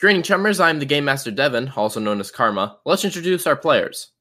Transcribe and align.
Greeting 0.00 0.22
chummers, 0.22 0.60
I'm 0.60 0.78
the 0.78 0.86
Game 0.86 1.04
Master 1.04 1.30
Devin, 1.30 1.74
also 1.76 2.00
known 2.00 2.20
as 2.20 2.30
Karma. 2.30 2.78
Let's 2.86 3.04
introduce 3.04 3.46
our 3.46 3.54
players. 3.54 4.12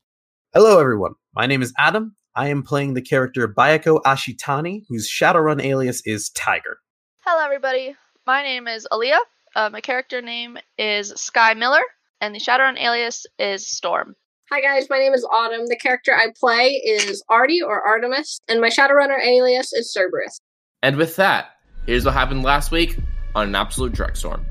Hello, 0.53 0.77
everyone. 0.77 1.13
My 1.33 1.45
name 1.45 1.61
is 1.61 1.71
Adam. 1.77 2.17
I 2.35 2.49
am 2.49 2.63
playing 2.63 2.95
the 2.95 3.01
character 3.01 3.47
Bayako 3.47 4.01
Ashitani, 4.01 4.81
whose 4.89 5.09
Shadowrun 5.09 5.63
alias 5.63 6.01
is 6.05 6.31
Tiger. 6.31 6.79
Hello, 7.25 7.41
everybody. 7.41 7.95
My 8.27 8.43
name 8.43 8.67
is 8.67 8.89
Aaliyah. 8.91 9.19
Uh, 9.55 9.69
my 9.69 9.79
character 9.79 10.21
name 10.21 10.57
is 10.77 11.13
Sky 11.15 11.53
Miller, 11.53 11.83
and 12.19 12.35
the 12.35 12.41
Shadowrun 12.41 12.77
alias 12.77 13.25
is 13.37 13.65
Storm. 13.65 14.15
Hi 14.51 14.59
guys, 14.59 14.89
my 14.89 14.99
name 14.99 15.13
is 15.13 15.25
Autumn. 15.31 15.67
The 15.67 15.77
character 15.77 16.13
I 16.13 16.33
play 16.37 16.71
is 16.71 17.23
Artie 17.29 17.61
or 17.61 17.81
Artemis, 17.87 18.41
and 18.49 18.59
my 18.59 18.67
Shadowrunner 18.67 19.25
alias 19.25 19.71
is 19.71 19.93
Cerberus. 19.93 20.41
And 20.83 20.97
with 20.97 21.15
that, 21.15 21.51
here's 21.85 22.03
what 22.03 22.15
happened 22.15 22.43
last 22.43 22.69
week 22.69 22.97
on 23.33 23.47
an 23.47 23.55
absolute 23.55 23.93
Drekstorm. 23.93 24.43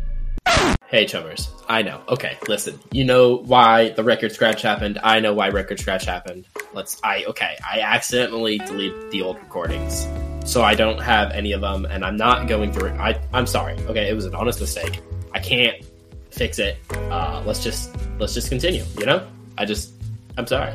Hey, 0.87 1.05
chummers. 1.05 1.51
I 1.69 1.83
know. 1.83 2.03
Okay, 2.09 2.39
listen. 2.49 2.79
You 2.93 3.05
know 3.05 3.37
why 3.37 3.91
the 3.91 4.03
record 4.03 4.33
scratch 4.33 4.63
happened. 4.63 4.99
I 5.03 5.21
know 5.21 5.35
why 5.35 5.51
record 5.51 5.79
scratch 5.79 6.05
happened. 6.05 6.47
Let's. 6.73 6.99
I 7.05 7.25
okay. 7.25 7.57
I 7.67 7.81
accidentally 7.81 8.59
deleted 8.59 9.11
the 9.11 9.23
old 9.23 9.39
recordings, 9.39 10.07
so 10.45 10.63
I 10.63 10.75
don't 10.75 10.99
have 11.01 11.31
any 11.33 11.53
of 11.53 11.61
them, 11.61 11.85
and 11.85 12.05
I'm 12.05 12.17
not 12.17 12.49
going 12.49 12.73
through. 12.73 12.91
I 12.91 13.21
I'm 13.33 13.47
sorry. 13.47 13.75
Okay, 13.85 14.09
it 14.09 14.15
was 14.15 14.25
an 14.25 14.35
honest 14.35 14.61
mistake. 14.61 15.03
I 15.35 15.41
can't 15.41 15.85
fix 16.31 16.59
it. 16.59 16.79
Uh, 16.91 17.43
let's 17.45 17.63
just 17.63 17.95
let's 18.19 18.33
just 18.35 18.49
continue. 18.49 18.85
You 18.99 19.07
know. 19.07 19.27
I 19.59 19.65
just, 19.65 19.91
I'm 20.39 20.47
sorry. 20.47 20.71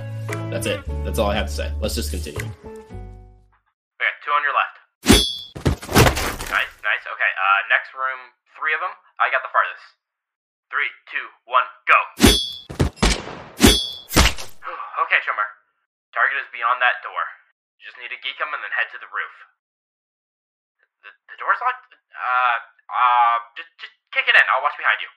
That's 0.52 0.68
it. 0.68 0.84
That's 1.06 1.18
all 1.18 1.32
I 1.32 1.36
have 1.36 1.48
to 1.48 1.54
say. 1.54 1.72
Let's 1.80 1.96
just 1.96 2.12
continue. 2.12 2.44
Okay, 2.44 4.12
two 4.28 4.32
on 4.36 4.44
your 4.44 4.52
left. 4.52 4.76
Nice, 6.52 6.74
nice. 6.84 7.04
Okay, 7.08 7.32
uh, 7.40 7.60
next 7.72 7.96
room, 7.96 8.20
three 8.60 8.76
of 8.76 8.82
them. 8.84 8.92
I 9.24 9.32
got 9.32 9.40
the 9.40 9.48
farthest. 9.56 9.80
Three, 10.68 10.92
two, 11.08 11.24
one, 11.48 11.64
go. 11.88 11.96
okay, 15.08 15.20
Chummer. 15.24 15.48
Target 16.12 16.44
is 16.44 16.52
beyond 16.52 16.84
that 16.84 17.00
door. 17.08 17.24
You 17.80 17.88
just 17.88 17.96
need 18.04 18.12
to 18.12 18.20
geek 18.20 18.36
him 18.36 18.52
and 18.52 18.60
then 18.60 18.76
head 18.76 18.92
to 18.92 19.00
the 19.00 19.08
roof. 19.08 19.36
The, 21.08 21.12
the 21.32 21.40
door's 21.40 21.56
locked? 21.64 21.96
Uh, 22.12 22.58
uh, 22.92 23.40
just, 23.56 23.72
just 23.80 23.96
kick 24.12 24.28
it 24.28 24.36
in. 24.36 24.44
I'll 24.52 24.60
watch 24.60 24.76
behind 24.76 25.00
you. 25.00 25.08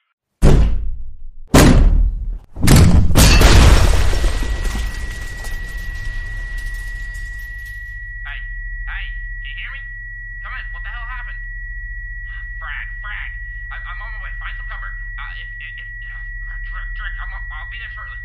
Hey, 8.22 8.38
hey, 8.86 9.04
can 9.42 9.50
you 9.50 9.62
hear 9.66 9.72
me? 9.74 9.82
Come 10.46 10.54
in. 10.54 10.64
What 10.70 10.86
the 10.86 10.94
hell 10.94 11.06
happened? 11.10 11.42
Frag, 12.62 12.86
frag. 13.02 13.30
I, 13.70 13.76
I'm 13.82 13.98
on 14.00 14.10
my 14.16 14.20
way. 14.22 14.32
Find 14.38 14.54
some 14.58 14.68
cover. 14.70 14.90
Uh, 14.90 15.42
if, 15.42 15.48
if, 15.58 15.74
if 15.76 15.88
uh, 16.08 16.58
Drek, 16.66 16.86
Drek, 16.94 17.14
I'm, 17.18 17.30
I'll 17.34 17.70
be 17.70 17.78
there 17.82 17.92
shortly. 17.94 18.18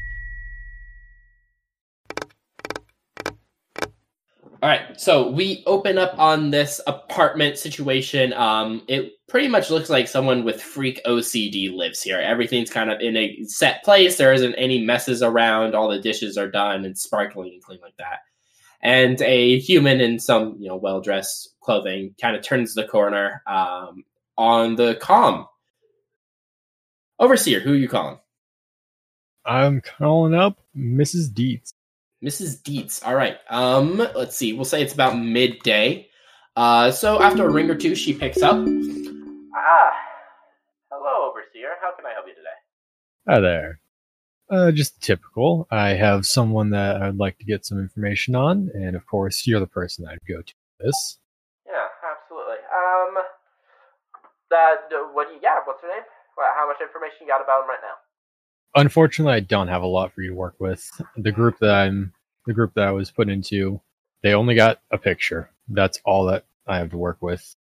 All 4.62 4.70
so 4.98 5.30
we 5.30 5.64
open 5.66 5.98
up 5.98 6.18
on 6.18 6.52
this 6.52 6.80
apartment 6.88 7.58
situation. 7.58 8.34
Um, 8.34 8.84
it 8.88 9.14
pretty 9.28 9.48
much 9.48 9.70
looks 9.70 9.90
like 9.90 10.08
someone 10.08 10.44
with 10.44 10.62
freak 10.62 11.02
OCD 11.06 11.74
lives 11.74 12.02
here. 12.02 12.20
Everything's 12.20 12.70
kind 12.70 12.92
of 12.92 13.00
in 13.00 13.16
a 13.18 13.44
set 13.46 13.84
place. 13.84 14.18
There 14.18 14.34
isn't 14.34 14.56
any 14.56 14.84
messes 14.84 15.22
around. 15.22 15.76
All 15.76 15.90
the 15.90 16.00
dishes 16.00 16.38
are 16.38 16.50
done 16.50 16.86
and 16.86 16.98
sparkling 16.98 17.54
and 17.54 17.64
clean 17.64 17.80
like 17.82 17.98
that. 17.98 18.20
And 18.82 19.22
a 19.22 19.60
human 19.60 20.02
in 20.02 20.20
some, 20.20 20.56
you 20.60 20.68
know, 20.68 20.76
well 20.76 21.02
dressed 21.02 21.56
clothing 21.62 22.16
kind 22.20 22.36
of 22.36 22.44
turns 22.44 22.74
the 22.74 22.88
corner 22.88 23.44
um, 23.48 24.04
on 24.38 24.76
the 24.76 24.98
comm. 25.02 25.46
Overseer, 27.20 27.60
who 27.60 27.74
are 27.74 27.76
you 27.76 27.88
calling? 27.88 28.18
I'm 29.46 29.82
calling 29.82 30.34
up 30.34 30.60
Mrs. 30.76 31.34
Dietz. 31.34 31.74
Mrs. 32.24 32.62
Dietz. 32.64 33.02
All 33.04 33.16
right. 33.16 33.38
Um, 33.50 33.98
let's 34.16 34.36
see. 34.36 34.54
We'll 34.54 34.66
say 34.66 34.82
it's 34.82 34.94
about 34.94 35.18
midday. 35.18 36.08
Uh, 36.56 36.92
so 36.92 37.22
after 37.22 37.48
a 37.48 37.52
ring 37.52 37.70
or 37.70 37.76
two, 37.76 37.96
she 37.96 38.14
picks 38.14 38.42
up. 38.42 38.56
Ah, 39.56 39.92
hello, 40.92 41.30
Overseer. 41.32 41.76
How 41.82 41.96
can 41.96 42.06
I 42.06 42.14
help 42.14 42.28
you 42.28 42.36
today? 42.36 42.50
Hi 43.28 43.40
there. 43.40 43.80
Uh, 44.50 44.72
just 44.72 45.02
typical. 45.02 45.66
I 45.72 45.90
have 45.90 46.26
someone 46.26 46.70
that 46.72 47.02
I'd 47.02 47.16
like 47.18 47.38
to 47.40 47.46
get 47.46 47.66
some 47.66 47.80
information 47.80 48.36
on, 48.36 48.70
and 48.74 48.96
of 48.98 49.06
course, 49.08 49.48
you're 49.48 49.62
the 49.62 49.68
person 49.68 50.06
I'd 50.06 50.20
go 50.28 50.42
to 50.42 50.54
for 50.78 50.86
this. 50.86 51.18
Yeah, 51.66 51.88
absolutely. 52.04 52.60
Um, 52.68 53.24
that 54.52 54.76
what? 55.14 55.30
do 55.30 55.36
you- 55.36 55.40
Yeah, 55.42 55.60
what's 55.64 55.82
her 55.82 55.88
name? 55.88 56.04
What, 56.36 56.52
how 56.58 56.68
much 56.68 56.82
information 56.82 57.18
you 57.22 57.28
got 57.28 57.42
about 57.42 57.64
him 57.64 57.70
right 57.70 57.80
now? 57.82 57.96
Unfortunately, 58.76 59.34
I 59.34 59.40
don't 59.42 59.68
have 59.68 59.84
a 59.84 59.88
lot 59.88 60.14
for 60.14 60.22
you 60.22 60.30
to 60.30 60.36
work 60.36 60.56
with. 60.60 60.90
The 61.18 61.32
group 61.32 61.60
that 61.60 61.74
I'm, 61.74 62.14
the 62.46 62.54
group 62.54 62.74
that 62.76 62.88
I 62.88 62.92
was 62.92 63.12
put 63.12 63.30
into, 63.30 63.82
they 64.24 64.34
only 64.34 64.56
got 64.56 64.80
a 64.92 64.98
picture. 64.98 65.50
That's 65.68 66.00
all 66.06 66.26
that 66.26 66.46
I 66.68 66.78
have 66.78 66.92
to 66.92 66.98
work 66.98 67.18
with. 67.22 67.56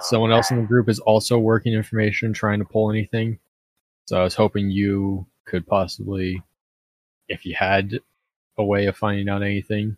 Someone 0.00 0.32
else 0.32 0.50
in 0.50 0.56
the 0.58 0.66
group 0.66 0.88
is 0.88 0.98
also 0.98 1.38
working 1.38 1.74
information, 1.74 2.32
trying 2.32 2.58
to 2.58 2.64
pull 2.64 2.90
anything. 2.90 3.38
So 4.06 4.18
I 4.18 4.24
was 4.24 4.34
hoping 4.34 4.70
you 4.70 5.26
could 5.46 5.66
possibly, 5.66 6.42
if 7.28 7.44
you 7.44 7.54
had 7.54 8.00
a 8.56 8.64
way 8.64 8.86
of 8.86 8.96
finding 8.96 9.28
out 9.28 9.42
anything, 9.42 9.96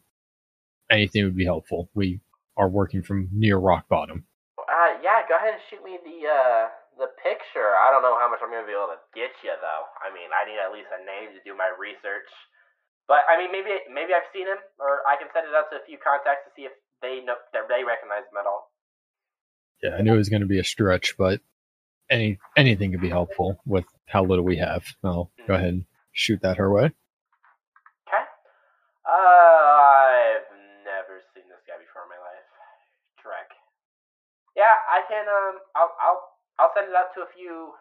anything 0.90 1.24
would 1.24 1.36
be 1.36 1.44
helpful. 1.44 1.88
We 1.94 2.20
are 2.56 2.68
working 2.68 3.02
from 3.02 3.28
near 3.32 3.56
rock 3.56 3.88
bottom. 3.88 4.26
Uh, 4.58 4.98
yeah, 5.02 5.22
go 5.28 5.36
ahead 5.36 5.54
and 5.54 5.62
shoot 5.70 5.84
me 5.84 5.98
the 6.04 6.28
uh 6.28 6.68
the 7.00 7.08
picture. 7.20 7.76
I 7.76 7.88
don't 7.88 8.04
know 8.04 8.16
how 8.20 8.28
much 8.28 8.40
I'm 8.44 8.52
gonna 8.52 8.68
be 8.68 8.76
able 8.76 8.92
to 8.92 9.00
get 9.16 9.32
you 9.40 9.54
though. 9.60 9.84
I 10.00 10.12
mean, 10.12 10.28
I 10.32 10.44
need 10.44 10.60
at 10.60 10.72
least 10.72 10.92
a 10.92 11.00
name 11.04 11.32
to 11.32 11.40
do 11.44 11.56
my 11.56 11.72
research. 11.76 12.28
But 13.08 13.26
I 13.28 13.36
mean, 13.36 13.50
maybe 13.52 13.72
maybe 13.90 14.14
I've 14.14 14.28
seen 14.32 14.46
him, 14.46 14.60
or 14.78 15.02
I 15.08 15.16
can 15.16 15.28
send 15.34 15.48
it 15.48 15.54
out 15.56 15.68
to 15.72 15.80
a 15.80 15.84
few 15.84 15.98
contacts 15.98 16.46
to 16.46 16.50
see 16.54 16.64
if 16.68 16.74
they 17.02 17.20
know 17.24 17.36
that 17.52 17.66
they 17.66 17.82
recognize 17.82 18.24
him 18.30 18.38
at 18.38 18.46
all. 18.46 18.70
Yeah, 19.82 19.98
I 19.98 20.02
knew 20.02 20.14
it 20.14 20.22
was 20.22 20.30
going 20.30 20.46
to 20.46 20.50
be 20.50 20.62
a 20.62 20.64
stretch, 20.64 21.18
but 21.18 21.42
any 22.08 22.38
anything 22.56 22.92
could 22.92 23.02
be 23.02 23.10
helpful 23.10 23.58
with 23.66 23.84
how 24.06 24.22
little 24.24 24.44
we 24.44 24.56
have. 24.58 24.84
I'll 25.02 25.32
go 25.48 25.54
ahead 25.54 25.74
and 25.74 25.84
shoot 26.12 26.40
that 26.42 26.58
her 26.58 26.70
way. 26.70 26.94
Okay. 28.06 28.24
Uh, 29.02 29.12
I've 29.12 30.48
never 30.86 31.18
seen 31.34 31.48
this 31.50 31.64
guy 31.66 31.76
before 31.82 32.06
in 32.06 32.14
my 32.14 32.20
life. 32.22 32.46
Trek. 33.18 33.50
Yeah, 34.54 34.72
I 34.88 35.02
can. 35.10 35.26
Um, 35.26 35.58
I'll 35.74 35.92
I'll 35.98 36.31
I'll 36.62 36.70
send 36.78 36.86
it 36.86 36.94
out 36.94 37.10
to 37.18 37.26
a 37.26 37.30
few 37.34 37.74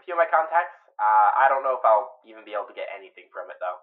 a 0.00 0.02
few 0.08 0.16
of 0.16 0.18
my 0.18 0.24
contacts. 0.32 0.80
Uh, 0.96 1.28
I 1.36 1.52
don't 1.52 1.60
know 1.60 1.76
if 1.76 1.84
I'll 1.84 2.24
even 2.24 2.40
be 2.48 2.56
able 2.56 2.64
to 2.72 2.76
get 2.76 2.88
anything 2.96 3.28
from 3.28 3.52
it 3.52 3.60
though. 3.60 3.78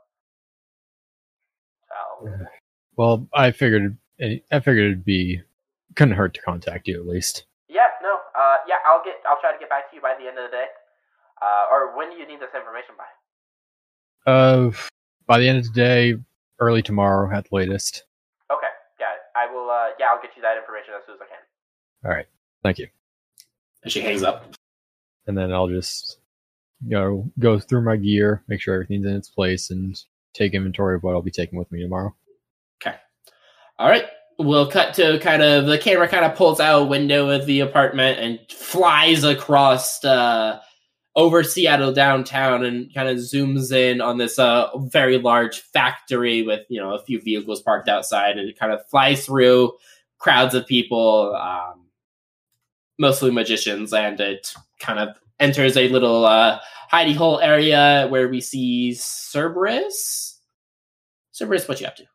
So 1.94 2.50
Well, 2.98 3.28
I 3.34 3.52
figured 3.54 3.98
I 4.20 4.60
figured 4.60 4.90
it'd 4.98 5.06
be 5.06 5.42
couldn't 5.96 6.16
hurt 6.16 6.34
to 6.34 6.42
contact 6.42 6.88
you 6.88 6.98
at 7.00 7.06
least. 7.06 7.46
yeah, 7.70 7.94
no. 8.02 8.18
Uh, 8.34 8.58
yeah, 8.68 8.82
I'll 8.86 9.04
get. 9.04 9.22
I'll 9.30 9.40
try 9.42 9.52
to 9.54 9.60
get 9.60 9.70
back 9.70 9.90
to 9.92 9.96
you 9.96 10.02
by 10.02 10.16
the 10.18 10.26
end 10.28 10.38
of 10.42 10.50
the 10.50 10.56
day. 10.58 10.66
Uh, 11.42 11.66
or 11.70 11.98
when 11.98 12.10
do 12.10 12.16
you 12.18 12.26
need 12.28 12.40
this 12.40 12.54
information 12.56 12.96
by? 12.98 14.32
Uh, 14.32 14.72
by 15.26 15.40
the 15.40 15.48
end 15.50 15.58
of 15.58 15.66
the 15.66 15.72
day, 15.74 16.16
early 16.60 16.82
tomorrow 16.82 17.30
at 17.36 17.50
the 17.50 17.56
latest. 17.56 18.06
Okay, 18.52 18.72
got 19.00 19.14
it. 19.16 19.22
I 19.36 19.52
will. 19.52 19.70
Uh, 19.70 19.90
yeah, 20.00 20.08
I'll 20.12 20.22
get 20.22 20.32
you 20.36 20.42
that 20.44 20.58
information 20.58 20.94
as 20.96 21.02
soon 21.06 21.16
as 21.16 21.22
I 21.22 21.28
can. 21.28 21.44
All 22.06 22.12
right, 22.16 22.28
thank 22.64 22.78
you. 22.80 22.88
And 23.84 23.92
she 23.92 24.02
hangs 24.02 24.24
up. 24.24 24.56
And 25.28 25.38
then 25.38 25.52
I'll 25.52 25.68
just 25.68 26.18
you 26.86 26.92
know 26.98 27.32
go 27.40 27.60
through 27.60 27.84
my 27.84 27.96
gear, 27.96 28.44
make 28.48 28.62
sure 28.62 28.74
everything's 28.74 29.06
in 29.06 29.16
its 29.16 29.30
place, 29.30 29.70
and 29.70 30.00
take 30.34 30.54
inventory 30.54 30.96
of 30.96 31.04
what 31.04 31.14
I'll 31.14 31.22
be 31.22 31.32
taking 31.32 31.60
with 31.60 31.72
me 31.72 31.82
tomorrow. 31.82 32.16
Okay. 32.82 32.98
All 33.78 33.90
right. 33.90 34.06
We'll 34.40 34.72
cut 34.72 34.96
to 34.96 35.20
kind 35.20 35.44
of 35.44 35.68
the 35.68 35.78
camera 35.78 36.08
kind 36.08 36.26
of 36.26 36.36
pulls 36.36 36.60
out 36.60 36.82
a 36.82 36.86
window 36.86 37.30
of 37.30 37.46
the 37.46 37.60
apartment 37.60 38.20
and 38.20 38.40
flies 38.50 39.24
across 39.24 40.04
uh, 40.04 40.60
over 41.16 41.44
Seattle 41.44 41.94
downtown 41.94 42.66
and 42.66 42.92
kind 42.94 43.10
of 43.10 43.18
zooms 43.18 43.72
in 43.72 44.02
on 44.02 44.18
this 44.18 44.40
uh, 44.40 44.70
very 44.78 45.18
large 45.18 45.60
factory 45.60 46.42
with 46.42 46.62
you 46.70 46.80
know 46.80 46.94
a 46.96 47.04
few 47.04 47.22
vehicles 47.22 47.62
parked 47.62 47.90
outside 47.90 48.38
and 48.38 48.50
it 48.50 48.58
kind 48.58 48.72
of 48.72 48.88
flies 48.90 49.26
through 49.26 49.74
crowds 50.18 50.56
of 50.56 50.66
people, 50.66 51.36
um, 51.36 51.81
mostly 53.02 53.32
magicians, 53.32 53.92
and 53.92 54.20
it 54.20 54.54
kind 54.80 55.00
of 55.00 55.18
enters 55.40 55.76
a 55.76 55.90
little 55.90 56.24
uh, 56.24 56.60
hidey 56.94 57.16
hole 57.16 57.40
area 57.40 58.08
where 58.10 58.30
we 58.30 58.40
see 58.40 58.94
Cerberus. 58.94 60.40
Cerberus, 61.34 61.68
what 61.68 61.82
you 61.82 61.88
up 61.88 61.96
to? 61.98 62.06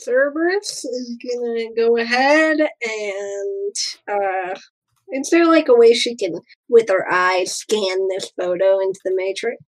Cerberus 0.00 0.84
is 0.84 1.18
gonna 1.22 1.74
go 1.76 1.98
ahead 1.98 2.56
and 2.58 3.74
uh 4.08 4.58
is 5.12 5.28
there 5.30 5.46
like 5.46 5.68
a 5.68 5.74
way 5.74 5.92
she 5.92 6.16
can 6.16 6.40
with 6.68 6.88
her 6.88 7.06
eyes 7.12 7.54
scan 7.54 8.08
this 8.08 8.32
photo 8.40 8.78
into 8.78 9.00
the 9.04 9.14
matrix? 9.14 9.62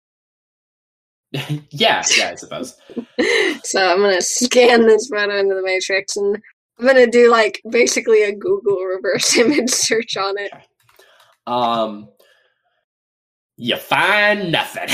yeah, 1.71 2.03
yeah, 2.17 2.31
I 2.31 2.35
suppose. 2.35 2.77
so 3.65 3.93
I'm 3.93 4.01
gonna 4.01 4.21
scan 4.21 4.87
this 4.87 5.09
photo 5.09 5.37
into 5.39 5.55
the 5.55 5.63
matrix 5.63 6.17
and 6.17 6.37
I'm 6.81 6.87
gonna 6.87 7.07
do 7.07 7.31
like 7.31 7.61
basically 7.71 8.23
a 8.23 8.35
Google 8.35 8.83
reverse 8.85 9.37
image 9.39 9.71
search 9.71 10.17
on 10.17 10.39
it. 10.39 10.51
Um, 11.47 12.09
You 13.57 13.77
find 13.77 14.51
nothing. 14.51 14.89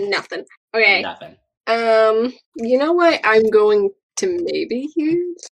Nothing. 0.00 0.44
Okay. 0.74 1.02
nothing. 1.02 1.36
Um, 1.66 2.32
you 2.56 2.78
know 2.78 2.92
what? 2.92 3.20
I'm 3.22 3.48
going 3.50 3.90
to 4.16 4.38
maybe 4.42 4.88
use 4.96 5.46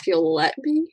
if 0.00 0.06
you'll 0.06 0.34
let 0.34 0.54
me. 0.58 0.90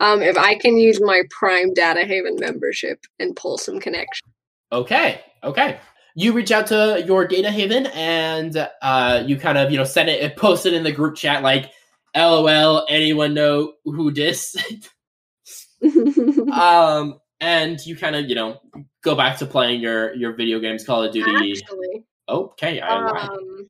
Um, 0.00 0.22
if 0.22 0.36
I 0.38 0.54
can 0.54 0.76
use 0.78 1.00
my 1.00 1.22
Prime 1.30 1.74
Data 1.74 2.04
Haven 2.04 2.36
membership 2.40 3.04
and 3.18 3.36
pull 3.36 3.58
some 3.58 3.78
connection. 3.78 4.26
Okay, 4.72 5.20
okay. 5.44 5.78
You 6.14 6.32
reach 6.32 6.50
out 6.50 6.66
to 6.68 7.04
your 7.06 7.26
data 7.26 7.50
haven 7.50 7.86
and 7.86 8.68
uh, 8.82 9.22
you 9.26 9.36
kind 9.36 9.58
of 9.58 9.70
you 9.70 9.76
know 9.76 9.84
send 9.84 10.08
it, 10.08 10.36
post 10.36 10.66
it 10.66 10.72
in 10.72 10.82
the 10.82 10.92
group 10.92 11.16
chat 11.16 11.42
like, 11.42 11.70
"LOL, 12.14 12.86
anyone 12.88 13.34
know 13.34 13.74
who 13.84 14.10
this?" 14.12 14.56
um, 16.52 17.20
and 17.40 17.84
you 17.86 17.96
kind 17.96 18.16
of 18.16 18.28
you 18.28 18.34
know 18.34 18.60
go 19.02 19.14
back 19.14 19.38
to 19.38 19.46
playing 19.46 19.80
your 19.80 20.14
your 20.14 20.34
video 20.34 20.60
games, 20.60 20.84
Call 20.84 21.02
of 21.04 21.12
Duty. 21.12 21.62
Actually, 21.62 22.04
Okay, 22.28 22.80
I 22.80 23.00
lied. 23.00 23.28
um, 23.28 23.68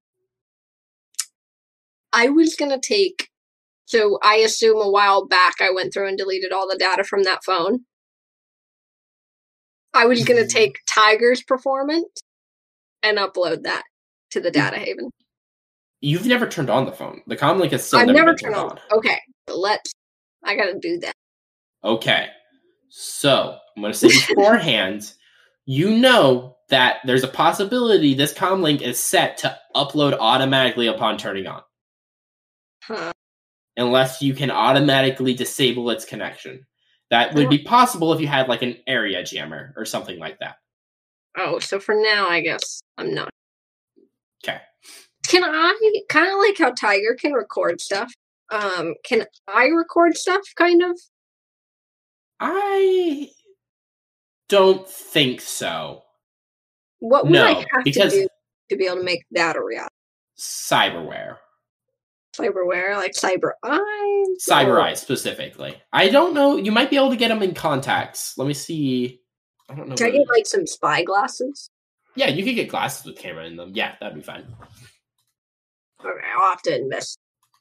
I 2.13 2.29
was 2.29 2.57
gonna 2.57 2.81
take. 2.81 3.29
So 3.87 4.19
I 4.23 4.37
assume 4.37 4.81
a 4.81 4.91
while 4.91 5.27
back 5.27 5.55
I 5.61 5.71
went 5.71 5.93
through 5.93 6.09
and 6.09 6.19
deleted 6.19 6.53
all 6.53 6.69
the 6.69 6.77
data 6.77 7.05
from 7.05 7.25
that 7.25 7.45
phone. 7.45 7.81
I 9.95 10.07
was 10.07 10.25
gonna 10.25 10.43
Mhm. 10.43 10.51
take 10.51 10.79
Tiger's 10.87 11.43
performance 11.43 12.21
and 13.03 13.19
upload 13.19 13.63
that 13.65 13.85
to 14.31 14.41
the 14.41 14.51
data 14.51 14.79
haven. 14.79 15.11
You've 16.01 16.27
never 16.27 16.47
turned 16.47 16.71
on 16.71 16.87
the 16.87 16.93
phone. 16.93 17.23
The 17.27 17.37
comlink 17.37 17.73
is 17.73 17.85
still 17.85 18.01
I've 18.01 18.07
never, 18.07 18.19
never 18.19 18.35
turned 18.35 18.55
turned 18.55 18.71
on. 18.71 18.81
Okay, 18.93 19.19
let's. 19.49 19.93
I 20.45 20.57
gotta 20.57 20.79
do 20.79 20.99
that. 21.01 21.13
Okay. 21.85 22.29
So 22.89 23.57
I'm 23.77 23.83
going 23.83 23.93
to 23.93 23.99
say 23.99 24.09
beforehand, 24.09 25.13
you 25.65 25.91
know 25.97 26.57
that 26.69 26.99
there's 27.05 27.25
a 27.25 27.29
possibility 27.29 28.15
this 28.15 28.35
comlink 28.35 28.83
is 28.83 28.99
set 28.99 29.39
to 29.39 29.57
upload 29.77 30.17
automatically 30.19 30.89
upon 30.89 31.19
turning 31.19 31.47
on, 31.47 31.63
Huh. 32.83 33.13
unless 33.77 34.21
you 34.23 34.35
can 34.35 34.51
automatically 34.51 35.35
disable 35.35 35.91
its 35.91 36.05
connection. 36.05 36.67
That 37.11 37.35
would 37.35 37.49
be 37.49 37.59
possible 37.59 38.13
if 38.13 38.21
you 38.21 38.29
had 38.29 38.49
like 38.49 38.63
an 38.63 38.77
area 38.87 39.25
jammer 39.25 39.75
or 39.77 39.85
something 39.85 40.19
like 40.19 40.39
that. 40.39 40.57
Oh, 41.37 41.59
so 41.59 41.81
for 41.81 41.95
now, 41.95 42.29
I 42.29 42.41
guess 42.41 42.81
I'm 42.99 43.15
not. 43.15 43.31
Okay. 44.45 44.61
Can 45.31 45.45
I 45.45 46.03
kind 46.09 46.29
of 46.29 46.39
like 46.39 46.59
how 46.59 46.73
Tiger 46.73 47.15
can 47.15 47.33
record 47.33 47.81
stuff? 47.81 48.13
Um, 48.51 48.95
can 49.05 49.27
I 49.47 49.67
record 49.67 50.17
stuff? 50.17 50.41
Kind 50.57 50.83
of. 50.83 50.99
I 52.41 53.31
don't 54.49 54.89
think 54.89 55.41
so. 55.41 56.03
What 56.99 57.25
would 57.25 57.33
No, 57.33 57.45
I 57.45 57.65
have 57.73 57.85
to 57.85 57.93
do 57.93 58.29
to 58.71 58.77
be 58.77 58.87
able 58.87 58.97
to 58.97 59.05
make 59.05 59.25
that 59.31 59.55
a 59.55 59.63
reality? 59.63 59.95
Cyberware. 60.37 61.37
Cyberware, 62.35 62.97
like 62.97 63.13
Cyber 63.13 63.53
Eyes. 63.63 64.47
Cyber 64.49 64.83
eyes 64.83 65.01
specifically. 65.01 65.81
I 65.93 66.09
don't 66.09 66.35
know. 66.35 66.57
You 66.57 66.73
might 66.73 66.91
be 66.91 66.97
able 66.97 67.11
to 67.11 67.17
get 67.17 67.29
them 67.29 67.43
in 67.43 67.55
contacts. 67.55 68.37
Let 68.37 68.49
me 68.49 68.55
see. 68.55 69.21
I 69.69 69.75
don't 69.75 69.89
know. 69.89 69.95
Can 69.95 70.07
I 70.07 70.11
get 70.11 70.29
like 70.29 70.47
some 70.47 70.67
spy 70.67 71.05
glasses? 71.05 71.71
Yeah, 72.17 72.29
you 72.29 72.45
could 72.45 72.55
get 72.55 72.69
glasses 72.69 73.07
with 73.07 73.17
camera 73.17 73.47
in 73.47 73.57
them. 73.57 73.73
Yeah, 73.75 73.95
that'd 74.01 74.17
be 74.17 74.23
fine. 74.23 74.45
Okay, 76.05 76.27
I'll 76.37 76.51
have 76.51 76.63
to 76.63 76.77
invest 76.77 77.19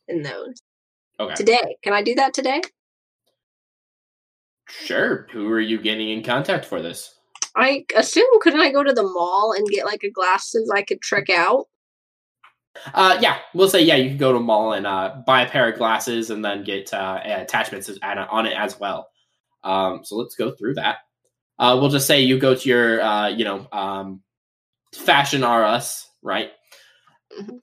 in 0.07 0.21
those 0.21 0.55
Okay. 1.19 1.35
today. 1.35 1.77
Can 1.83 1.93
I 1.93 2.01
do 2.01 2.15
that 2.15 2.33
today? 2.33 2.61
Sure. 4.69 5.27
Who 5.31 5.49
are 5.49 5.59
you 5.59 5.79
getting 5.79 6.09
in 6.09 6.23
contact 6.23 6.65
for 6.65 6.81
this? 6.81 7.15
I 7.55 7.85
assume 7.95 8.27
couldn't 8.41 8.61
I 8.61 8.71
go 8.71 8.83
to 8.83 8.93
the 8.93 9.03
mall 9.03 9.53
and 9.57 9.67
get 9.67 9.85
like 9.85 10.03
a 10.03 10.09
glasses 10.09 10.71
I 10.73 10.83
could 10.83 11.01
trick 11.01 11.29
out? 11.29 11.67
Uh, 12.93 13.17
yeah, 13.19 13.39
we'll 13.53 13.67
say 13.67 13.81
yeah. 13.81 13.95
You 13.95 14.09
can 14.09 14.17
go 14.17 14.31
to 14.31 14.37
a 14.37 14.41
mall 14.41 14.73
and 14.73 14.87
uh, 14.87 15.21
buy 15.25 15.41
a 15.41 15.49
pair 15.49 15.69
of 15.69 15.77
glasses 15.77 16.29
and 16.29 16.45
then 16.45 16.63
get 16.63 16.93
uh, 16.93 17.19
attachments 17.23 17.89
on 18.01 18.45
it 18.45 18.55
as 18.55 18.79
well. 18.79 19.09
Um, 19.63 20.05
so 20.05 20.15
let's 20.15 20.35
go 20.35 20.51
through 20.51 20.75
that. 20.75 20.99
Uh, 21.57 21.77
we'll 21.79 21.89
just 21.89 22.07
say 22.07 22.21
you 22.21 22.39
go 22.39 22.55
to 22.55 22.69
your, 22.69 23.01
uh, 23.01 23.27
you 23.27 23.43
know, 23.43 23.67
um, 23.73 24.21
Fashion 24.93 25.43
R 25.43 25.65
Us, 25.65 26.09
right? 26.21 26.51
Mhm. 27.37 27.61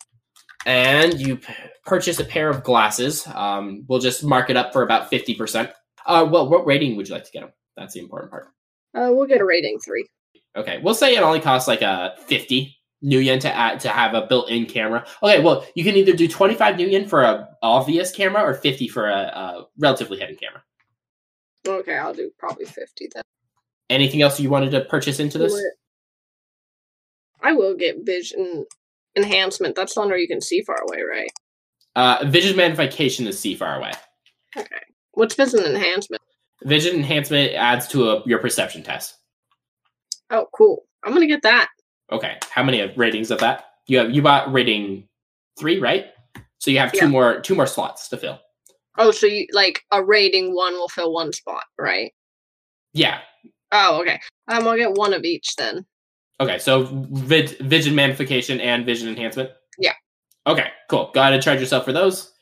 And 0.66 1.18
you 1.20 1.36
p- 1.36 1.54
purchase 1.84 2.18
a 2.18 2.24
pair 2.24 2.50
of 2.50 2.64
glasses. 2.64 3.26
Um, 3.28 3.84
we'll 3.86 4.00
just 4.00 4.24
mark 4.24 4.50
it 4.50 4.56
up 4.56 4.72
for 4.72 4.82
about 4.82 5.08
fifty 5.08 5.34
percent. 5.34 5.70
Uh, 6.04 6.26
well, 6.28 6.48
what 6.48 6.66
rating 6.66 6.96
would 6.96 7.08
you 7.08 7.14
like 7.14 7.24
to 7.24 7.30
get 7.30 7.40
them? 7.40 7.52
That's 7.76 7.94
the 7.94 8.00
important 8.00 8.32
part. 8.32 8.48
Uh, 8.92 9.10
we'll 9.12 9.26
get 9.28 9.40
a 9.40 9.44
rating 9.44 9.78
three. 9.78 10.04
Okay, 10.56 10.80
we'll 10.82 10.94
say 10.94 11.14
it 11.14 11.22
only 11.22 11.40
costs 11.40 11.68
like 11.68 11.82
a 11.82 12.16
fifty 12.26 12.76
new 13.02 13.20
yen 13.20 13.38
to 13.38 13.54
add 13.54 13.78
to 13.78 13.88
have 13.88 14.14
a 14.14 14.26
built-in 14.26 14.66
camera. 14.66 15.06
Okay, 15.22 15.40
well 15.40 15.64
you 15.76 15.84
can 15.84 15.94
either 15.94 16.14
do 16.14 16.26
twenty-five 16.26 16.76
new 16.76 16.88
yen 16.88 17.06
for 17.06 17.22
a 17.22 17.48
obvious 17.62 18.10
camera 18.10 18.42
or 18.42 18.54
fifty 18.54 18.88
for 18.88 19.08
a, 19.08 19.18
a 19.18 19.66
relatively 19.78 20.18
hidden 20.18 20.34
camera. 20.34 20.62
Okay, 21.68 21.96
I'll 21.96 22.14
do 22.14 22.30
probably 22.38 22.64
fifty 22.64 23.08
then. 23.14 23.22
Anything 23.88 24.22
else 24.22 24.40
you 24.40 24.50
wanted 24.50 24.70
to 24.72 24.80
purchase 24.86 25.20
into 25.20 25.38
this? 25.38 25.54
I 27.40 27.52
will 27.52 27.76
get 27.76 28.04
vision 28.04 28.64
enhancement. 29.16 29.74
That's 29.74 29.94
the 29.94 30.00
one 30.00 30.08
where 30.10 30.18
you 30.18 30.28
can 30.28 30.40
see 30.40 30.62
far 30.62 30.76
away, 30.88 31.02
right? 31.02 31.30
Uh, 31.94 32.24
vision 32.28 32.56
magnification 32.56 33.26
is 33.26 33.38
see 33.38 33.54
far 33.54 33.78
away. 33.78 33.92
Okay. 34.56 34.80
What's 35.12 35.34
vision 35.34 35.60
enhancement? 35.60 36.22
Vision 36.64 36.94
enhancement 36.96 37.54
adds 37.54 37.86
to 37.88 38.10
a, 38.10 38.22
your 38.26 38.38
perception 38.38 38.82
test. 38.82 39.16
Oh, 40.30 40.46
cool. 40.54 40.84
I'm 41.04 41.12
gonna 41.12 41.26
get 41.26 41.42
that. 41.42 41.68
Okay, 42.12 42.38
how 42.50 42.62
many 42.62 42.82
ratings 42.96 43.30
of 43.30 43.38
that? 43.40 43.64
You 43.86 43.98
have 43.98 44.10
you 44.10 44.22
bought 44.22 44.52
rating 44.52 45.08
three, 45.58 45.78
right? 45.78 46.06
So 46.58 46.70
you 46.70 46.78
have 46.78 46.92
two 46.92 46.98
Yeah. 46.98 47.06
more 47.06 47.40
two 47.40 47.54
more 47.54 47.66
slots 47.66 48.08
to 48.08 48.16
fill. 48.16 48.40
Oh, 48.98 49.10
so 49.10 49.26
you 49.26 49.46
like 49.52 49.82
a 49.92 50.02
rating 50.04 50.54
one 50.54 50.72
will 50.74 50.88
fill 50.88 51.12
one 51.12 51.32
spot, 51.32 51.64
right? 51.78 52.12
Yeah. 52.92 53.20
Oh, 53.72 54.00
okay. 54.00 54.20
Um, 54.48 54.66
I'll 54.66 54.76
get 54.76 54.92
one 54.94 55.12
of 55.12 55.24
each 55.24 55.54
then. 55.56 55.84
Okay, 56.38 56.58
so 56.58 56.84
vid- 57.10 57.58
vision 57.60 57.94
magnification 57.94 58.60
and 58.60 58.84
vision 58.84 59.08
enhancement. 59.08 59.50
Yeah. 59.78 59.92
Okay, 60.46 60.68
cool. 60.90 61.10
Go 61.14 61.20
ahead 61.20 61.32
and 61.32 61.42
charge 61.42 61.60
yourself 61.60 61.84
for 61.84 61.92
those. 61.92 62.32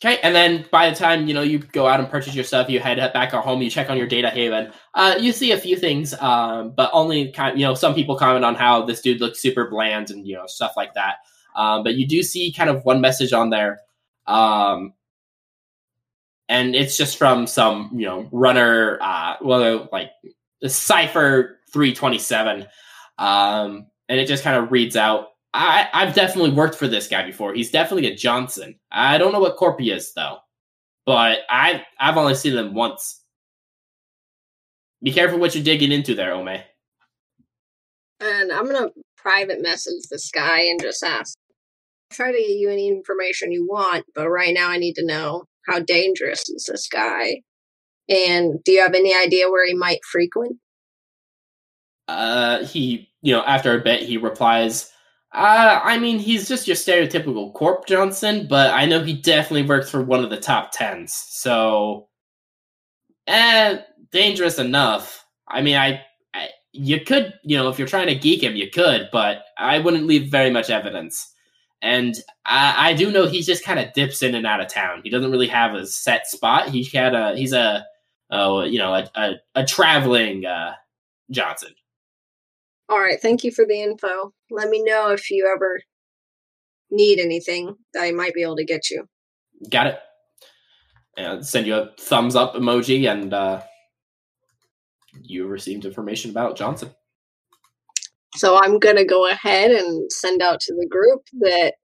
Okay, 0.00 0.18
and 0.22 0.32
then 0.32 0.64
by 0.70 0.88
the 0.88 0.94
time 0.94 1.26
you 1.26 1.34
know 1.34 1.42
you 1.42 1.58
go 1.58 1.88
out 1.88 1.98
and 1.98 2.08
purchase 2.08 2.34
your 2.34 2.44
stuff, 2.44 2.70
you 2.70 2.78
head 2.78 2.98
back 3.12 3.34
at 3.34 3.44
home. 3.44 3.60
You 3.60 3.68
check 3.68 3.90
on 3.90 3.98
your 3.98 4.06
data 4.06 4.30
haven. 4.30 4.72
Uh, 4.94 5.16
you 5.18 5.32
see 5.32 5.50
a 5.50 5.58
few 5.58 5.76
things, 5.76 6.14
um, 6.20 6.72
but 6.76 6.88
only 6.92 7.32
kind. 7.32 7.52
of, 7.52 7.58
You 7.58 7.66
know, 7.66 7.74
some 7.74 7.94
people 7.94 8.16
comment 8.16 8.44
on 8.44 8.54
how 8.54 8.86
this 8.86 9.00
dude 9.00 9.20
looks 9.20 9.40
super 9.40 9.68
bland 9.68 10.10
and 10.10 10.26
you 10.26 10.36
know 10.36 10.46
stuff 10.46 10.74
like 10.76 10.94
that. 10.94 11.16
Um, 11.56 11.82
but 11.82 11.96
you 11.96 12.06
do 12.06 12.22
see 12.22 12.52
kind 12.52 12.70
of 12.70 12.84
one 12.84 13.00
message 13.00 13.32
on 13.32 13.50
there, 13.50 13.80
um, 14.28 14.94
and 16.48 16.76
it's 16.76 16.96
just 16.96 17.18
from 17.18 17.48
some 17.48 17.90
you 17.92 18.06
know 18.06 18.28
runner. 18.30 18.98
Uh, 19.02 19.34
well, 19.42 19.88
like 19.90 20.12
the 20.62 20.68
Cipher 20.68 21.58
three 21.72 21.92
twenty 21.92 22.18
seven. 22.18 22.66
Um, 23.18 23.86
and 24.08 24.18
it 24.20 24.26
just 24.26 24.44
kind 24.44 24.56
of 24.56 24.72
reads 24.72 24.96
out. 24.96 25.28
I, 25.52 25.88
I've 25.92 26.14
definitely 26.14 26.50
worked 26.50 26.76
for 26.76 26.88
this 26.88 27.08
guy 27.08 27.24
before. 27.24 27.54
He's 27.54 27.70
definitely 27.70 28.06
a 28.06 28.14
Johnson. 28.14 28.78
I 28.92 29.18
don't 29.18 29.32
know 29.32 29.40
what 29.40 29.56
Corpy 29.56 29.94
is 29.94 30.12
though, 30.14 30.38
but 31.06 31.40
I 31.48 31.84
I've 31.98 32.16
only 32.16 32.34
seen 32.34 32.56
him 32.56 32.74
once. 32.74 33.22
Be 35.02 35.12
careful 35.12 35.38
what 35.38 35.54
you're 35.54 35.64
digging 35.64 35.92
into 35.92 36.14
there, 36.14 36.32
omae. 36.32 36.62
And 38.20 38.52
I'm 38.52 38.66
gonna 38.66 38.90
private 39.16 39.62
message 39.62 40.04
this 40.10 40.30
guy 40.30 40.60
and 40.62 40.80
just 40.80 41.02
ask. 41.02 41.36
Try 42.10 42.32
to 42.32 42.38
get 42.38 42.56
you 42.56 42.70
any 42.70 42.88
information 42.88 43.52
you 43.52 43.66
want, 43.66 44.06
but 44.14 44.30
right 44.30 44.54
now 44.54 44.68
I 44.70 44.78
need 44.78 44.94
to 44.94 45.04
know 45.04 45.44
how 45.66 45.80
dangerous 45.80 46.48
is 46.48 46.64
this 46.68 46.88
guy, 46.88 47.42
and 48.08 48.62
do 48.64 48.72
you 48.72 48.80
have 48.80 48.94
any 48.94 49.14
idea 49.14 49.50
where 49.50 49.66
he 49.66 49.74
might 49.74 50.00
frequent? 50.10 50.56
Uh, 52.08 52.64
he 52.64 53.08
you 53.22 53.32
know 53.32 53.42
after 53.44 53.78
a 53.78 53.82
bit 53.82 54.02
he 54.02 54.16
replies. 54.16 54.90
Uh, 55.32 55.80
I 55.84 55.98
mean, 55.98 56.18
he's 56.18 56.48
just 56.48 56.66
your 56.66 56.74
stereotypical 56.74 57.52
corp 57.52 57.86
Johnson, 57.86 58.46
but 58.48 58.72
I 58.72 58.86
know 58.86 59.04
he 59.04 59.12
definitely 59.12 59.68
works 59.68 59.90
for 59.90 60.02
one 60.02 60.24
of 60.24 60.30
the 60.30 60.40
top 60.40 60.72
tens. 60.72 61.12
So, 61.12 62.08
eh, 63.26 63.78
dangerous 64.10 64.58
enough. 64.58 65.26
I 65.46 65.60
mean, 65.60 65.76
I, 65.76 66.02
I, 66.32 66.48
you 66.72 67.00
could, 67.00 67.34
you 67.44 67.58
know, 67.58 67.68
if 67.68 67.78
you're 67.78 67.88
trying 67.88 68.06
to 68.06 68.14
geek 68.14 68.42
him, 68.42 68.56
you 68.56 68.70
could, 68.70 69.10
but 69.12 69.44
I 69.58 69.78
wouldn't 69.78 70.06
leave 70.06 70.30
very 70.30 70.50
much 70.50 70.70
evidence. 70.70 71.30
And 71.82 72.14
I, 72.46 72.90
I 72.90 72.94
do 72.94 73.10
know 73.10 73.26
he 73.26 73.42
just 73.42 73.64
kind 73.64 73.78
of 73.78 73.92
dips 73.92 74.22
in 74.22 74.34
and 74.34 74.46
out 74.46 74.60
of 74.60 74.68
town. 74.68 75.02
He 75.04 75.10
doesn't 75.10 75.30
really 75.30 75.48
have 75.48 75.74
a 75.74 75.86
set 75.86 76.26
spot. 76.26 76.70
He 76.70 76.84
had 76.84 77.14
a, 77.14 77.36
he's 77.36 77.52
a, 77.52 77.84
oh, 78.30 78.62
you 78.64 78.78
know, 78.78 78.94
a, 78.94 79.10
a, 79.14 79.34
a 79.54 79.64
traveling 79.64 80.46
uh, 80.46 80.72
Johnson. 81.30 81.74
All 82.88 82.98
right, 82.98 83.20
thank 83.20 83.44
you 83.44 83.50
for 83.50 83.66
the 83.66 83.82
info. 83.82 84.32
Let 84.50 84.68
me 84.70 84.82
know 84.82 85.10
if 85.10 85.30
you 85.30 85.50
ever 85.54 85.80
need 86.90 87.18
anything 87.18 87.76
that 87.92 88.02
I 88.02 88.12
might 88.12 88.32
be 88.32 88.42
able 88.42 88.56
to 88.56 88.64
get 88.64 88.90
you. 88.90 89.06
Got 89.70 89.88
it. 89.88 89.98
And 91.16 91.44
send 91.44 91.66
you 91.66 91.74
a 91.74 91.90
thumbs 91.98 92.34
up 92.34 92.54
emoji, 92.54 93.10
and 93.10 93.34
uh, 93.34 93.60
you 95.20 95.46
received 95.46 95.84
information 95.84 96.30
about 96.30 96.56
Johnson. 96.56 96.90
So 98.36 98.56
I'm 98.56 98.78
gonna 98.78 99.04
go 99.04 99.28
ahead 99.28 99.70
and 99.70 100.10
send 100.12 100.40
out 100.40 100.60
to 100.60 100.74
the 100.74 100.86
group 100.88 101.22
that 101.40 101.74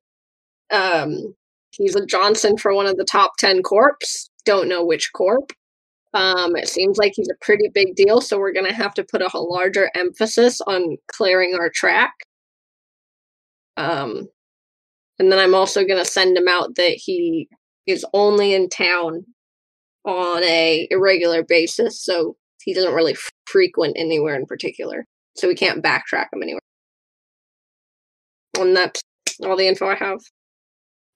um, 0.70 1.34
he's 1.72 1.96
a 1.96 2.06
Johnson 2.06 2.56
for 2.56 2.74
one 2.74 2.86
of 2.86 2.96
the 2.96 3.04
top 3.04 3.32
ten 3.38 3.62
corps. 3.62 3.98
Don't 4.44 4.68
know 4.68 4.84
which 4.84 5.10
corp. 5.14 5.52
Um, 6.14 6.54
it 6.54 6.68
seems 6.68 6.96
like 6.96 7.12
he's 7.16 7.28
a 7.28 7.44
pretty 7.44 7.68
big 7.74 7.96
deal, 7.96 8.20
so 8.20 8.38
we're 8.38 8.52
gonna 8.52 8.72
have 8.72 8.94
to 8.94 9.04
put 9.04 9.20
a 9.20 9.38
larger 9.38 9.90
emphasis 9.96 10.60
on 10.60 10.96
clearing 11.08 11.56
our 11.56 11.68
track. 11.68 12.12
Um, 13.76 14.28
and 15.18 15.32
then 15.32 15.40
I'm 15.40 15.54
also 15.54 15.84
gonna 15.84 16.04
send 16.04 16.36
him 16.36 16.46
out 16.48 16.76
that 16.76 16.92
he 16.92 17.48
is 17.86 18.06
only 18.14 18.54
in 18.54 18.68
town 18.68 19.26
on 20.04 20.44
a 20.44 20.86
irregular 20.90 21.42
basis, 21.42 22.00
so 22.00 22.36
he 22.62 22.74
doesn't 22.74 22.94
really 22.94 23.16
frequent 23.46 23.96
anywhere 23.98 24.36
in 24.36 24.46
particular, 24.46 25.06
so 25.36 25.48
we 25.48 25.56
can't 25.56 25.82
backtrack 25.82 26.28
him 26.32 26.42
anywhere. 26.42 26.60
And 28.58 28.76
that's 28.76 29.02
all 29.44 29.56
the 29.56 29.66
info 29.66 29.88
I 29.88 29.96
have. 29.96 30.20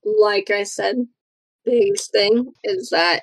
Like 0.04 0.50
I 0.50 0.64
said, 0.64 0.96
biggest 1.64 2.10
thing 2.12 2.52
is 2.64 2.90
that 2.90 3.22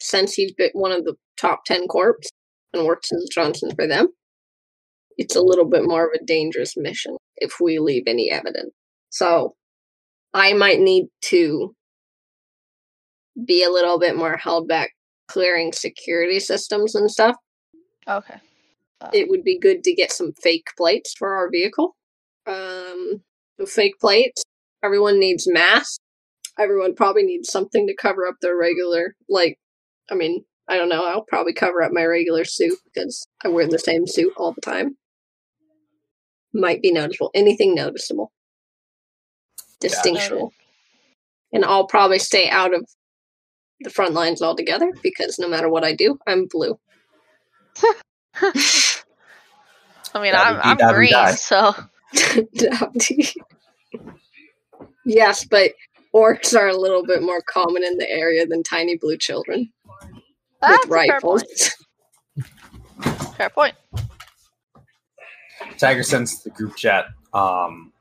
since 0.00 0.34
he's 0.34 0.52
been 0.52 0.70
one 0.72 0.92
of 0.92 1.04
the 1.04 1.14
top 1.36 1.64
ten 1.64 1.86
corps 1.86 2.18
and 2.72 2.86
works 2.86 3.12
as 3.12 3.28
Johnson 3.32 3.70
for 3.74 3.86
them, 3.86 4.08
it's 5.16 5.36
a 5.36 5.42
little 5.42 5.68
bit 5.68 5.84
more 5.84 6.06
of 6.06 6.10
a 6.14 6.24
dangerous 6.24 6.76
mission 6.76 7.16
if 7.36 7.60
we 7.60 7.78
leave 7.78 8.04
any 8.06 8.30
evidence. 8.30 8.72
So 9.10 9.54
I 10.32 10.52
might 10.52 10.80
need 10.80 11.06
to 11.26 11.74
be 13.46 13.62
a 13.62 13.70
little 13.70 13.98
bit 13.98 14.16
more 14.16 14.36
held 14.36 14.68
back 14.68 14.90
clearing 15.28 15.72
security 15.72 16.40
systems 16.40 16.94
and 16.94 17.10
stuff. 17.10 17.36
Okay. 18.08 18.36
It 19.12 19.28
would 19.28 19.44
be 19.44 19.58
good 19.58 19.84
to 19.84 19.94
get 19.94 20.12
some 20.12 20.32
fake 20.42 20.68
plates 20.76 21.14
for 21.16 21.34
our 21.34 21.50
vehicle. 21.50 21.94
Um, 22.46 23.22
the 23.58 23.66
fake 23.66 23.98
plates. 24.00 24.42
Everyone 24.82 25.18
needs 25.18 25.46
masks. 25.50 25.98
Everyone 26.58 26.94
probably 26.94 27.24
needs 27.24 27.50
something 27.50 27.86
to 27.86 27.94
cover 27.94 28.26
up 28.26 28.36
their 28.40 28.56
regular, 28.56 29.14
like, 29.28 29.58
I 30.10 30.14
mean, 30.14 30.44
I 30.68 30.76
don't 30.76 30.88
know. 30.88 31.06
I'll 31.06 31.24
probably 31.24 31.52
cover 31.52 31.82
up 31.82 31.92
my 31.92 32.04
regular 32.04 32.44
suit 32.44 32.78
because 32.84 33.26
I 33.44 33.48
wear 33.48 33.68
the 33.68 33.78
same 33.78 34.06
suit 34.06 34.32
all 34.36 34.52
the 34.52 34.60
time. 34.60 34.96
Might 36.52 36.82
be 36.82 36.92
noticeable. 36.92 37.30
Anything 37.34 37.74
noticeable. 37.74 38.32
Distinctional. 39.82 40.50
And 41.52 41.64
I'll 41.64 41.86
probably 41.86 42.18
stay 42.18 42.48
out 42.48 42.74
of 42.74 42.88
the 43.80 43.90
front 43.90 44.14
lines 44.14 44.40
altogether 44.40 44.90
because 45.02 45.38
no 45.38 45.48
matter 45.48 45.68
what 45.68 45.84
I 45.84 45.94
do, 45.94 46.18
I'm 46.26 46.46
blue. 46.46 46.78
I 50.14 50.22
mean, 50.22 50.34
I'm 50.34 50.60
I'm 50.62 50.94
green, 50.94 51.12
so 51.36 51.74
yes, 55.04 55.44
but 55.44 55.72
orcs 56.14 56.56
are 56.56 56.68
a 56.68 56.76
little 56.76 57.04
bit 57.04 57.22
more 57.22 57.42
common 57.42 57.82
in 57.84 57.98
the 57.98 58.08
area 58.08 58.46
than 58.46 58.62
tiny 58.62 58.96
blue 58.96 59.16
children 59.16 59.70
that's 60.60 60.86
with 60.86 60.98
a 60.98 61.02
fair 61.02 61.14
rifles. 61.14 61.42
point. 61.42 63.34
Fair 63.36 63.50
point. 63.50 63.74
Tiger 65.78 66.02
sends 66.02 66.42
the 66.42 66.50
group 66.50 66.76
chat. 66.76 67.06
Um, 67.32 67.92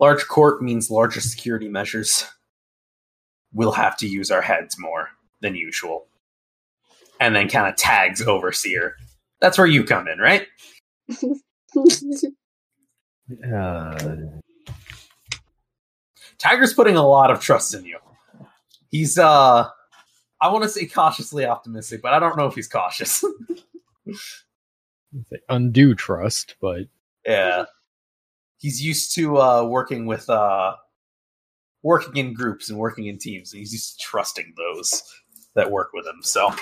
large 0.00 0.26
corp 0.26 0.62
means 0.62 0.90
larger 0.90 1.20
security 1.20 1.68
measures. 1.68 2.24
We'll 3.52 3.72
have 3.72 3.96
to 3.98 4.08
use 4.08 4.30
our 4.30 4.42
heads 4.42 4.78
more 4.78 5.10
than 5.40 5.54
usual. 5.54 6.06
And 7.20 7.34
then 7.34 7.48
kind 7.48 7.68
of 7.68 7.76
tags 7.76 8.22
Overseer. 8.22 8.96
That's 9.40 9.58
where 9.58 9.66
you 9.66 9.84
come 9.84 10.08
in, 10.08 10.18
right? 10.18 10.46
Uh, 13.52 13.98
Tiger's 16.38 16.74
putting 16.74 16.96
a 16.96 17.06
lot 17.06 17.30
of 17.30 17.40
trust 17.40 17.74
in 17.74 17.84
you. 17.84 17.98
He's 18.90 19.18
uh 19.18 19.68
I 20.40 20.52
want 20.52 20.64
to 20.64 20.68
say 20.68 20.86
cautiously 20.86 21.46
optimistic, 21.46 22.02
but 22.02 22.12
I 22.12 22.18
don't 22.18 22.36
know 22.36 22.46
if 22.46 22.54
he's 22.54 22.68
cautious. 22.68 23.24
say 25.24 25.38
undue 25.48 25.94
trust, 25.94 26.56
but 26.60 26.82
yeah. 27.26 27.64
He's 28.58 28.82
used 28.82 29.14
to 29.16 29.38
uh 29.38 29.64
working 29.64 30.06
with 30.06 30.28
uh 30.28 30.76
working 31.82 32.16
in 32.16 32.34
groups 32.34 32.68
and 32.68 32.78
working 32.78 33.06
in 33.06 33.18
teams, 33.18 33.52
and 33.52 33.60
he's 33.60 33.72
used 33.72 33.98
to 33.98 34.04
trusting 34.04 34.54
those 34.56 35.02
that 35.54 35.70
work 35.70 35.90
with 35.92 36.06
him. 36.06 36.20
So 36.22 36.54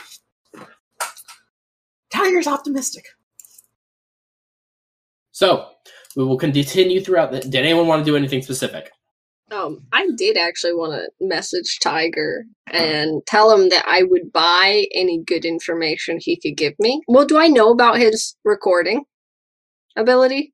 Tiger's 2.11 2.47
optimistic. 2.47 3.07
So 5.33 5.71
we 6.14 6.25
will 6.25 6.38
continue 6.38 7.02
throughout. 7.02 7.33
The, 7.33 7.40
did 7.40 7.57
anyone 7.57 7.88
want 7.88 8.04
to 8.04 8.11
do 8.11 8.16
anything 8.16 8.40
specific? 8.40 8.93
Um, 9.50 9.86
I 9.92 10.08
did 10.16 10.36
actually 10.36 10.74
want 10.74 10.92
to 10.92 11.26
message 11.26 11.78
Tiger 11.82 12.44
and 12.66 13.22
tell 13.26 13.50
him 13.50 13.68
that 13.68 13.84
I 13.86 14.02
would 14.02 14.32
buy 14.32 14.86
any 14.94 15.22
good 15.22 15.44
information 15.44 16.18
he 16.20 16.36
could 16.36 16.56
give 16.56 16.74
me. 16.78 17.02
Well, 17.06 17.26
do 17.26 17.38
I 17.38 17.48
know 17.48 17.70
about 17.70 17.98
his 17.98 18.36
recording 18.44 19.04
ability? 19.96 20.52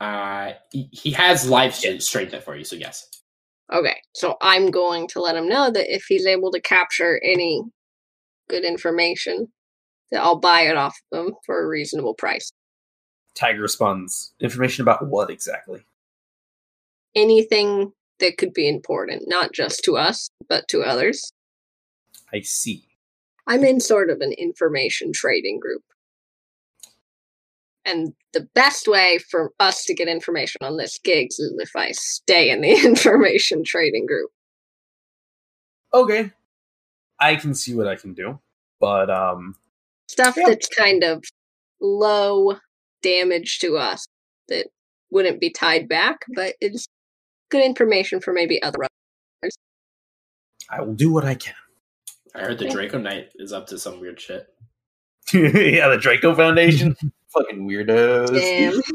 Uh, 0.00 0.52
he, 0.70 0.88
he 0.92 1.10
has 1.12 1.48
live 1.48 1.74
st- 1.74 2.02
streamed 2.02 2.34
it 2.34 2.44
for 2.44 2.54
you, 2.54 2.64
so 2.64 2.76
yes. 2.76 3.08
Okay, 3.72 3.96
so 4.12 4.36
I'm 4.42 4.70
going 4.70 5.08
to 5.08 5.20
let 5.20 5.34
him 5.34 5.48
know 5.48 5.70
that 5.70 5.92
if 5.92 6.04
he's 6.08 6.26
able 6.26 6.52
to 6.52 6.60
capture 6.60 7.20
any 7.24 7.62
good 8.48 8.64
information, 8.64 9.48
that 10.12 10.22
I'll 10.22 10.38
buy 10.38 10.62
it 10.62 10.76
off 10.76 10.96
of 11.12 11.26
him 11.26 11.34
for 11.44 11.64
a 11.64 11.66
reasonable 11.66 12.14
price. 12.14 12.52
Tiger 13.34 13.62
responds, 13.62 14.34
information 14.40 14.82
about 14.82 15.06
what 15.08 15.30
exactly? 15.30 15.84
Anything 17.14 17.92
that 18.20 18.38
could 18.38 18.52
be 18.54 18.68
important, 18.68 19.24
not 19.26 19.52
just 19.52 19.82
to 19.84 19.96
us, 19.96 20.30
but 20.48 20.68
to 20.68 20.82
others. 20.82 21.32
I 22.32 22.40
see. 22.40 22.88
I'm 23.46 23.64
in 23.64 23.80
sort 23.80 24.10
of 24.10 24.20
an 24.20 24.32
information 24.32 25.12
trading 25.12 25.60
group. 25.60 25.82
And 27.84 28.14
the 28.32 28.48
best 28.54 28.88
way 28.88 29.18
for 29.30 29.52
us 29.60 29.84
to 29.84 29.94
get 29.94 30.08
information 30.08 30.58
on 30.62 30.76
this 30.76 30.98
gigs 31.04 31.38
is 31.38 31.54
if 31.58 31.70
I 31.76 31.92
stay 31.92 32.50
in 32.50 32.60
the 32.60 32.72
information 32.84 33.62
trading 33.64 34.06
group. 34.06 34.30
Okay. 35.94 36.32
I 37.20 37.36
can 37.36 37.54
see 37.54 37.74
what 37.74 37.86
I 37.86 37.94
can 37.94 38.12
do. 38.12 38.40
But 38.80 39.08
um 39.10 39.54
Stuff 40.08 40.36
Yeah. 40.36 40.48
that's 40.48 40.68
kind 40.68 41.04
of 41.04 41.22
low 41.80 42.56
damage 43.02 43.60
to 43.60 43.76
us 43.76 44.06
that 44.48 44.66
wouldn't 45.10 45.40
be 45.40 45.50
tied 45.50 45.88
back, 45.88 46.18
but 46.34 46.54
it's 46.60 46.86
good 47.50 47.64
information 47.64 48.20
for 48.20 48.32
maybe 48.32 48.62
other 48.62 48.78
I 50.68 50.80
will 50.80 50.94
do 50.94 51.12
what 51.12 51.24
I 51.24 51.34
can. 51.34 51.54
I 52.34 52.40
heard 52.40 52.58
the 52.58 52.68
Draco 52.68 52.98
Knight 52.98 53.30
is 53.36 53.52
up 53.52 53.66
to 53.68 53.78
some 53.78 54.00
weird 54.00 54.20
shit. 54.20 54.48
yeah, 55.32 55.88
the 55.88 55.98
Draco 56.00 56.34
Foundation. 56.34 56.96
Fucking 57.28 57.68
weirdos. 57.68 58.32
Damn. 58.32 58.80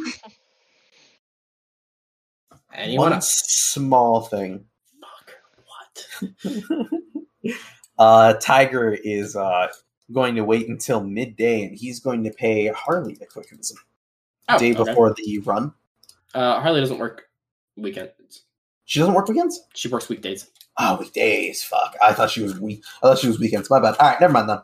Anyone 2.74 3.05
One 3.05 3.13
else? 3.13 3.31
small 3.31 4.22
thing. 4.22 4.65
Fuck. 5.01 5.34
What? 5.65 7.53
uh, 8.00 8.34
Tiger 8.36 8.93
is 9.03 9.36
uh, 9.36 9.67
going 10.12 10.36
to 10.36 10.43
wait 10.46 10.70
until 10.70 11.03
midday, 11.03 11.63
and 11.63 11.77
he's 11.77 12.00
going 12.00 12.24
to 12.24 12.31
pay 12.31 12.67
Harley 12.67 13.15
the 13.15 13.25
quick 13.25 13.50
visit. 13.50 13.77
Oh, 14.48 14.58
day 14.58 14.74
okay. 14.74 14.84
before 14.84 15.13
the 15.13 15.39
run. 15.39 15.74
Uh, 16.34 16.62
Harley 16.62 16.79
doesn't 16.79 16.98
work 17.00 17.24
weekends. 17.78 18.44
She 18.86 19.00
doesn't 19.00 19.13
work 19.13 19.28
weekends. 19.28 19.62
She 19.74 19.88
works 19.88 20.10
weekdays. 20.10 20.50
Oh, 20.78 20.98
weekdays. 21.00 21.63
Fuck. 21.63 21.96
I 22.01 22.13
thought 22.13 22.30
she 22.32 22.42
was 22.44 22.60
week. 22.60 22.84
I 23.04 23.08
thought 23.08 23.20
she 23.20 23.28
was 23.28 23.40
weekends. 23.40 23.70
My 23.70 23.80
bad. 23.80 23.96
All 24.00 24.10
right, 24.10 24.20
never 24.20 24.34
mind 24.34 24.50
then. 24.50 24.60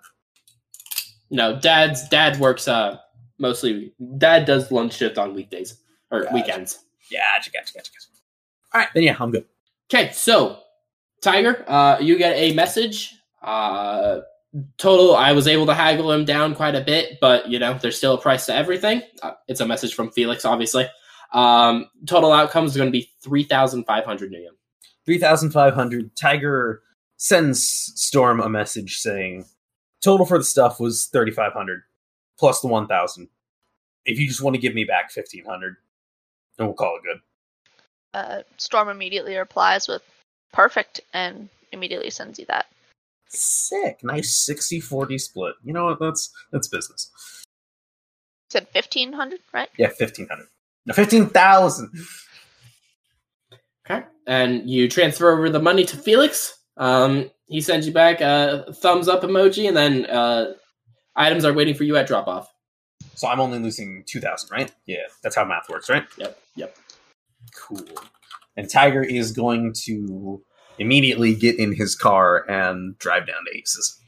No, 1.30 1.60
dad's 1.60 2.08
dad 2.10 2.40
works 2.40 2.68
uh 2.68 2.98
mostly. 3.38 3.94
Dad 4.18 4.46
does 4.46 4.72
lunch 4.72 4.94
shift 4.98 5.18
on 5.18 5.34
weekdays 5.34 5.78
or 6.12 6.24
Gotcha. 6.24 6.34
weekends. 6.34 6.80
Yeah, 7.12 7.22
gotcha, 7.38 7.52
gotcha, 7.52 7.74
gotcha, 7.74 7.92
gotcha. 7.92 8.08
All 8.74 8.82
right, 8.82 8.90
then 8.94 9.04
yeah, 9.04 9.16
I'm 9.20 9.32
good. 9.32 9.46
Okay, 9.94 10.12
so 10.14 10.60
Tiger, 11.22 11.64
uh, 11.68 11.98
you 12.00 12.18
get 12.18 12.34
a 12.36 12.54
message. 12.54 13.14
Uh, 13.42 14.20
total, 14.78 15.16
I 15.16 15.32
was 15.32 15.48
able 15.48 15.66
to 15.68 15.74
haggle 15.74 16.12
him 16.12 16.26
down 16.26 16.56
quite 16.56 16.76
a 16.76 16.82
bit, 16.82 17.20
but 17.22 17.48
you 17.50 17.60
know, 17.60 17.78
there's 17.82 17.98
still 17.98 18.16
a 18.16 18.22
price 18.22 18.46
to 18.48 18.56
everything. 18.56 19.02
Uh, 19.22 19.32
it's 19.48 19.60
a 19.62 19.66
message 19.68 19.94
from 19.94 20.12
Felix, 20.12 20.44
obviously. 20.46 20.88
Um, 21.34 21.88
total 22.06 22.32
outcome 22.32 22.66
is 22.66 22.76
going 22.76 22.88
to 22.88 22.92
be 22.92 23.12
three 23.22 23.44
thousand 23.44 23.86
five 23.86 24.06
hundred 24.06 24.32
million. 24.32 24.54
Three 25.06 25.18
thousand 25.18 25.52
five 25.52 25.74
hundred. 25.74 26.16
Tiger 26.16 26.82
sends 27.18 27.68
Storm 27.96 28.40
a 28.40 28.50
message 28.50 28.98
saying 28.98 29.46
total 30.02 30.26
for 30.26 30.38
the 30.38 30.44
stuff 30.44 30.80
was 30.80 31.08
thirty 31.08 31.32
five 31.32 31.54
hundred 31.54 31.82
plus 32.40 32.62
the 32.62 32.68
one 32.68 32.88
thousand. 32.88 33.28
If 34.06 34.20
you 34.20 34.28
just 34.28 34.42
want 34.42 34.56
to 34.56 34.62
give 34.62 34.74
me 34.74 34.86
back 34.86 35.12
fifteen 35.12 35.46
hundred, 35.46 35.76
then 36.58 36.68
we'll 36.68 36.76
call 36.76 36.98
it 36.98 37.04
good. 37.04 37.22
Uh, 38.14 38.42
Storm 38.58 38.90
immediately 38.90 39.36
replies 39.36 39.88
with 39.88 40.02
"perfect" 40.54 41.02
and 41.14 41.50
immediately 41.72 42.10
sends 42.10 42.40
you 42.40 42.46
that. 42.46 42.68
Sick. 43.30 44.00
Nice 44.04 44.48
60-40 44.50 45.20
split. 45.20 45.56
You 45.64 45.74
know 45.74 45.86
what? 45.86 46.00
That's 46.00 46.32
that's 46.52 46.68
business. 46.68 47.12
Said 48.50 48.70
fifteen 48.70 49.14
hundred, 49.14 49.42
right? 49.54 49.70
Yeah, 49.78 49.90
fifteen 49.90 50.28
hundred. 50.88 50.96
Fifteen 50.96 51.28
thousand. 51.28 51.92
Okay. 53.90 54.06
And 54.26 54.70
you 54.70 54.90
transfer 54.90 55.32
over 55.32 55.50
the 55.50 55.62
money 55.62 55.86
to 55.86 55.98
Felix. 55.98 56.58
Um, 56.78 57.30
he 57.48 57.62
sends 57.62 57.88
you 57.88 57.94
back 57.94 58.22
a 58.22 58.66
thumbs 58.74 59.08
up 59.08 59.22
emoji, 59.22 59.68
and 59.68 59.78
then 59.78 60.06
uh, 60.06 60.54
items 61.16 61.46
are 61.46 61.54
waiting 61.54 61.74
for 61.74 61.86
you 61.86 61.96
at 61.96 62.08
drop 62.08 62.28
off. 62.28 62.48
So 63.16 63.28
I'm 63.28 63.40
only 63.40 63.60
losing 63.60 64.04
two 64.08 64.20
thousand, 64.20 64.50
right? 64.52 64.72
Yeah, 64.86 64.98
that's 65.24 65.36
how 65.36 65.46
math 65.46 65.70
works, 65.70 65.90
right? 65.90 66.06
Yep. 66.18 66.40
Yep. 66.56 66.78
Cool. 67.56 67.86
And 68.58 68.70
Tiger 68.70 69.04
is 69.04 69.32
going 69.32 69.74
to 69.86 70.42
immediately 70.80 71.34
get 71.34 71.58
in 71.58 71.74
his 71.74 71.96
car 71.96 72.50
and 72.50 72.98
drive 73.00 73.26
down 73.28 73.38
to 73.46 73.58
Aces. 73.58 74.00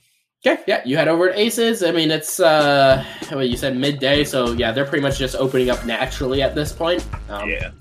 Okay. 0.46 0.62
Yeah. 0.67 0.81
You 0.86 0.96
head 0.96 1.08
over 1.10 1.29
to 1.29 1.38
Aces. 1.38 1.84
I 1.84 1.91
mean, 1.91 2.12
it's 2.12 2.39
uh, 2.39 3.03
what 3.31 3.50
you 3.50 3.58
said 3.58 3.75
midday, 3.75 4.24
so 4.24 4.53
yeah, 4.53 4.72
they're 4.72 4.86
pretty 4.86 5.01
much 5.01 5.17
just 5.17 5.36
opening 5.36 5.69
up 5.69 5.86
naturally 5.86 6.41
at 6.41 6.55
this 6.55 6.72
point. 6.72 7.05
Um, 7.29 7.50
Yeah. 7.50 7.72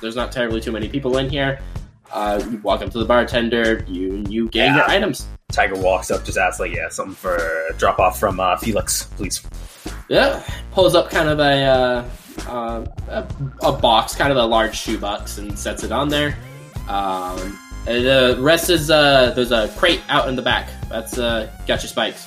There's 0.00 0.16
not 0.16 0.30
terribly 0.32 0.60
too 0.60 0.72
many 0.72 0.88
people 0.88 1.16
in 1.18 1.30
here. 1.30 1.60
Uh, 2.12 2.42
you 2.50 2.58
walk 2.58 2.82
up 2.82 2.90
to 2.90 2.98
the 2.98 3.04
bartender. 3.04 3.84
You 3.88 4.22
you 4.28 4.48
get 4.48 4.74
your 4.74 4.84
items. 4.88 5.26
Tiger 5.50 5.76
walks 5.76 6.10
up, 6.10 6.24
just 6.24 6.36
asks, 6.38 6.60
like, 6.60 6.72
yeah, 6.72 6.88
something 6.88 7.14
for 7.14 7.38
drop 7.78 7.98
off 7.98 8.18
from 8.20 8.38
uh, 8.40 8.56
Felix, 8.56 9.04
please. 9.16 9.42
Yeah, 10.08 10.42
pulls 10.72 10.94
up 10.94 11.10
kind 11.10 11.28
of 11.28 11.38
a, 11.38 11.64
uh, 11.64 12.04
uh, 12.48 12.84
a 13.08 13.26
a 13.66 13.72
box, 13.72 14.14
kind 14.14 14.30
of 14.30 14.36
a 14.36 14.44
large 14.44 14.76
shoebox, 14.76 15.38
and 15.38 15.58
sets 15.58 15.84
it 15.84 15.92
on 15.92 16.08
there. 16.08 16.36
Um, 16.88 17.58
the 17.84 18.36
rest 18.40 18.70
is 18.70 18.90
uh, 18.90 19.32
there's 19.34 19.52
a 19.52 19.68
crate 19.76 20.00
out 20.08 20.28
in 20.28 20.36
the 20.36 20.42
back. 20.42 20.68
That's 20.88 21.18
uh, 21.18 21.50
got 21.66 21.82
your 21.82 21.88
spikes. 21.88 22.26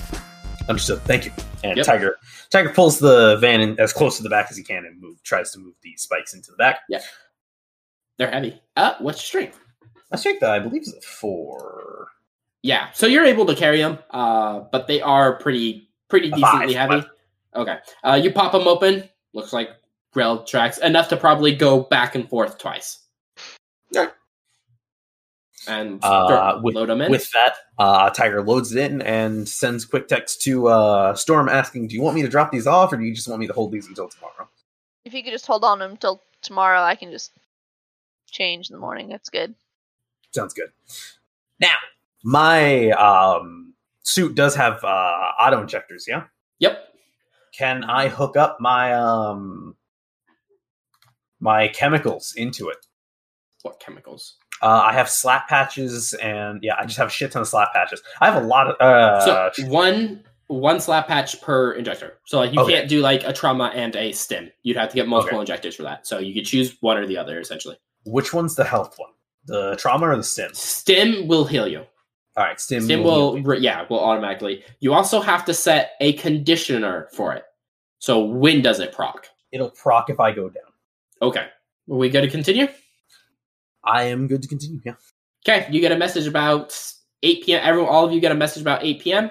Understood. 0.68 1.00
Thank 1.02 1.24
you. 1.26 1.32
And 1.64 1.76
Yep. 1.76 1.86
Tiger 1.86 2.16
Tiger 2.50 2.70
pulls 2.70 2.98
the 2.98 3.36
van 3.40 3.60
in 3.60 3.80
as 3.80 3.92
close 3.92 4.16
to 4.18 4.22
the 4.22 4.28
back 4.28 4.46
as 4.50 4.56
he 4.56 4.62
can 4.62 4.84
and 4.84 5.00
move 5.00 5.20
tries 5.24 5.50
to 5.52 5.58
move 5.58 5.74
the 5.82 5.94
spikes 5.96 6.34
into 6.34 6.50
the 6.50 6.56
back. 6.56 6.80
Yeah. 6.88 7.00
They're 8.16 8.30
heavy. 8.30 8.60
Uh, 8.76 8.94
what's 9.00 9.18
your 9.18 9.42
strength? 9.42 9.58
I 10.12 10.16
think 10.16 10.40
that 10.40 10.50
I 10.50 10.58
believe 10.58 10.82
is 10.82 10.94
a 10.94 11.00
four. 11.00 12.08
Yeah, 12.62 12.90
so 12.92 13.06
you're 13.06 13.24
able 13.24 13.46
to 13.46 13.54
carry 13.54 13.78
them, 13.78 13.98
uh, 14.10 14.60
but 14.72 14.86
they 14.88 15.00
are 15.00 15.38
pretty 15.38 15.88
pretty 16.08 16.28
A 16.28 16.34
decently 16.36 16.74
five, 16.74 16.90
heavy. 16.90 17.06
Okay, 17.54 17.76
uh, 18.04 18.20
you 18.22 18.32
pop 18.32 18.52
them 18.52 18.66
open. 18.66 19.08
Looks 19.32 19.52
like 19.52 19.70
rail 20.14 20.42
tracks 20.44 20.78
enough 20.78 21.08
to 21.10 21.16
probably 21.16 21.54
go 21.54 21.80
back 21.82 22.14
and 22.14 22.28
forth 22.28 22.58
twice. 22.58 23.00
Yeah. 23.90 24.08
And 25.68 26.02
Uh, 26.02 26.60
with- 26.62 26.74
load 26.74 26.88
them 26.88 27.00
in. 27.02 27.10
With 27.10 27.30
that, 27.32 27.56
uh, 27.78 28.10
Tiger 28.10 28.42
loads 28.42 28.74
it 28.74 28.90
in 28.90 29.02
and 29.02 29.48
sends 29.48 29.84
quick 29.84 30.08
text 30.08 30.42
to 30.42 30.68
uh, 30.68 31.14
Storm 31.14 31.48
asking, 31.48 31.88
"Do 31.88 31.94
you 31.94 32.02
want 32.02 32.16
me 32.16 32.22
to 32.22 32.28
drop 32.28 32.50
these 32.50 32.66
off, 32.66 32.92
or 32.92 32.96
do 32.96 33.04
you 33.04 33.14
just 33.14 33.28
want 33.28 33.40
me 33.40 33.46
to 33.46 33.52
hold 33.52 33.72
these 33.72 33.86
until 33.86 34.08
tomorrow?" 34.08 34.48
If 35.04 35.14
you 35.14 35.22
could 35.22 35.32
just 35.32 35.46
hold 35.46 35.64
on 35.64 35.78
to 35.78 35.86
them 35.86 35.96
till 35.96 36.22
tomorrow, 36.42 36.80
I 36.82 36.94
can 36.94 37.10
just 37.10 37.32
change 38.30 38.70
in 38.70 38.74
the 38.74 38.80
morning. 38.80 39.08
That's 39.08 39.28
good. 39.28 39.54
Sounds 40.34 40.52
good. 40.54 40.70
Now, 41.60 41.76
my 42.22 42.90
um, 42.90 43.74
suit 44.02 44.34
does 44.34 44.54
have 44.54 44.82
uh, 44.84 44.86
auto 45.40 45.60
injectors. 45.60 46.06
Yeah, 46.08 46.24
yep. 46.58 46.92
can 47.52 47.84
I 47.84 48.08
hook 48.08 48.36
up 48.36 48.58
my 48.60 48.92
um, 48.94 49.76
my 51.40 51.68
chemicals 51.68 52.34
into 52.36 52.68
it? 52.68 52.78
What 53.62 53.80
chemicals? 53.80 54.36
Uh, 54.62 54.82
I 54.86 54.92
have 54.92 55.08
slap 55.08 55.48
patches, 55.48 56.14
and 56.14 56.60
yeah, 56.62 56.74
I 56.78 56.84
just 56.84 56.98
have 56.98 57.08
a 57.08 57.10
shit 57.10 57.32
ton 57.32 57.42
of 57.42 57.48
slap 57.48 57.72
patches. 57.72 58.02
I 58.20 58.30
have 58.30 58.42
a 58.42 58.46
lot 58.46 58.68
of 58.68 58.76
uh, 58.80 59.50
so 59.52 59.66
one 59.68 60.24
one 60.48 60.80
slap 60.80 61.06
patch 61.08 61.40
per 61.42 61.72
injector. 61.72 62.14
So 62.24 62.38
like 62.38 62.52
you 62.52 62.60
Okay. 62.60 62.72
can't 62.72 62.88
do 62.88 63.00
like 63.00 63.22
a 63.24 63.32
trauma 63.32 63.70
and 63.74 63.94
a 63.96 64.12
stim. 64.12 64.50
You'd 64.62 64.76
have 64.78 64.88
to 64.88 64.94
get 64.94 65.06
multiple 65.06 65.38
Okay. 65.38 65.42
injectors 65.42 65.76
for 65.76 65.82
that. 65.82 66.06
So 66.06 66.18
you 66.18 66.32
could 66.34 66.46
choose 66.46 66.76
one 66.80 66.96
or 66.96 67.06
the 67.06 67.18
other 67.18 67.38
essentially. 67.38 67.76
which 68.04 68.32
one's 68.32 68.54
the 68.54 68.64
health 68.64 68.94
one? 68.98 69.10
The 69.44 69.76
trauma 69.76 70.08
or 70.08 70.16
the 70.16 70.22
stim? 70.24 70.54
Stim 70.54 71.28
will 71.28 71.44
heal 71.44 71.68
you. 71.68 71.80
All 72.36 72.44
right, 72.44 72.58
stim. 72.58 72.82
Stim 72.82 73.02
will 73.04 73.40
will, 73.42 73.60
yeah, 73.60 73.84
will 73.90 74.00
automatically. 74.00 74.64
You 74.80 74.94
also 74.94 75.20
have 75.20 75.44
to 75.44 75.52
set 75.54 75.92
a 76.00 76.14
conditioner 76.14 77.08
for 77.12 77.34
it. 77.34 77.44
So 77.98 78.24
when 78.24 78.62
does 78.62 78.80
it 78.80 78.92
proc? 78.92 79.26
It'll 79.52 79.70
proc 79.70 80.08
if 80.08 80.18
I 80.20 80.30
go 80.32 80.48
down. 80.48 80.70
Okay. 81.20 81.40
Are 81.40 81.96
we 81.96 82.08
good 82.08 82.22
to 82.22 82.28
continue? 82.30 82.68
I 83.84 84.04
am 84.04 84.26
good 84.26 84.42
to 84.42 84.48
continue. 84.48 84.80
Yeah. 84.84 84.94
Okay, 85.46 85.66
you 85.70 85.80
get 85.80 85.92
a 85.92 85.96
message 85.96 86.26
about 86.26 86.78
8 87.22 87.44
p.m. 87.44 87.60
Everyone, 87.64 87.88
all 87.88 88.04
of 88.04 88.12
you 88.12 88.20
get 88.20 88.32
a 88.32 88.36
message 88.36 88.60
about 88.60 88.84
8 88.84 89.00
p.m. 89.00 89.30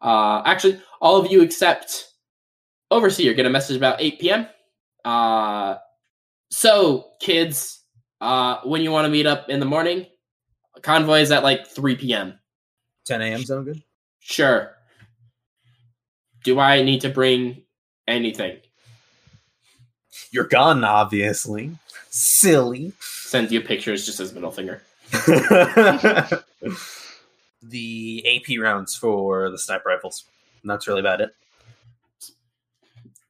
Uh, 0.00 0.42
actually, 0.44 0.80
all 1.00 1.16
of 1.16 1.30
you 1.30 1.42
except 1.42 2.08
Overseer 2.90 3.34
get 3.34 3.44
a 3.44 3.50
message 3.50 3.76
about 3.76 4.00
8 4.00 4.18
p.m. 4.18 4.46
Uh, 5.04 5.76
so, 6.50 7.10
kids, 7.20 7.82
uh, 8.20 8.60
when 8.64 8.82
you 8.82 8.90
want 8.90 9.04
to 9.04 9.10
meet 9.10 9.26
up 9.26 9.50
in 9.50 9.60
the 9.60 9.66
morning, 9.66 10.06
convoy 10.80 11.20
is 11.20 11.30
at 11.30 11.42
like 11.42 11.66
3 11.66 11.96
p.m. 11.96 12.38
10 13.04 13.20
a.m. 13.20 13.44
sound 13.44 13.66
good? 13.66 13.82
Sure. 14.20 14.74
Do 16.44 16.58
I 16.58 16.82
need 16.82 17.02
to 17.02 17.10
bring 17.10 17.62
anything? 18.06 18.58
Your 20.30 20.44
gun, 20.44 20.84
obviously. 20.84 21.72
Silly. 22.10 22.92
Sends 23.28 23.52
you 23.52 23.60
pictures 23.60 24.06
just 24.06 24.20
as 24.20 24.32
middle 24.32 24.50
finger. 24.50 24.80
the 27.62 28.24
AP 28.26 28.58
rounds 28.58 28.96
for 28.96 29.50
the 29.50 29.58
sniper 29.58 29.90
rifles. 29.90 30.24
And 30.62 30.70
that's 30.70 30.88
really 30.88 31.00
about 31.00 31.20
it. 31.20 31.28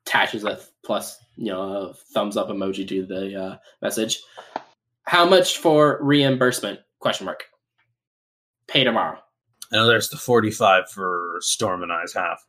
attaches 0.07 0.45
a 0.45 0.61
plus, 0.85 1.19
you 1.35 1.47
know, 1.47 1.89
a 1.89 1.95
thumbs 2.15 2.37
up 2.37 2.47
emoji 2.47 2.87
to 2.87 3.07
the 3.07 3.43
uh, 3.43 3.57
message. 3.83 4.21
How 5.03 5.29
much 5.29 5.59
for 5.59 5.99
reimbursement? 6.01 6.79
Question 7.01 7.25
mark. 7.25 7.47
Pay 8.69 8.85
tomorrow. 8.85 9.19
I 9.73 9.77
know 9.79 9.89
there's 9.89 10.11
the 10.11 10.17
45 10.17 10.89
for 10.93 11.39
Storm 11.41 11.83
and 11.83 11.93
I's 11.93 12.15
half. 12.15 12.47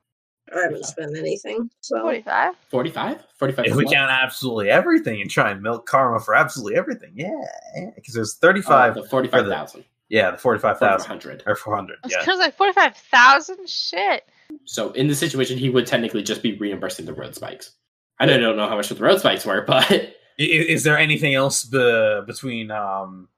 I 0.55 0.61
haven't 0.63 0.85
spent 0.85 1.17
anything. 1.17 1.69
So 1.81 2.01
45? 2.01 2.55
45? 2.69 3.23
45 3.37 3.65
If 3.65 3.75
we 3.75 3.85
what? 3.85 3.93
count 3.93 4.11
absolutely 4.11 4.69
everything 4.69 5.21
and 5.21 5.29
try 5.29 5.51
and 5.51 5.61
milk 5.61 5.85
karma 5.85 6.19
for 6.19 6.35
absolutely 6.35 6.75
everything, 6.77 7.13
yeah, 7.15 7.91
because 7.95 8.13
there's 8.13 8.37
Oh, 8.41 8.47
35. 8.47 8.95
the 8.95 9.03
45,000. 9.03 9.83
yeah, 10.09 10.31
the 10.31 10.37
45,000 10.37 11.05
400. 11.07 11.43
or 11.45 11.55
400. 11.55 11.97
I 12.03 12.07
was 12.07 12.11
Yeah, 12.13 12.25
gonna 12.25 12.43
say 12.43 12.51
45,000? 12.51 13.69
Shit. 13.69 14.23
So 14.65 14.91
in 14.93 15.07
this 15.07 15.19
situation, 15.19 15.57
he 15.57 15.69
would 15.69 15.85
technically 15.85 16.23
just 16.23 16.41
be 16.41 16.57
reimbursing 16.57 17.05
the 17.05 17.13
road 17.13 17.35
spikes. 17.35 17.71
I 18.19 18.25
don't 18.25 18.41
know 18.57 18.67
how 18.67 18.75
much 18.75 18.89
the 18.89 18.95
road 18.95 19.19
spikes 19.19 19.45
were, 19.45 19.61
but 19.61 19.89
I- 19.91 20.13
Is, 20.37 20.83
there 20.83 20.97
anything 20.97 21.35
else 21.35 21.63
be, 21.65 22.23
between 22.25 22.71
um, 22.71 23.29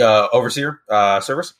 uh, 0.00 0.28
overseer 0.32 0.80
uh, 0.88 1.20
service? 1.20 1.54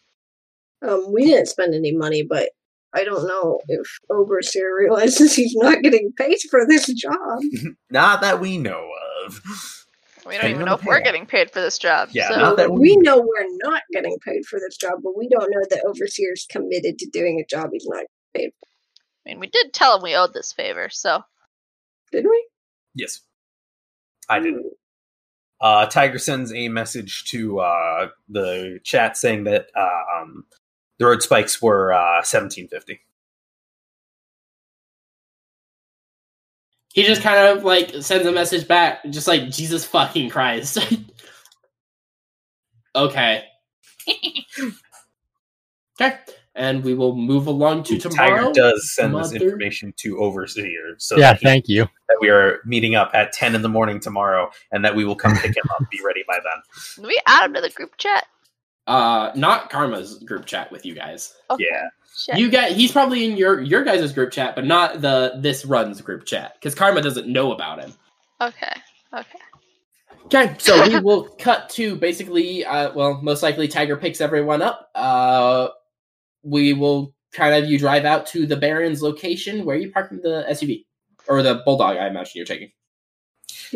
um, 0.83 1.13
we 1.13 1.27
didn't 1.27 1.47
spend 1.47 1.75
any 1.75 1.93
money, 1.93 2.23
but 2.23 2.51
I 2.93 3.05
don't 3.05 3.27
know 3.27 3.61
if 3.69 3.87
Overseer 4.11 4.75
realizes 4.77 5.35
he's 5.37 5.55
not 5.57 5.83
getting 5.83 6.13
paid 6.17 6.39
for 6.51 6.67
this 6.67 6.87
job. 6.87 7.41
Not 7.91 8.21
that 8.23 8.41
we 8.41 8.59
know 8.59 8.89
of. 9.25 9.41
We 10.27 10.37
don't 10.37 10.51
even 10.51 10.67
know 10.67 10.75
if 10.75 10.85
we're 10.85 11.01
getting 11.01 11.27
paid 11.27 11.51
for 11.51 11.61
this 11.61 11.79
job. 11.79 12.11
Yeah, 12.13 12.29
so 12.29 12.37
not 12.37 12.57
that 12.59 12.73
we 12.73 12.95
know 12.99 13.19
we're 13.19 13.49
not 13.65 13.83
getting 13.91 14.17
paid 14.19 14.45
for 14.45 14.61
this 14.61 14.77
job, 14.77 15.01
but 15.03 15.17
we 15.17 15.29
don't 15.29 15.51
know 15.51 15.65
that 15.71 15.83
Overseer's 15.87 16.47
committed 16.49 16.99
to 16.99 17.09
doing 17.11 17.41
a 17.41 17.47
job 17.47 17.71
he's 17.73 17.87
not. 17.89 18.05
Paid. 18.35 18.51
I 19.27 19.31
mean, 19.31 19.41
we 19.41 19.49
did 19.49 19.73
tell 19.73 19.97
him 19.97 20.03
we 20.03 20.15
owed 20.15 20.35
this 20.35 20.53
favor, 20.53 20.89
so 20.91 21.23
Did 22.13 22.27
we? 22.27 22.49
Yes, 22.95 23.23
I 24.29 24.41
did. 24.41 24.55
Uh, 25.61 25.87
Tiger 25.87 26.19
sends 26.19 26.53
a 26.53 26.69
message 26.69 27.25
to 27.31 27.61
uh, 27.61 28.09
the 28.29 28.79
chat 28.85 29.17
saying 29.17 29.45
that 29.45 29.67
uh, 29.75 30.21
um, 30.21 30.45
the 31.01 31.07
road 31.07 31.23
spikes 31.23 31.61
were 31.61 31.93
uh, 31.93 32.23
seventeen 32.23 32.69
fifty. 32.69 33.01
he 36.93 37.05
just 37.05 37.23
kind 37.23 37.57
of 37.59 37.65
like 37.65 37.91
sends 38.01 38.27
a 38.27 38.33
message 38.33 38.67
back, 38.67 39.01
just 39.11 39.29
like, 39.29 39.49
Jesus 39.51 39.85
fucking 39.85 40.31
Christ. 40.31 40.79
okay. 42.97 43.45
okay. 46.01 46.19
And 46.57 46.83
we 46.83 46.95
will 46.95 47.15
move 47.15 47.47
along 47.47 47.85
to 47.85 47.99
tomorrow. 47.99 48.47
Tiger 48.47 48.53
does 48.53 48.93
send 48.95 49.17
this 49.17 49.33
information 49.33 49.95
to 49.99 50.19
Overseer, 50.19 50.97
so 50.99 51.17
yeah, 51.17 51.35
he- 51.35 51.47
thank 51.47 51.69
you. 51.69 51.85
that 52.09 52.19
we 52.21 52.29
are 52.29 52.59
meeting 52.65 52.97
up 52.97 53.11
at 53.15 53.33
ten 53.33 53.55
in 53.55 53.63
the 53.63 53.69
morning 53.69 54.01
tomorrow, 54.01 54.51
and 54.73 54.85
that 54.85 54.97
we 54.97 55.05
will 55.05 55.15
come 55.15 55.33
pick 55.37 55.57
him 55.57 55.63
up. 55.71 55.85
Be 55.91 56.01
ready 56.05 56.25
by 56.27 56.39
then. 56.43 56.63
did 56.97 57.07
we 57.07 57.21
add 57.27 57.47
him 57.47 57.55
to 57.55 57.61
the 57.61 57.71
group 57.71 57.97
chat? 57.99 58.27
Uh, 58.91 59.31
not 59.37 59.71
Karma's 59.71 60.19
group 60.19 60.47
chat 60.47 60.73
with 60.73 60.85
you 60.85 60.97
guys. 60.97 61.37
Okay. 61.49 61.65
Yeah. 61.71 61.89
Shit. 62.17 62.39
You 62.39 62.51
guys, 62.51 62.75
he's 62.75 62.91
probably 62.91 63.25
in 63.25 63.37
your 63.37 63.61
your 63.61 63.85
guys' 63.85 64.13
group 64.13 64.33
chat, 64.33 64.57
but 64.57 64.67
not 64.67 65.01
the 65.01 65.35
this 65.37 65.65
runs 65.65 66.01
group 66.01 66.25
chat 66.27 66.55
because 66.55 66.75
Karma 66.75 67.01
doesn't 67.01 67.29
know 67.29 67.53
about 67.53 67.79
him. 67.79 67.95
Okay. 68.41 68.73
Okay. 69.15 69.39
Okay, 70.25 70.57
so 70.59 70.89
we 70.89 70.99
will 71.05 71.23
cut 71.39 71.69
to 71.71 71.95
basically, 71.95 72.65
uh, 72.65 72.93
well, 72.93 73.21
most 73.23 73.45
likely 73.45 73.69
Tiger 73.69 73.97
picks 73.97 74.21
everyone 74.21 74.61
up. 74.61 74.91
Uh, 74.97 75.69
we 76.43 76.73
will 76.73 77.15
kind 77.33 77.55
of 77.55 77.71
you 77.71 77.79
drive 77.79 78.05
out 78.05 78.27
to 78.27 78.45
the 78.45 78.57
Barrens 78.57 79.03
location. 79.03 79.65
Where 79.65 79.77
are 79.77 79.79
you 79.79 79.93
parking 79.93 80.21
the 80.21 80.45
SUV 80.51 80.85
or 81.29 81.45
the 81.45 81.63
Bulldog? 81.65 81.97
I 81.97 82.09
imagine 82.09 82.33
you're 82.35 82.45
taking. 82.45 82.73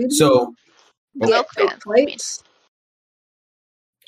So 0.09 0.55
Get 1.21 1.31
Milk 1.31 1.49
fake 1.55 1.69
van, 1.69 1.69
I 1.69 1.73
mean. 1.75 1.81
plates. 1.81 2.43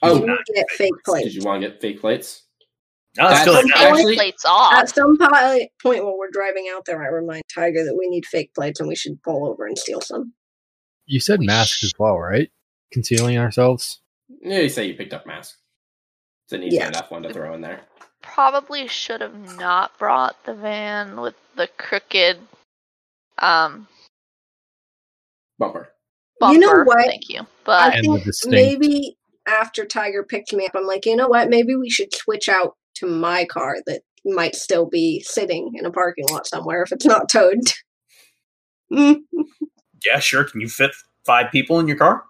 Oh, 0.02 0.20
We 0.20 0.26
need 0.26 0.36
to 0.46 0.52
get 0.54 0.70
fake 0.70 0.92
did 0.94 1.04
plates. 1.04 1.24
Did 1.26 1.34
you 1.34 1.42
want 1.42 1.62
to 1.62 1.68
get 1.68 1.80
fake 1.80 2.00
plates? 2.00 2.42
No, 3.16 3.28
it's 3.28 3.38
That's- 3.38 3.42
still 3.42 3.54
Take 3.62 3.74
like, 3.74 3.92
actually- 3.92 4.14
plates 4.16 4.44
off. 4.44 4.74
At 4.74 4.88
some 4.90 5.16
point 5.18 6.04
while 6.04 6.18
we're 6.18 6.30
driving 6.30 6.70
out 6.74 6.84
there, 6.84 7.02
I 7.02 7.06
remind 7.08 7.42
Tiger 7.52 7.82
that 7.84 7.96
we 7.96 8.08
need 8.08 8.26
fake 8.26 8.52
plates 8.54 8.78
and 8.78 8.88
we 8.88 8.94
should 8.94 9.22
pull 9.22 9.46
over 9.48 9.66
and 9.66 9.78
steal 9.78 10.00
some. 10.02 10.34
You 11.06 11.20
said 11.20 11.38
We 11.40 11.46
masks 11.46 11.78
sh- 11.78 11.84
as 11.84 11.92
well, 11.98 12.18
right? 12.18 12.50
Concealing 12.92 13.38
ourselves. 13.38 14.00
Yeah, 14.42 14.58
you 14.58 14.68
say 14.68 14.84
you 14.86 14.94
picked 14.94 15.14
up 15.14 15.24
mask. 15.26 15.56
It's 16.44 16.52
an 16.52 16.62
easy 16.62 16.76
Yeah. 16.76 16.88
enough 16.88 17.10
one 17.10 17.22
to 17.22 17.32
throw 17.32 17.54
in 17.54 17.60
there. 17.62 17.80
Probably 18.22 18.86
should 18.88 19.20
have 19.22 19.56
not 19.56 19.96
brought 19.98 20.44
the 20.44 20.54
van 20.54 21.20
with 21.20 21.34
the 21.54 21.68
crooked 21.78 22.38
um 23.38 23.88
Bumper. 25.58 25.88
bumper. 26.38 26.54
You 26.54 26.60
know 26.60 26.82
what? 26.84 27.06
Thank 27.06 27.28
you. 27.28 27.46
But 27.64 27.94
I 27.94 28.00
think 28.00 28.24
maybe 28.46 29.16
after 29.46 29.84
Tiger 29.84 30.22
picked 30.24 30.52
me 30.52 30.66
up, 30.66 30.72
I'm 30.74 30.86
like, 30.86 31.06
you 31.06 31.16
know 31.16 31.28
what? 31.28 31.48
Maybe 31.50 31.74
we 31.76 31.90
should 31.90 32.14
switch 32.14 32.48
out 32.48 32.74
to 32.96 33.06
my 33.06 33.44
car 33.44 33.76
that 33.86 34.02
might 34.24 34.54
still 34.56 34.86
be 34.86 35.20
sitting 35.26 35.72
in 35.74 35.86
a 35.86 35.90
parking 35.90 36.26
lot 36.30 36.46
somewhere 36.46 36.82
if 36.82 36.92
it's 36.92 37.06
not 37.06 37.28
towed. 37.28 37.60
Yeah, 40.04 40.20
sure. 40.20 40.44
Can 40.44 40.60
you 40.60 40.68
fit 40.68 40.92
five 41.24 41.50
people 41.50 41.80
in 41.80 41.88
your 41.88 41.96
car? 41.96 42.22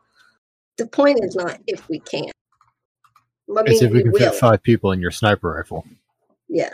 the 0.78 0.86
point 0.86 1.18
is 1.22 1.34
not 1.36 1.58
if 1.66 1.86
we 1.88 1.98
can. 2.00 2.30
I 3.54 3.62
It's 3.66 3.80
mean, 3.82 3.88
if 3.90 3.92
we 3.92 4.02
can 4.02 4.12
will. 4.12 4.18
fit 4.18 4.34
five 4.34 4.62
people 4.62 4.92
in 4.92 5.00
your 5.00 5.10
sniper 5.10 5.50
rifle. 5.50 5.84
Yeah. 6.48 6.70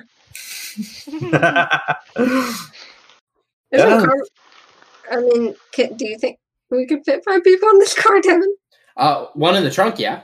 yeah, 1.07 1.78
There's 2.16 2.57
Yeah. 3.72 4.00
car. 4.05 4.16
I 5.11 5.16
mean, 5.20 5.55
can, 5.72 5.96
do 5.96 6.07
you 6.07 6.18
think 6.18 6.38
we 6.70 6.87
could 6.87 7.05
fit 7.05 7.24
five 7.24 7.42
people 7.42 7.68
in 7.70 7.78
this 7.81 7.94
car, 7.94 8.20
Devin? 8.20 8.55
Uh, 8.96 9.26
one 9.35 9.57
in 9.57 9.64
the 9.64 9.70
trunk, 9.70 9.98
yeah. 9.98 10.22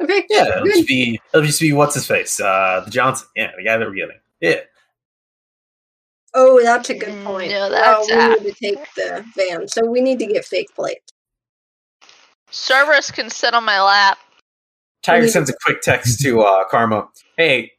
Okay. 0.00 0.24
it'll 0.30 0.64
just 0.66 0.88
be 0.88 1.20
it'll 1.34 1.44
just 1.46 1.60
be 1.60 1.72
what's 1.72 1.94
his 1.94 2.06
face, 2.06 2.40
uh, 2.40 2.82
the 2.84 2.90
Johnson, 2.90 3.28
yeah, 3.36 3.50
the 3.56 3.62
guy 3.64 3.76
that 3.76 3.86
we're 3.86 3.94
getting. 3.94 4.18
Yeah, 4.40 4.60
Oh, 6.34 6.62
that's 6.62 6.88
a 6.90 6.94
good 6.94 7.08
Mm, 7.08 7.24
point. 7.24 7.50
no, 7.50 7.68
well, 7.70 8.06
that's 8.06 8.08
we 8.08 8.14
a- 8.14 8.28
need 8.28 8.54
to 8.54 8.74
take 8.76 8.94
the 8.94 9.24
van, 9.36 9.68
so 9.68 9.84
we 9.84 10.00
need 10.00 10.18
to 10.20 10.26
get 10.26 10.44
fake 10.44 10.74
plates. 10.74 11.12
Cerberus 12.50 13.10
can 13.10 13.28
sit 13.30 13.52
on 13.54 13.64
my 13.64 13.80
lap. 13.82 14.18
Tiger 15.02 15.28
sends 15.28 15.50
a 15.50 15.54
quick 15.64 15.80
text 15.82 16.20
to 16.20 16.42
uh, 16.42 16.64
Karma. 16.70 17.08
Hey, 17.36 17.72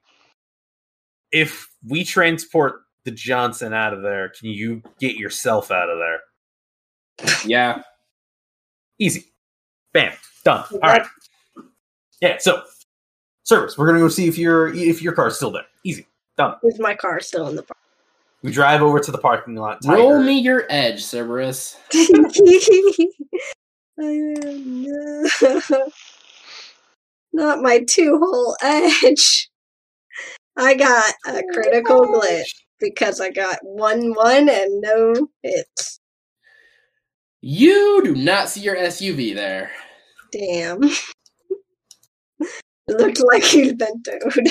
if 1.31 1.69
we 1.87 2.03
transport 2.03 2.81
the 3.05 3.11
Johnson 3.11 3.73
out 3.73 3.93
of 3.93 4.01
there, 4.01 4.29
can 4.29 4.49
you 4.49 4.81
get 4.99 5.15
yourself 5.15 5.71
out 5.71 5.89
of 5.89 5.97
there? 5.99 6.19
Yeah. 7.45 7.83
Easy. 8.99 9.25
Bam. 9.93 10.13
Done. 10.43 10.65
All 10.71 10.79
right. 10.79 11.05
Yeah. 12.21 12.37
So, 12.39 12.63
service. 13.43 13.77
We're 13.77 13.87
gonna 13.87 13.99
go 13.99 14.09
see 14.09 14.27
if 14.27 14.37
your 14.37 14.73
if 14.73 15.01
your 15.01 15.13
car's 15.13 15.35
still 15.35 15.51
there. 15.51 15.65
Easy. 15.83 16.07
Done. 16.37 16.55
Is 16.63 16.79
my 16.79 16.95
car 16.95 17.19
still 17.19 17.47
in 17.49 17.55
the 17.55 17.63
park? 17.63 17.77
We 18.43 18.51
drive 18.51 18.81
over 18.81 18.99
to 18.99 19.11
the 19.11 19.17
parking 19.17 19.55
lot. 19.55 19.83
Tiger, 19.83 19.97
Roll 19.97 20.21
me 20.21 20.39
your 20.39 20.65
edge, 20.69 21.03
Cerberus. 21.03 21.77
no. 23.97 25.29
Not 27.33 27.61
my 27.61 27.85
two 27.87 28.17
whole 28.21 28.55
edge. 28.61 29.49
I 30.57 30.73
got 30.73 31.13
a 31.27 31.41
critical 31.53 32.01
glitch 32.01 32.51
because 32.79 33.21
I 33.21 33.29
got 33.29 33.59
one 33.61 34.13
one 34.13 34.49
and 34.49 34.81
no 34.81 35.27
hits. 35.43 35.99
You 37.41 38.01
do 38.03 38.15
not 38.15 38.49
see 38.49 38.61
your 38.61 38.75
SUV 38.75 39.33
there. 39.33 39.71
Damn. 40.31 40.81
It 42.87 42.97
looked 42.97 43.21
like 43.23 43.43
he'd 43.43 43.77
been 43.77 44.03
towed. 44.03 44.49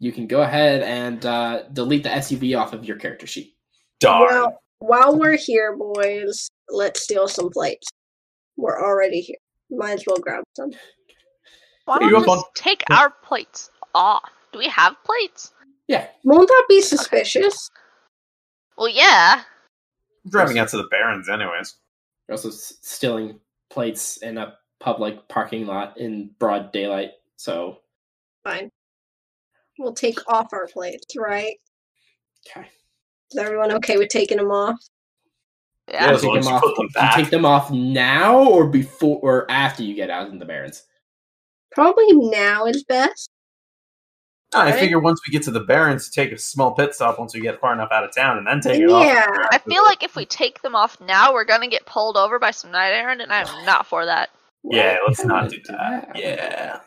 You 0.00 0.12
can 0.12 0.26
go 0.28 0.42
ahead 0.42 0.82
and 0.82 1.24
uh, 1.26 1.62
delete 1.72 2.04
the 2.04 2.08
SUV 2.10 2.56
off 2.58 2.72
of 2.72 2.84
your 2.84 2.96
character 2.96 3.26
sheet. 3.26 3.56
Darn. 3.98 4.28
Well, 4.30 4.60
while 4.78 5.18
we're 5.18 5.36
here, 5.36 5.76
boys, 5.76 6.48
let's 6.68 7.02
steal 7.02 7.26
some 7.26 7.50
plates. 7.50 7.88
We're 8.56 8.80
already 8.80 9.20
here. 9.22 9.38
Might 9.70 9.94
as 9.94 10.04
well 10.06 10.18
grab 10.18 10.44
some. 10.56 10.70
Why 11.84 11.98
don't 11.98 12.10
you 12.10 12.18
we 12.18 12.24
just 12.24 12.44
take 12.54 12.84
our 12.90 13.10
plates 13.24 13.70
off? 13.94 14.22
Do 14.52 14.58
we 14.60 14.68
have 14.68 14.94
plates? 15.04 15.52
Yeah. 15.88 16.06
Won't 16.22 16.48
that 16.48 16.64
be 16.68 16.80
suspicious? 16.80 17.70
Well, 18.76 18.88
yeah. 18.88 19.42
I'm 20.24 20.30
driving 20.30 20.58
out 20.58 20.68
to 20.68 20.76
the 20.76 20.88
Barrens, 20.90 21.28
anyways. 21.28 21.74
You're 22.28 22.34
also 22.34 22.48
s- 22.50 22.74
stealing 22.82 23.40
plates 23.70 24.18
in 24.18 24.38
a 24.38 24.54
public 24.80 25.28
parking 25.28 25.66
lot 25.66 25.98
in 25.98 26.30
broad 26.38 26.72
daylight. 26.72 27.12
So, 27.36 27.78
Fine. 28.44 28.70
We'll 29.78 29.92
take 29.94 30.18
off 30.28 30.52
our 30.52 30.66
plates, 30.66 31.14
right? 31.16 31.56
okay. 32.50 32.66
Is 33.30 33.38
everyone 33.38 33.72
okay 33.72 33.96
with 33.96 34.08
taking 34.08 34.38
them 34.38 34.50
off? 34.50 34.76
Yeah. 35.88 36.06
Yeah. 36.06 36.12
As 36.12 36.20
Take 36.22 36.28
long 36.28 36.38
as 36.38 36.44
them 36.44 36.52
you 36.52 36.56
off. 36.56 36.62
put 36.62 36.76
them 36.76 36.88
Do 36.94 37.00
you 37.04 37.10
take 37.24 37.30
them 37.30 37.44
off 37.44 37.70
now 37.70 38.38
or 38.48 38.66
before 38.68 39.18
or 39.22 39.50
after 39.50 39.82
you 39.82 39.94
get 39.94 40.10
out 40.10 40.28
in 40.30 40.38
the 40.38 40.44
Barrens? 40.44 40.84
Probably 41.72 42.10
now 42.12 42.64
is 42.66 42.84
best. 42.84 43.30
No, 44.54 44.60
I 44.60 44.70
Right. 44.70 44.80
figure 44.80 44.98
once 44.98 45.20
we 45.26 45.32
get 45.32 45.42
to 45.44 45.50
the 45.50 45.60
Barrens, 45.60 46.08
take 46.10 46.32
a 46.32 46.38
small 46.38 46.72
pit 46.72 46.94
stop 46.94 47.18
once 47.18 47.34
we 47.34 47.40
get 47.40 47.60
far 47.60 47.72
enough 47.74 47.90
out 47.92 48.04
of 48.04 48.14
town, 48.14 48.38
and 48.38 48.46
then 48.46 48.60
take 48.60 48.80
it 48.80 48.90
off. 48.90 49.04
Yeah. 49.04 49.26
I 49.52 49.58
feel 49.58 49.82
like 49.84 50.02
if 50.02 50.16
we 50.16 50.24
take 50.24 50.62
them 50.62 50.74
off 50.74 50.98
now, 51.00 51.32
we're 51.34 51.44
gonna 51.44 51.68
get 51.68 51.84
pulled 51.84 52.16
over 52.16 52.38
by 52.38 52.50
some 52.50 52.70
Knight 52.70 52.92
Errant, 52.92 53.20
and 53.20 53.30
I'm 53.32 53.64
not 53.66 53.86
for 53.86 54.06
that. 54.06 54.30
Yeah, 54.64 54.98
let's 55.06 55.24
not 55.24 55.44
wouldn't 55.44 55.64
do 55.66 55.72
that. 55.72 56.08
I 56.14 56.18
Yeah. 56.18 56.78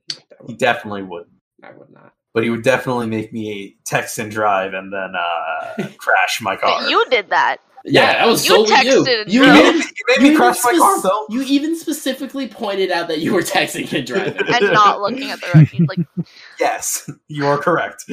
wouldn't. 0.00 0.22
He 0.48 0.54
definitely 0.56 1.02
would. 1.02 1.26
I 1.62 1.72
would 1.72 1.90
not. 1.90 2.12
But 2.34 2.44
he 2.44 2.50
would 2.50 2.62
definitely 2.62 3.06
make 3.06 3.32
me 3.32 3.76
text 3.86 4.18
and 4.18 4.30
drive 4.30 4.74
and 4.74 4.92
then 4.92 5.12
uh, 5.18 5.88
crash 5.98 6.40
my 6.42 6.54
car. 6.56 6.88
You 6.88 7.04
did 7.10 7.30
that. 7.30 7.58
Yeah, 7.84 8.12
that 8.14 8.26
was 8.26 8.44
You 8.44 8.56
solely 8.56 8.70
texted 8.74 8.84
you. 8.84 9.04
You, 9.04 9.24
You 9.26 9.44
drove. 9.44 9.54
made 9.54 9.64
even, 9.68 9.78
me, 9.78 9.84
you 9.96 10.04
made 10.08 10.16
you 10.16 10.22
me 10.22 10.28
even 10.30 10.36
crash 10.36 10.58
my 10.64 10.76
car, 10.76 11.02
though. 11.02 11.26
You 11.30 11.42
even 11.42 11.76
specifically 11.76 12.48
pointed 12.48 12.90
out 12.90 13.08
that 13.08 13.20
you 13.20 13.32
were 13.32 13.42
texting 13.42 13.90
and 13.92 14.06
driving. 14.06 14.36
And 14.52 14.72
not 14.72 15.00
looking 15.00 15.30
at 15.30 15.40
the 15.40 15.48
road. 15.54 15.68
He's 15.68 15.88
like, 15.88 16.00
Yes, 16.60 17.08
you 17.28 17.46
are 17.46 17.58
correct. 17.58 18.04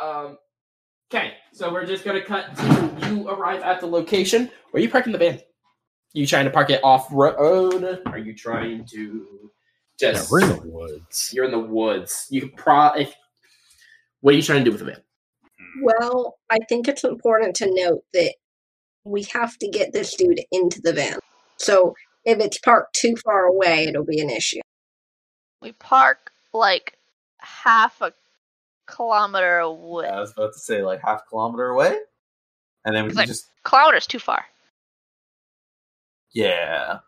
Um, 0.00 0.36
okay, 1.12 1.34
so 1.52 1.72
we're 1.72 1.86
just 1.86 2.04
gonna 2.04 2.22
cut 2.24 2.54
to 2.56 3.08
you 3.08 3.28
arrive 3.28 3.62
at 3.62 3.80
the 3.80 3.86
location. 3.86 4.50
Where 4.70 4.80
are 4.80 4.84
you 4.84 4.90
parking 4.90 5.12
the 5.12 5.18
van? 5.18 5.40
You 6.14 6.26
trying 6.26 6.44
to 6.44 6.50
park 6.50 6.70
it 6.70 6.80
off 6.84 7.08
road? 7.10 7.36
Oh, 7.38 7.98
are 8.10 8.18
you 8.18 8.34
trying 8.34 8.84
to 8.86 9.50
Yeah, 10.00 10.12
just? 10.12 10.30
we're 10.30 10.42
in 10.42 10.48
the 10.50 10.62
woods. 10.70 11.30
You're 11.32 11.44
in 11.46 11.50
the 11.52 11.58
woods. 11.58 12.26
You 12.30 12.42
could 12.42 12.56
pro. 12.56 12.88
If, 12.94 13.14
what 14.20 14.34
are 14.34 14.36
you 14.36 14.42
trying 14.42 14.58
to 14.60 14.64
do 14.64 14.70
with 14.72 14.80
the 14.80 14.86
van? 14.86 15.02
Well, 15.82 16.36
I 16.50 16.58
think 16.68 16.86
it's 16.88 17.02
important 17.04 17.56
to 17.56 17.66
note 17.72 18.02
that 18.12 18.34
we 19.04 19.22
have 19.32 19.56
to 19.58 19.68
get 19.68 19.92
this 19.92 20.14
dude 20.14 20.40
into 20.52 20.80
the 20.82 20.92
van. 20.92 21.18
So 21.56 21.94
if 22.24 22.38
it's 22.40 22.58
parked 22.58 22.94
too 22.94 23.14
far 23.24 23.44
away, 23.44 23.84
it'll 23.84 24.04
be 24.04 24.20
an 24.20 24.30
issue. 24.30 24.60
we 25.62 25.72
park 25.72 26.30
like 26.52 26.98
half 27.38 28.00
a 28.02 28.12
kilometer 28.86 29.58
away. 29.58 30.08
I 30.08 30.20
was 30.20 30.32
about 30.32 30.52
to 30.52 30.58
say 30.58 30.82
like 30.82 31.00
half 31.02 31.20
a 31.26 31.28
kilometer 31.30 31.68
away, 31.68 31.96
and 32.84 32.94
then 32.94 33.04
we 33.04 33.08
It's 33.08 33.14
can 33.14 33.20
like- 33.22 33.28
just 33.28 33.46
Kilometer's 33.64 34.06
too 34.08 34.18
far. 34.18 34.44
Yeah. 36.34 36.98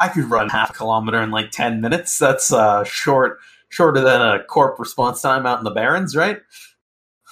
I 0.00 0.08
could 0.08 0.24
run 0.24 0.48
half 0.48 0.70
a 0.70 0.72
kilometer 0.72 1.20
in 1.22 1.30
like 1.30 1.50
ten 1.52 1.80
minutes. 1.80 2.18
That's 2.18 2.52
uh 2.52 2.82
short, 2.84 3.38
shorter 3.68 4.00
than 4.00 4.20
a 4.20 4.42
corp 4.44 4.78
response 4.78 5.22
time 5.22 5.46
out 5.46 5.58
in 5.58 5.64
the 5.64 5.70
Barrens, 5.70 6.16
right? 6.16 6.38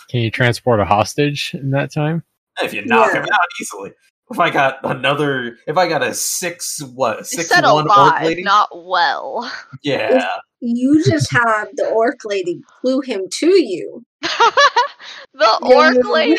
Can 0.08 0.20
you 0.20 0.30
transport 0.30 0.80
a 0.80 0.84
hostage 0.84 1.52
in 1.54 1.70
that 1.70 1.92
time? 1.92 2.22
If 2.62 2.72
you 2.74 2.84
knock 2.84 3.12
Yeah. 3.12 3.20
him 3.22 3.24
out 3.32 3.48
easily. 3.60 3.92
If 4.30 4.38
I 4.38 4.50
got 4.50 4.78
another, 4.84 5.56
if 5.66 5.76
I 5.76 5.88
got 5.88 6.04
a 6.04 6.14
six, 6.14 6.80
what 6.94 7.18
You 7.18 7.24
six 7.24 7.48
said 7.48 7.64
one 7.64 7.88
orc 7.90 8.20
lady, 8.22 8.44
not 8.44 8.68
well. 8.72 9.50
yeah, 9.82 10.36
You 10.60 11.02
just 11.04 11.32
have 11.32 11.68
the 11.74 11.86
orc 11.86 12.20
lady 12.24 12.60
glue 12.82 13.00
him 13.00 13.22
to 13.28 13.60
you. 13.60 14.04
the 14.22 15.58
orc 15.62 15.96
lady. 16.08 16.36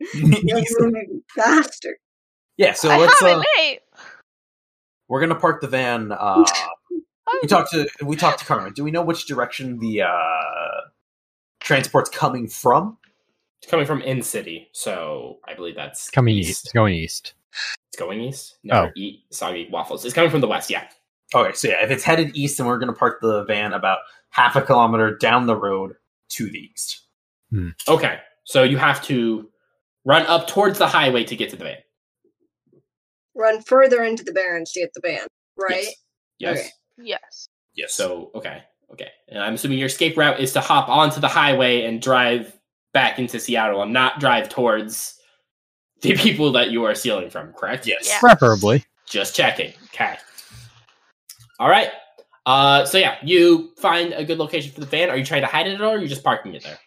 You're 0.14 0.62
moving 0.80 1.22
faster. 1.34 1.98
Yeah. 2.56 2.72
So 2.72 2.90
I 2.90 2.98
let's. 2.98 3.22
Uh, 3.22 3.40
a 3.40 3.60
name. 3.60 3.78
we're 5.08 5.20
gonna 5.20 5.34
park 5.34 5.60
the 5.60 5.68
van. 5.68 6.12
Uh, 6.12 6.44
we 7.42 7.48
talked 7.48 7.70
to 7.72 7.88
we 8.04 8.16
talked 8.16 8.40
to 8.40 8.44
Carmen. 8.44 8.72
Do 8.72 8.84
we 8.84 8.90
know 8.90 9.02
which 9.02 9.26
direction 9.26 9.78
the 9.78 10.02
uh, 10.02 10.80
transport's 11.60 12.10
coming 12.10 12.48
from? 12.48 12.98
It's 13.60 13.70
coming 13.70 13.86
from 13.86 14.02
in 14.02 14.22
city, 14.22 14.68
so 14.72 15.38
I 15.46 15.54
believe 15.54 15.76
that's 15.76 16.10
Coming 16.10 16.36
east. 16.36 16.72
Going 16.74 16.94
east. 16.94 17.34
It's 17.90 17.98
going 17.98 18.20
east. 18.20 18.56
No, 18.64 18.86
Oh. 18.86 18.90
eat 18.96 19.20
soggy 19.30 19.68
waffles. 19.70 20.04
It's 20.04 20.14
coming 20.14 20.30
from 20.30 20.40
the 20.40 20.48
west. 20.48 20.68
Yeah. 20.70 20.88
Okay, 21.34 21.52
so 21.52 21.68
yeah, 21.68 21.84
if 21.84 21.90
it's 21.90 22.02
headed 22.02 22.34
east, 22.36 22.58
then 22.58 22.66
we're 22.66 22.78
gonna 22.78 22.92
park 22.92 23.20
the 23.20 23.44
van 23.44 23.72
about 23.72 23.98
half 24.30 24.56
a 24.56 24.62
kilometer 24.62 25.16
down 25.16 25.46
the 25.46 25.54
road 25.56 25.94
to 26.30 26.50
the 26.50 26.58
east. 26.58 27.02
Okay, 27.86 28.18
so 28.44 28.62
you 28.64 28.78
have 28.78 29.02
to 29.04 29.48
run 30.04 30.26
up 30.26 30.48
towards 30.48 30.78
the 30.78 30.86
highway 30.86 31.22
to 31.22 31.36
get 31.36 31.50
to 31.50 31.56
the 31.56 31.64
van. 31.64 31.76
Run 33.34 33.62
further 33.62 34.04
into 34.04 34.24
the 34.24 34.32
barrens 34.32 34.72
to 34.72 34.80
get 34.80 34.92
the 34.94 35.00
van, 35.02 35.26
right? 35.56 35.86
Yes. 36.38 36.58
Okay. 36.58 36.68
Yes. 36.98 37.48
Yes. 37.74 37.94
So 37.94 38.30
okay, 38.34 38.62
okay, 38.92 39.08
and 39.28 39.42
I'm 39.42 39.54
assuming 39.54 39.78
your 39.78 39.86
escape 39.86 40.16
route 40.16 40.40
is 40.40 40.52
to 40.52 40.60
hop 40.60 40.88
onto 40.88 41.20
the 41.20 41.28
highway 41.28 41.84
and 41.84 42.00
drive 42.00 42.58
back 42.92 43.18
into 43.18 43.40
Seattle 43.40 43.82
and 43.82 43.92
not 43.92 44.20
drive 44.20 44.48
towards 44.48 45.18
the 46.02 46.16
people 46.16 46.52
that 46.52 46.70
you 46.70 46.84
are 46.84 46.94
stealing 46.94 47.30
from. 47.30 47.52
Correct? 47.52 47.86
yes. 47.86 48.06
Yeah. 48.06 48.20
Preferably. 48.20 48.84
Just 49.06 49.34
checking. 49.34 49.72
Okay. 49.94 50.16
All 51.58 51.68
right. 51.68 51.90
Uh, 52.44 52.84
so 52.84 52.98
yeah, 52.98 53.16
you 53.22 53.70
find 53.76 54.12
a 54.14 54.24
good 54.24 54.38
location 54.38 54.72
for 54.72 54.80
the 54.80 54.86
van. 54.86 55.10
Are 55.10 55.16
you 55.16 55.24
trying 55.24 55.42
to 55.42 55.46
hide 55.46 55.68
it 55.68 55.74
at 55.74 55.80
all, 55.80 55.92
or 55.92 55.96
are 55.96 56.00
you 56.00 56.08
just 56.08 56.24
parking 56.24 56.54
it 56.54 56.64
there? 56.64 56.78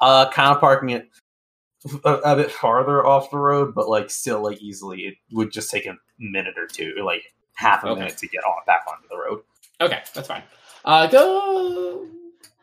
Uh, 0.00 0.30
kind 0.30 0.54
of 0.54 0.60
parking 0.60 0.90
it 0.90 1.08
a, 2.04 2.12
a 2.14 2.36
bit 2.36 2.50
farther 2.50 3.04
off 3.06 3.30
the 3.30 3.38
road, 3.38 3.74
but 3.74 3.88
like 3.88 4.10
still 4.10 4.42
like 4.42 4.60
easily, 4.62 5.02
it 5.02 5.14
would 5.32 5.52
just 5.52 5.70
take 5.70 5.86
a 5.86 5.96
minute 6.18 6.54
or 6.58 6.66
two, 6.66 6.94
like 7.04 7.22
half 7.54 7.84
a 7.84 7.88
Okay. 7.88 8.00
minute 8.00 8.18
to 8.18 8.28
get 8.28 8.44
on 8.44 8.56
back 8.66 8.84
onto 8.90 9.08
the 9.08 9.16
road. 9.18 9.42
Okay, 9.80 10.00
that's 10.14 10.28
fine. 10.28 10.42
Uh, 10.84 11.06
go. 11.06 12.06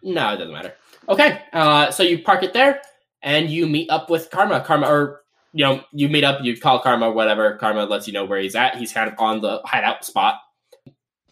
No, 0.04 0.34
it 0.34 0.38
doesn't 0.38 0.54
matter. 0.54 0.74
Okay, 1.10 1.42
uh, 1.54 1.92
so 1.92 2.04
you 2.04 2.20
park 2.20 2.44
it 2.44 2.54
there, 2.54 2.82
and 3.22 3.50
you 3.50 3.68
meet 3.68 3.90
up 3.90 4.10
with 4.10 4.30
Karma. 4.32 4.62
Karma, 4.62 4.88
or 4.88 5.22
you 5.54 5.66
know, 5.66 5.84
you 5.92 6.08
meet 6.10 6.24
up. 6.24 6.44
You 6.44 6.58
call 6.60 6.80
Karma, 6.80 7.12
whatever. 7.12 7.58
Karma 7.58 7.86
lets 7.86 8.08
you 8.08 8.14
know 8.14 8.26
where 8.26 8.40
he's 8.40 8.56
at. 8.56 8.78
He's 8.78 8.94
kind 8.94 9.12
of 9.12 9.16
on 9.20 9.42
the 9.42 9.62
hideout 9.66 10.06
spot. 10.06 10.36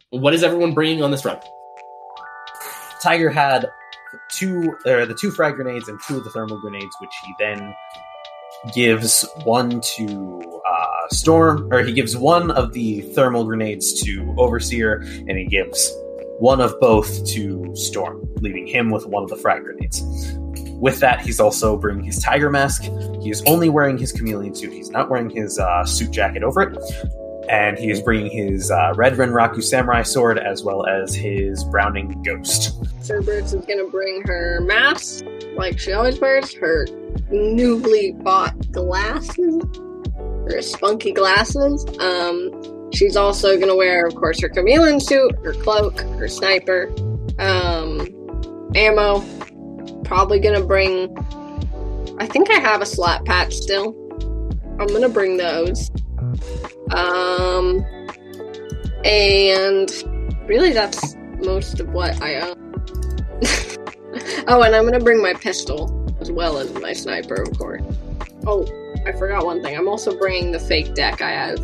What 0.10 0.34
is 0.34 0.44
everyone 0.44 0.74
bringing 0.74 1.04
on 1.04 1.12
this 1.12 1.24
run? 1.26 1.40
Tiger 3.02 3.30
had 3.30 3.68
two, 4.30 4.78
or 4.86 5.06
the 5.06 5.14
two 5.14 5.32
frag 5.32 5.56
grenades 5.56 5.88
and 5.88 6.00
two 6.08 6.18
of 6.18 6.24
the 6.24 6.30
thermal 6.30 6.60
grenades, 6.60 6.96
which 7.00 7.12
he 7.26 7.34
then 7.40 7.76
gives 8.74 9.26
one 9.44 9.82
to 9.82 10.62
uh, 10.70 11.08
Storm, 11.12 11.72
or 11.72 11.82
he 11.82 11.94
gives 11.94 12.18
one 12.18 12.52
of 12.52 12.74
the 12.74 13.02
thermal 13.14 13.46
grenades 13.46 14.02
to 14.04 14.36
Overseer, 14.38 15.02
and 15.28 15.38
he 15.38 15.46
gives 15.46 15.92
one 16.40 16.62
of 16.62 16.78
both 16.80 17.26
to 17.28 17.70
Storm, 17.76 18.28
leaving 18.42 18.68
him 18.68 18.90
with 18.90 19.06
one 19.06 19.24
of 19.24 19.30
the 19.30 19.38
frag 19.38 19.64
grenades. 19.64 20.04
With 20.80 21.00
that, 21.02 21.22
he's 21.22 21.40
also 21.40 21.76
bringing 21.78 22.06
his 22.06 22.20
tiger 22.20 22.50
mask. 22.50 22.84
He 23.22 23.30
is 23.30 23.44
only 23.46 23.70
wearing 23.70 23.98
his 23.98 24.14
chameleon 24.14 24.56
suit. 24.56 24.72
He's 24.72 24.90
not 24.90 25.10
wearing 25.10 25.30
his 25.30 25.60
uh, 25.60 25.86
suit 25.86 26.12
jacket 26.12 26.44
over 26.44 26.62
it. 26.62 26.78
And 27.50 27.80
he 27.80 27.90
is 27.90 28.00
bringing 28.00 28.30
his 28.32 28.70
uh, 28.70 28.94
Red 28.96 29.14
Renraku 29.14 29.64
samurai 29.64 30.04
sword 30.04 30.38
as 30.38 30.64
well 30.64 30.86
as 30.86 31.16
his 31.16 31.64
Browning 31.66 32.22
ghost. 32.22 32.78
Cerberus 33.04 33.54
is 33.54 33.66
gonna 33.66 33.88
bring 33.90 34.22
her 34.28 34.62
mask, 34.62 35.26
like 35.56 35.80
she 35.80 35.92
always 35.94 36.20
wears, 36.20 36.54
her 36.54 36.86
newly 37.32 38.12
bought 38.12 38.72
glasses, 38.72 39.64
her 40.48 40.62
spunky 40.62 41.12
glasses. 41.12 41.84
Um, 42.00 42.92
she's 42.94 43.16
also 43.16 43.60
gonna 43.60 43.76
wear, 43.76 44.06
of 44.06 44.14
course, 44.14 44.40
her 44.42 44.50
chameleon 44.50 45.00
suit, 45.00 45.36
her 45.44 45.54
cloak, 45.54 46.00
her 46.02 46.28
sniper, 46.28 46.92
um, 47.40 48.08
ammo. 48.76 49.22
Probably 50.04 50.40
gonna 50.40 50.64
bring. 50.64 51.16
I 52.20 52.28
think 52.28 52.52
I 52.52 52.60
have 52.60 52.82
a 52.82 52.86
slap 52.86 53.26
patch 53.26 53.56
still. 53.56 53.96
I'm 54.80 54.88
gonna 54.88 55.10
bring 55.10 55.38
those. 55.38 55.90
Um, 56.92 57.86
and 59.06 59.90
really, 60.48 60.74
that's 60.74 61.16
most 61.44 61.80
of 61.80 61.90
what 61.90 62.22
I 62.22 62.40
own. 62.42 62.56
oh, 64.48 64.62
and 64.64 64.76
I'm 64.76 64.84
gonna 64.86 65.00
bring 65.00 65.22
my 65.22 65.34
pistol 65.34 65.96
as 66.20 66.32
well 66.32 66.58
as 66.58 66.74
my 66.74 66.94
sniper, 66.94 67.42
of 67.42 67.58
course. 67.58 67.82
Oh, 68.46 68.68
I 69.06 69.12
forgot 69.14 69.46
one 69.46 69.62
thing. 69.62 69.78
I'm 69.78 69.88
also 69.88 70.18
bringing 70.18 70.52
the 70.52 70.60
fake 70.60 70.94
deck 70.94 71.22
I 71.22 71.32
have, 71.32 71.58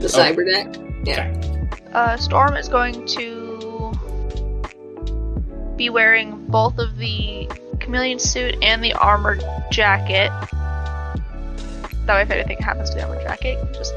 the 0.00 0.08
cyber 0.08 0.46
deck. 0.46 0.74
Yeah. 1.04 1.38
Uh, 1.92 2.16
Storm 2.16 2.56
is 2.56 2.68
going 2.68 3.06
to 3.06 3.92
be 5.76 5.90
wearing 5.90 6.46
both 6.46 6.78
of 6.78 6.96
the 6.96 7.50
chameleon 7.80 8.18
suit 8.18 8.56
and 8.62 8.82
the 8.82 8.92
armored 8.94 9.44
jacket. 9.70 10.30
That 12.06 12.14
way, 12.14 12.22
if 12.22 12.30
anything 12.30 12.58
happens 12.58 12.90
to 12.90 12.96
the 12.96 13.02
armored 13.02 13.22
jacket, 13.22 13.58
just 13.74 13.94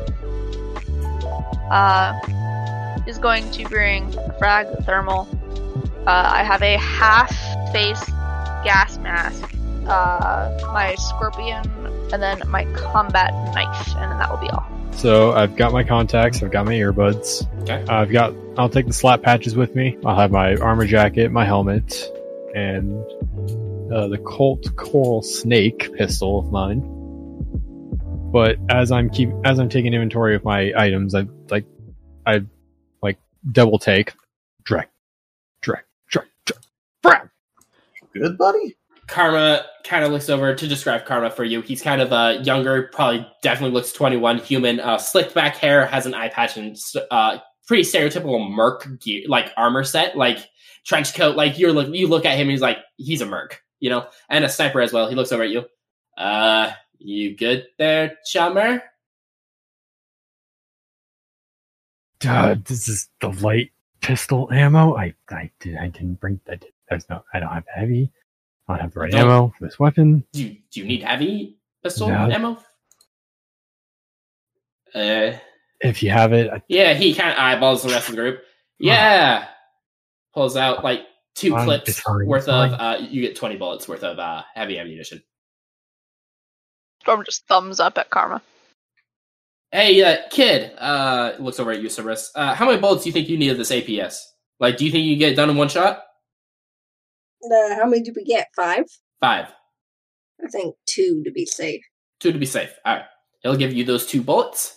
uh, 1.71 2.19
is 3.08 3.17
going 3.17 3.49
to 3.51 3.63
bring 3.65 4.10
the 4.12 4.36
frag, 4.39 4.67
the 4.75 4.84
thermal. 4.84 5.28
Uh, 6.08 6.30
I 6.34 6.43
have 6.43 6.62
a 6.62 6.78
half 6.78 7.32
face 7.71 8.04
gas 8.63 8.97
mask, 8.99 9.54
uh, 9.88 10.58
my 10.73 10.95
scorpion, 10.95 11.69
and 12.13 12.21
then 12.21 12.41
my 12.47 12.65
combat 12.73 13.34
knife, 13.54 13.88
and 13.95 14.12
then 14.12 14.17
that 14.19 14.30
will 14.30 14.38
be 14.38 14.49
all. 14.49 14.65
So 14.91 15.34
I've 15.34 15.56
got 15.56 15.73
my 15.73 15.84
contacts. 15.84 16.41
I've 16.41 16.51
got 16.51 16.65
my 16.65 16.73
earbuds. 16.73 17.45
Okay. 17.63 17.84
I've 17.89 18.12
got. 18.12 18.34
I'll 18.58 18.69
take 18.69 18.88
the 18.88 18.93
slap 18.93 19.21
patches 19.21 19.56
with 19.56 19.75
me. 19.75 19.97
I'll 20.06 20.15
have 20.15 20.32
my 20.32 20.56
armor 20.56 20.86
jacket, 20.86 21.32
my 21.32 21.43
helmet, 21.43 22.06
and 22.56 23.04
uh, 23.91 24.08
the 24.08 24.19
Colt 24.25 24.73
Coral 24.78 25.21
Snake 25.21 25.93
pistol 25.95 26.39
of 26.39 26.51
mine. 26.51 26.94
But 28.35 28.57
as 28.69 28.91
I'm 28.91 29.09
keep 29.09 29.29
as 29.45 29.59
I'm 29.59 29.69
taking 29.69 29.93
inventory 29.93 30.35
of 30.35 30.43
my 30.43 30.73
items, 30.75 31.15
I 31.15 31.25
like 31.49 31.63
I 32.27 32.41
like 33.01 33.17
double 33.53 33.79
take, 33.79 34.13
drag, 34.65 34.89
drag, 35.61 35.83
drag, 36.09 36.27
drag, 36.45 36.59
drag. 37.01 37.29
Good, 38.13 38.37
buddy? 38.37 38.75
Karma 39.07 39.65
kind 39.85 40.03
of 40.03 40.11
looks 40.11 40.29
over 40.29 40.53
to 40.53 40.67
describe 40.67 41.05
Karma 41.05 41.29
for 41.29 41.45
you. 41.45 41.61
He's 41.61 41.81
kind 41.81 42.01
of 42.01 42.11
uh, 42.11 42.39
younger, 42.43 42.89
probably 42.91 43.25
definitely 43.41 43.73
looks 43.73 43.93
21, 43.93 44.39
human, 44.39 44.81
uh, 44.81 44.97
slicked 44.97 45.33
back 45.33 45.55
hair, 45.55 45.85
has 45.85 46.05
an 46.05 46.13
eye 46.13 46.27
patch, 46.27 46.57
and 46.57 46.75
uh, 47.11 47.37
pretty 47.67 47.83
stereotypical 47.83 48.51
merc 48.53 48.99
gear, 48.99 49.23
like 49.29 49.53
armor 49.55 49.85
set, 49.85 50.17
like 50.17 50.39
trench 50.85 51.15
coat. 51.15 51.37
Like 51.37 51.57
you're 51.57 51.71
look, 51.71 51.87
you 51.95 52.09
look 52.09 52.25
at 52.25 52.37
him, 52.37 52.49
he's 52.49 52.59
like 52.59 52.79
he's 52.97 53.21
a 53.21 53.25
merc, 53.25 53.61
you 53.79 53.89
know, 53.89 54.07
and 54.29 54.43
a 54.43 54.49
sniper 54.49 54.81
as 54.81 54.91
well. 54.91 55.07
He 55.07 55.15
looks 55.15 55.31
over 55.31 55.43
at 55.43 55.51
you. 55.51 55.63
Uh, 56.17 56.73
you 56.99 57.36
good 57.36 57.65
there, 57.77 58.17
chummer? 58.25 58.81
Uh, 62.27 62.55
this 62.65 62.88
is 62.88 63.10
the 63.21 63.29
light 63.29 63.71
pistol 64.01 64.49
ammo. 64.51 64.95
I 64.95 65.13
I 65.29 65.51
did 65.60 65.77
I 65.77 65.88
didn't 65.89 66.19
bring 66.19 66.39
I 66.49 66.55
did, 66.55 66.71
there's 66.89 67.08
no 67.10 67.23
I 67.34 67.39
don't 67.39 67.49
have 67.51 67.65
heavy. 67.73 68.12
I 68.67 68.73
don't 68.73 68.81
have 68.81 68.93
the 68.93 68.99
right 69.01 69.12
Don't- 69.12 69.21
ammo 69.21 69.53
for 69.58 69.65
this 69.65 69.77
weapon. 69.77 70.23
Do 70.34 70.43
you, 70.43 70.58
do 70.71 70.79
you 70.79 70.86
need 70.88 71.03
heavy 71.03 71.58
pistol 71.84 72.08
No. 72.08 72.15
ammo? 72.31 72.58
Uh, 74.93 75.38
If 75.81 76.01
you 76.01 76.10
have 76.10 76.31
it, 76.34 76.49
I, 76.49 76.62
yeah, 76.67 76.93
he 76.93 77.13
kind 77.13 77.31
of 77.31 77.38
eyeballs 77.38 77.84
the 77.84 77.89
rest 77.89 78.10
of 78.10 78.15
the 78.15 78.21
group. 78.21 78.41
Yeah, 78.77 79.45
pulls 80.34 80.58
out 80.58 80.84
like 80.84 81.03
two 81.34 81.51
Fine, 81.51 81.65
clips 81.65 81.99
fine, 82.01 82.25
worth 82.25 82.49
of. 82.49 82.73
Uh, 82.73 82.97
you 82.99 83.21
get 83.21 83.38
twenty 83.38 83.55
bullets 83.55 83.88
worth 83.88 84.03
of 84.03 84.19
uh, 84.19 84.43
heavy 84.53 84.77
ammunition. 84.79 85.23
Storm 87.05 87.23
just 87.23 87.47
thumbs 87.47 87.79
up 87.79 87.99
at 87.99 88.09
Karma. 88.09 88.41
Hey, 89.71 90.01
uh, 90.01 90.27
kid, 90.31 90.71
uh, 90.79 91.33
looks 91.37 91.59
over 91.59 91.69
at 91.69 91.79
you, 91.79 91.87
Cerberus. 91.87 92.31
Uh, 92.33 92.55
how 92.55 92.65
many 92.65 92.81
bullets 92.81 93.03
do 93.03 93.09
you 93.09 93.13
think 93.13 93.29
you 93.29 93.37
need 93.37 93.51
of 93.51 93.59
this 93.59 93.71
APS? 93.71 94.17
Like, 94.59 94.77
do 94.77 94.85
you 94.85 94.91
think 94.91 95.05
you 95.05 95.11
can 95.13 95.19
get 95.19 95.33
it 95.33 95.35
done 95.35 95.51
in 95.51 95.55
one 95.55 95.69
shot? 95.69 96.01
Uh, 97.43 97.75
how 97.75 97.85
many 97.85 98.01
did 98.01 98.15
we 98.15 98.23
get? 98.23 98.47
Five? 98.55 98.85
Five. 99.19 99.53
I 100.43 100.47
think 100.47 100.73
two 100.87 101.23
to 101.25 101.31
be 101.31 101.45
safe. 101.45 101.83
Two 102.19 102.31
to 102.31 102.39
be 102.39 102.45
safe. 102.47 102.73
All 102.83 102.95
right. 102.95 103.05
He'll 103.43 103.55
give 103.55 103.73
you 103.73 103.83
those 103.83 104.07
two 104.07 104.23
bullets, 104.23 104.75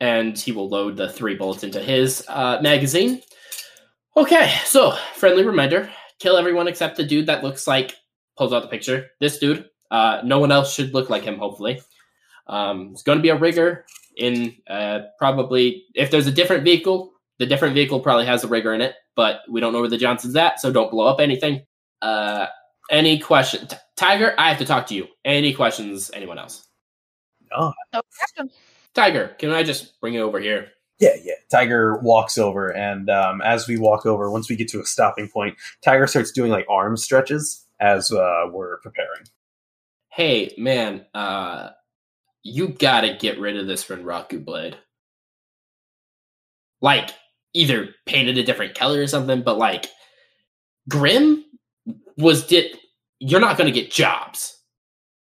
and 0.00 0.38
he 0.38 0.52
will 0.52 0.70
load 0.70 0.96
the 0.96 1.12
three 1.12 1.34
bullets 1.34 1.64
into 1.64 1.82
his 1.82 2.24
uh, 2.28 2.60
magazine. 2.62 3.20
Okay, 4.16 4.56
so 4.64 4.96
friendly 5.16 5.44
reminder: 5.44 5.90
kill 6.18 6.38
everyone 6.38 6.66
except 6.66 6.96
the 6.96 7.04
dude 7.04 7.26
that 7.26 7.44
looks 7.44 7.66
like 7.66 7.94
pulls 8.38 8.54
out 8.54 8.62
the 8.62 8.68
picture. 8.68 9.08
This 9.20 9.38
dude. 9.38 9.68
Uh, 9.92 10.22
no 10.24 10.38
one 10.38 10.50
else 10.50 10.72
should 10.72 10.94
look 10.94 11.10
like 11.10 11.22
him. 11.22 11.36
Hopefully, 11.38 11.80
um, 12.46 12.88
it's 12.92 13.02
going 13.02 13.18
to 13.18 13.22
be 13.22 13.28
a 13.28 13.36
rigger 13.36 13.84
in 14.16 14.56
uh, 14.66 15.00
probably 15.18 15.84
if 15.94 16.10
there's 16.10 16.26
a 16.26 16.32
different 16.32 16.64
vehicle. 16.64 17.12
The 17.38 17.46
different 17.46 17.74
vehicle 17.74 18.00
probably 18.00 18.24
has 18.24 18.42
a 18.42 18.48
rigger 18.48 18.72
in 18.72 18.80
it, 18.80 18.94
but 19.16 19.40
we 19.50 19.60
don't 19.60 19.74
know 19.74 19.80
where 19.80 19.90
the 19.90 19.98
Johnson's 19.98 20.34
at, 20.34 20.60
so 20.60 20.72
don't 20.72 20.90
blow 20.90 21.06
up 21.06 21.20
anything. 21.20 21.66
Uh, 22.00 22.46
any 22.90 23.18
question, 23.18 23.66
T- 23.66 23.76
Tiger? 23.96 24.34
I 24.38 24.48
have 24.48 24.58
to 24.58 24.64
talk 24.64 24.86
to 24.86 24.94
you. 24.94 25.08
Any 25.24 25.52
questions? 25.52 26.10
Anyone 26.14 26.38
else? 26.38 26.66
No. 27.50 27.74
Tiger, 28.94 29.34
can 29.38 29.50
I 29.50 29.62
just 29.62 30.00
bring 30.00 30.14
you 30.14 30.22
over 30.22 30.40
here? 30.40 30.68
Yeah, 31.00 31.16
yeah. 31.22 31.34
Tiger 31.50 31.98
walks 31.98 32.38
over, 32.38 32.68
and 32.68 33.10
um, 33.10 33.42
as 33.42 33.68
we 33.68 33.76
walk 33.76 34.06
over, 34.06 34.30
once 34.30 34.48
we 34.48 34.56
get 34.56 34.68
to 34.68 34.80
a 34.80 34.86
stopping 34.86 35.28
point, 35.28 35.56
Tiger 35.82 36.06
starts 36.06 36.32
doing 36.32 36.50
like 36.50 36.66
arm 36.70 36.96
stretches 36.96 37.66
as 37.80 38.10
uh, 38.10 38.46
we're 38.50 38.78
preparing. 38.78 39.24
Hey, 40.12 40.54
man, 40.58 41.06
uh, 41.14 41.70
you 42.44 42.68
gotta 42.68 43.16
get 43.18 43.40
rid 43.40 43.56
of 43.56 43.66
this 43.66 43.86
Renraku 43.86 44.44
blade. 44.44 44.76
Like, 46.82 47.10
either 47.54 47.94
painted 48.06 48.36
a 48.38 48.42
different 48.44 48.74
color 48.74 49.00
or 49.00 49.06
something, 49.06 49.42
but 49.42 49.56
like, 49.58 49.86
Grim 50.88 51.44
was 52.16 52.46
did. 52.46 52.78
You're 53.20 53.40
not 53.40 53.56
gonna 53.58 53.70
get 53.70 53.90
jobs. 53.90 54.58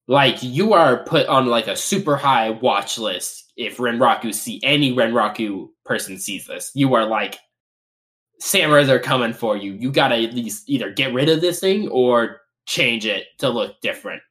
like 0.08 0.42
you 0.42 0.74
are 0.74 1.04
put 1.06 1.28
on 1.28 1.46
like 1.48 1.68
a 1.68 1.76
super 1.76 2.16
high 2.18 2.50
watch 2.50 2.98
list 2.98 3.52
if 3.58 3.78
Renraku 3.78 4.34
see 4.34 4.60
any 4.64 4.94
Renraku 4.94 5.68
person 5.86 6.18
sees 6.18 6.48
this. 6.48 6.72
You 6.76 6.94
are 6.96 7.06
like 7.06 7.38
samurais 8.42 8.90
are 8.90 9.00
coming 9.00 9.34
for 9.34 9.58
you. 9.58 9.74
You 9.74 9.92
gotta 9.92 10.16
at 10.16 10.34
least 10.34 10.70
either 10.70 10.92
get 10.92 11.14
rid 11.14 11.30
of 11.30 11.42
this 11.42 11.60
thing 11.60 11.90
or 11.90 12.42
change 12.68 13.06
it 13.06 13.26
to 13.40 13.50
look 13.50 13.80
different. 13.82 14.22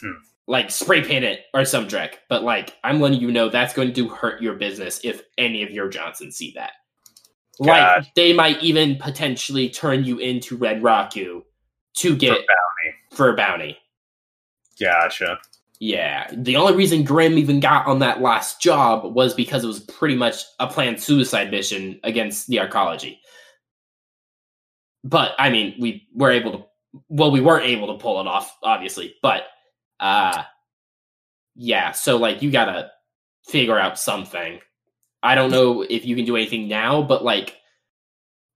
Hmm. 0.00 0.12
Like 0.46 0.70
spray 0.70 1.02
paint 1.02 1.24
it 1.24 1.40
or 1.54 1.64
some 1.64 1.88
trick. 1.88 2.20
But 2.28 2.42
like 2.42 2.76
I'm 2.84 3.00
letting 3.00 3.20
you 3.20 3.30
know 3.30 3.48
that's 3.48 3.74
going 3.74 3.92
to 3.94 4.08
hurt 4.08 4.42
your 4.42 4.54
business 4.54 5.00
if 5.04 5.22
any 5.38 5.62
of 5.62 5.70
your 5.70 5.88
Johnsons 5.88 6.36
see 6.36 6.52
that. 6.56 6.72
God. 7.62 7.66
Like 7.66 8.14
they 8.14 8.32
might 8.32 8.62
even 8.62 8.96
potentially 8.96 9.68
turn 9.68 10.04
you 10.04 10.18
into 10.18 10.58
Renraku 10.58 11.42
to 11.94 12.16
get 12.16 12.30
bounty. 12.30 12.96
for 13.12 13.30
a 13.30 13.36
bounty. 13.36 13.78
Gotcha. 14.80 15.38
Yeah, 15.78 16.30
the 16.32 16.54
only 16.56 16.76
reason 16.76 17.02
Grim 17.02 17.38
even 17.38 17.58
got 17.58 17.88
on 17.88 17.98
that 17.98 18.22
last 18.22 18.62
job 18.62 19.14
was 19.16 19.34
because 19.34 19.64
it 19.64 19.66
was 19.66 19.80
pretty 19.80 20.14
much 20.14 20.44
a 20.60 20.68
planned 20.68 21.00
suicide 21.00 21.50
mission 21.50 21.98
against 22.04 22.46
the 22.46 22.58
arcology. 22.58 23.18
But 25.02 25.32
I 25.38 25.50
mean, 25.50 25.74
we 25.80 26.06
were 26.14 26.30
able 26.30 26.52
to. 26.52 26.64
Well, 27.08 27.32
we 27.32 27.40
weren't 27.40 27.66
able 27.66 27.88
to 27.88 28.00
pull 28.00 28.20
it 28.20 28.28
off, 28.28 28.56
obviously. 28.62 29.16
But 29.22 29.44
uh, 30.02 30.42
yeah. 31.54 31.92
So 31.92 32.16
like, 32.18 32.42
you 32.42 32.50
gotta 32.50 32.90
figure 33.46 33.78
out 33.78 33.98
something. 33.98 34.60
I 35.22 35.36
don't 35.36 35.52
know 35.52 35.82
if 35.88 36.04
you 36.04 36.16
can 36.16 36.24
do 36.24 36.36
anything 36.36 36.66
now, 36.68 37.02
but 37.02 37.24
like, 37.24 37.56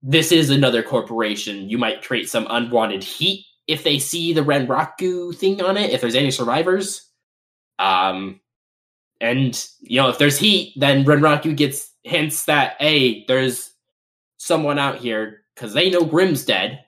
this 0.02 0.32
is 0.32 0.50
another 0.50 0.82
corporation. 0.82 1.70
You 1.70 1.78
might 1.78 2.02
create 2.02 2.28
some 2.28 2.46
unwanted 2.50 3.04
heat 3.04 3.46
if 3.68 3.84
they 3.84 3.98
see 3.98 4.32
the 4.32 4.42
Renraku 4.42 5.34
thing 5.34 5.62
on 5.62 5.76
it. 5.76 5.90
If 5.90 6.00
there's 6.00 6.14
any 6.16 6.32
survivors. 6.32 7.08
Um, 7.78 8.40
and 9.20 9.66
you 9.80 10.00
know, 10.00 10.08
if 10.08 10.18
there's 10.18 10.38
heat, 10.38 10.74
then 10.76 11.04
Renraku 11.04 11.56
gets 11.56 11.90
hints 12.02 12.44
that 12.46 12.76
hey, 12.80 13.24
there's 13.28 13.72
someone 14.38 14.78
out 14.78 14.98
here 14.98 15.42
because 15.54 15.72
they 15.74 15.90
know 15.90 16.04
Grim's 16.04 16.44
dead. 16.44 16.84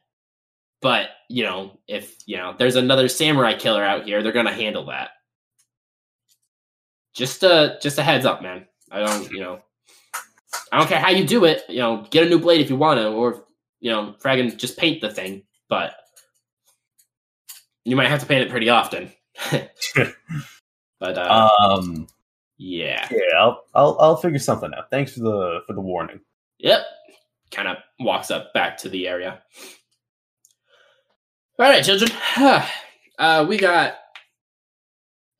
But 0.80 1.08
you 1.28 1.44
know, 1.44 1.78
if 1.88 2.16
you 2.26 2.36
know 2.36 2.54
there's 2.58 2.76
another 2.76 3.08
samurai 3.08 3.54
killer 3.54 3.84
out 3.84 4.04
here, 4.04 4.22
they're 4.22 4.32
gonna 4.32 4.52
handle 4.52 4.86
that. 4.86 5.10
Just 7.14 7.42
a 7.42 7.78
just 7.82 7.98
a 7.98 8.02
heads 8.02 8.24
up, 8.24 8.42
man. 8.42 8.66
I 8.90 9.00
don't, 9.00 9.30
you 9.30 9.40
know, 9.40 9.60
I 10.72 10.78
don't 10.78 10.88
care 10.88 11.00
how 11.00 11.10
you 11.10 11.26
do 11.26 11.44
it. 11.44 11.62
You 11.68 11.78
know, 11.78 12.06
get 12.10 12.26
a 12.26 12.28
new 12.30 12.38
blade 12.38 12.60
if 12.60 12.70
you 12.70 12.76
want 12.76 13.00
to, 13.00 13.08
or 13.08 13.44
you 13.80 13.90
know, 13.90 14.14
fragging 14.22 14.56
just 14.56 14.78
paint 14.78 15.00
the 15.00 15.10
thing. 15.10 15.42
But 15.68 15.94
you 17.84 17.96
might 17.96 18.08
have 18.08 18.20
to 18.20 18.26
paint 18.26 18.42
it 18.42 18.50
pretty 18.50 18.68
often. 18.68 19.10
but 21.00 21.18
uh, 21.18 21.48
Um. 21.60 22.06
yeah, 22.56 23.08
Yeah, 23.10 23.36
I'll, 23.38 23.64
I'll 23.74 23.96
I'll 24.00 24.16
figure 24.16 24.38
something 24.38 24.70
out. 24.76 24.90
Thanks 24.90 25.12
for 25.14 25.20
the 25.20 25.60
for 25.66 25.72
the 25.72 25.80
warning. 25.80 26.20
Yep. 26.58 26.82
Kind 27.50 27.68
of 27.68 27.76
walks 28.00 28.30
up 28.30 28.52
back 28.52 28.76
to 28.78 28.88
the 28.88 29.08
area. 29.08 29.42
All 31.58 31.68
right, 31.68 31.84
children. 31.84 32.10
Uh, 33.18 33.44
we 33.48 33.56
got 33.58 33.96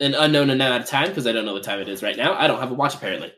an 0.01 0.15
unknown 0.15 0.51
amount 0.51 0.83
of 0.83 0.89
time 0.89 1.07
because 1.11 1.29
I 1.29 1.33
don't 1.33 1.45
know 1.45 1.53
what 1.53 1.63
time 1.63 1.79
it 1.79 1.89
is 1.89 2.03
right 2.03 2.17
now. 2.17 2.35
I 2.35 2.49
don't 2.49 2.59
have 2.59 2.73
a 2.73 2.75
watch 2.75 2.97
apparently. 2.97 3.33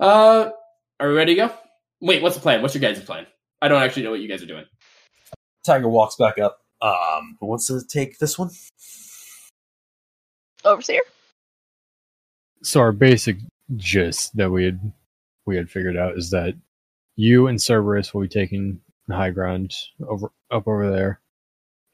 Uh, 0.00 0.50
are 0.98 1.08
we 1.08 1.14
ready 1.14 1.36
to 1.36 1.46
go? 1.46 1.54
Wait, 2.00 2.22
what's 2.22 2.34
the 2.34 2.42
plan? 2.42 2.60
What's 2.60 2.74
your 2.74 2.80
guys' 2.80 3.00
plan? 3.04 3.24
I 3.62 3.68
don't 3.68 3.80
actually 3.80 4.02
know 4.02 4.10
what 4.10 4.18
you 4.18 4.28
guys 4.28 4.42
are 4.42 4.46
doing. 4.46 4.64
Tiger 5.64 5.88
walks 5.88 6.16
back 6.16 6.40
up. 6.40 6.58
Um, 6.82 7.36
who 7.38 7.46
wants 7.46 7.68
to 7.68 7.80
take 7.86 8.18
this 8.18 8.36
one? 8.36 8.50
Overseer? 10.64 11.02
So 12.64 12.80
our 12.80 12.90
basic 12.90 13.36
gist 13.76 14.36
that 14.36 14.50
we 14.50 14.64
had 14.64 14.92
we 15.46 15.56
had 15.56 15.70
figured 15.70 15.96
out 15.96 16.18
is 16.18 16.30
that 16.30 16.54
you 17.14 17.46
and 17.46 17.62
Cerberus 17.62 18.12
will 18.12 18.22
be 18.22 18.28
taking 18.28 18.80
the 19.06 19.14
high 19.14 19.30
ground 19.30 19.72
over 20.06 20.32
up 20.50 20.66
over 20.66 20.90
there, 20.90 21.20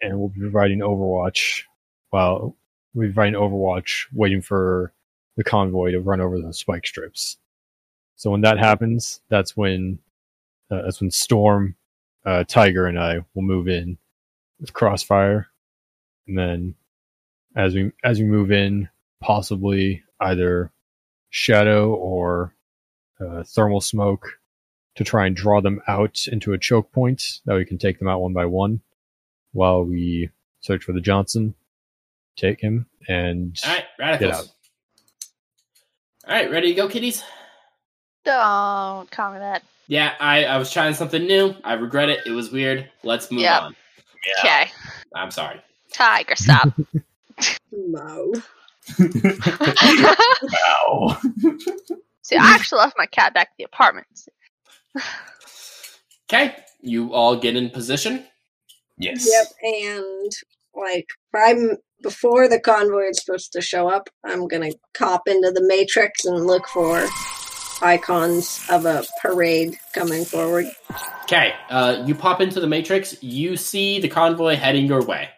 and 0.03 0.19
we'll 0.19 0.29
be 0.29 0.41
providing 0.41 0.81
Overwatch. 0.81 1.63
While 2.11 2.57
we'll 2.93 3.09
be 3.09 3.13
providing 3.13 3.41
Overwatch, 3.41 4.07
waiting 4.13 4.43
for 4.43 4.93
the 5.37 5.45
convoy 5.45 5.93
to 5.93 6.01
run 6.01 6.21
over 6.21 6.39
the 6.39 6.53
spike 6.53 6.87
strips. 6.87 7.39
So 8.17 8.31
when 8.31 8.43
that 8.43 8.59
happens, 8.59 9.21
that's 9.29 9.57
when 9.57 9.99
uh, 10.71 10.83
that's 10.83 11.01
when 11.01 11.11
Storm, 11.11 11.77
uh, 12.27 12.45
Tiger, 12.45 12.87
and 12.87 12.99
I 12.99 13.25
will 13.35 13.43
move 13.43 13.69
in 13.69 13.99
with 14.61 14.73
Crossfire, 14.73 15.49
and 16.27 16.39
then 16.39 16.75
as 17.57 17.75
we 17.75 17.93
as 18.05 18.19
we 18.19 18.25
move 18.25 18.51
in, 18.51 18.89
possibly 19.21 20.03
either 20.21 20.71
shadow 21.31 21.95
or 21.95 22.55
uh, 23.21 23.43
thermal 23.45 23.81
smoke 23.81 24.39
to 24.95 25.05
try 25.05 25.27
and 25.27 25.35
draw 25.35 25.61
them 25.61 25.81
out 25.89 26.27
into 26.29 26.53
a 26.53 26.59
choke 26.59 26.93
point 26.93 27.41
that 27.47 27.57
we 27.57 27.65
can 27.65 27.79
take 27.79 27.99
them 27.99 28.09
out 28.09 28.21
one 28.21 28.35
by 28.35 28.45
one 28.45 28.83
while 29.53 29.85
we 29.85 30.31
search 30.61 30.85
for 30.85 30.93
the 30.93 31.01
Johnson, 31.01 31.55
take 32.37 32.61
him, 32.61 32.87
and 33.09 33.59
All 33.65 33.73
right, 33.75 33.85
radicals. 33.99 34.33
out. 34.35 34.47
All 36.29 36.35
right, 36.35 36.51
ready 36.51 36.69
to 36.69 36.75
go, 36.75 36.89
kiddies? 36.89 37.23
Don't 38.25 39.11
call 39.11 39.33
me 39.33 39.39
that. 39.41 39.63
Yeah, 39.89 40.15
I, 40.21 40.45
I 40.45 40.57
was 40.59 40.73
trying 40.73 40.95
something 40.95 41.27
new. 41.27 41.55
I 41.65 41.75
regret 41.75 42.09
it. 42.09 42.21
It 42.27 42.31
was 42.31 42.53
weird. 42.53 42.89
Let's 43.03 43.31
move 43.31 43.41
Yep. 43.41 43.63
on. 43.63 43.77
Okay. 44.39 44.71
I'm 45.15 45.31
sorry. 45.33 45.61
Tiger, 45.93 46.37
stop. 46.37 46.69
Mo. 47.73 48.33
Wow. 48.99 48.99
See, 52.23 52.37
I 52.37 52.55
actually 52.55 52.79
left 52.79 52.95
my 52.97 53.07
cat 53.07 53.35
back 53.35 53.49
at 53.51 53.57
the 53.59 53.65
apartment. 53.65 54.07
Okay, 56.31 56.55
you 56.81 57.13
all 57.13 57.37
get 57.37 57.57
in 57.57 57.69
position. 57.71 58.25
Yes. 59.03 59.29
Yep, 59.31 59.47
and 59.63 60.33
like 60.75 61.07
I'm 61.35 61.77
before 62.03 62.49
the 62.49 62.61
convoy 62.61 63.11
is 63.11 63.23
supposed 63.23 63.53
to 63.53 63.61
show 63.61 63.89
up, 63.89 64.09
I'm 64.25 64.49
gonna 64.49 64.73
cop 64.95 65.29
into 65.29 65.51
the 65.51 65.63
matrix 65.63 66.25
and 66.25 66.47
look 66.47 66.67
for 66.69 67.07
icons 67.83 68.65
of 68.71 68.87
a 68.87 69.05
parade 69.21 69.77
coming 69.93 70.25
forward. 70.25 70.67
Okay, 71.25 71.55
uh, 71.71 72.03
you 72.07 72.15
pop 72.15 72.41
into 72.41 72.61
the 72.61 72.67
matrix. 72.67 73.21
You 73.23 73.57
see 73.57 74.01
the 74.01 74.09
convoy 74.09 74.57
heading 74.57 74.87
your 74.87 75.05
way. 75.05 75.29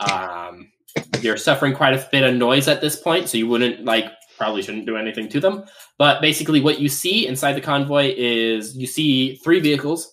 Um, 0.00 0.72
you're 1.20 1.36
suffering 1.36 1.74
quite 1.74 1.94
a 1.94 2.08
bit 2.10 2.24
of 2.24 2.34
noise 2.34 2.68
at 2.68 2.80
this 2.80 2.96
point, 2.96 3.28
so 3.28 3.38
you 3.38 3.46
wouldn't 3.46 3.84
like 3.84 4.06
probably 4.36 4.62
shouldn't 4.62 4.86
do 4.86 4.96
anything 4.96 5.28
to 5.28 5.40
them. 5.40 5.64
But 5.98 6.20
basically, 6.20 6.60
what 6.60 6.80
you 6.80 6.88
see 6.88 7.26
inside 7.26 7.52
the 7.54 7.60
convoy 7.60 8.14
is 8.16 8.76
you 8.76 8.86
see 8.86 9.36
three 9.36 9.60
vehicles. 9.60 10.11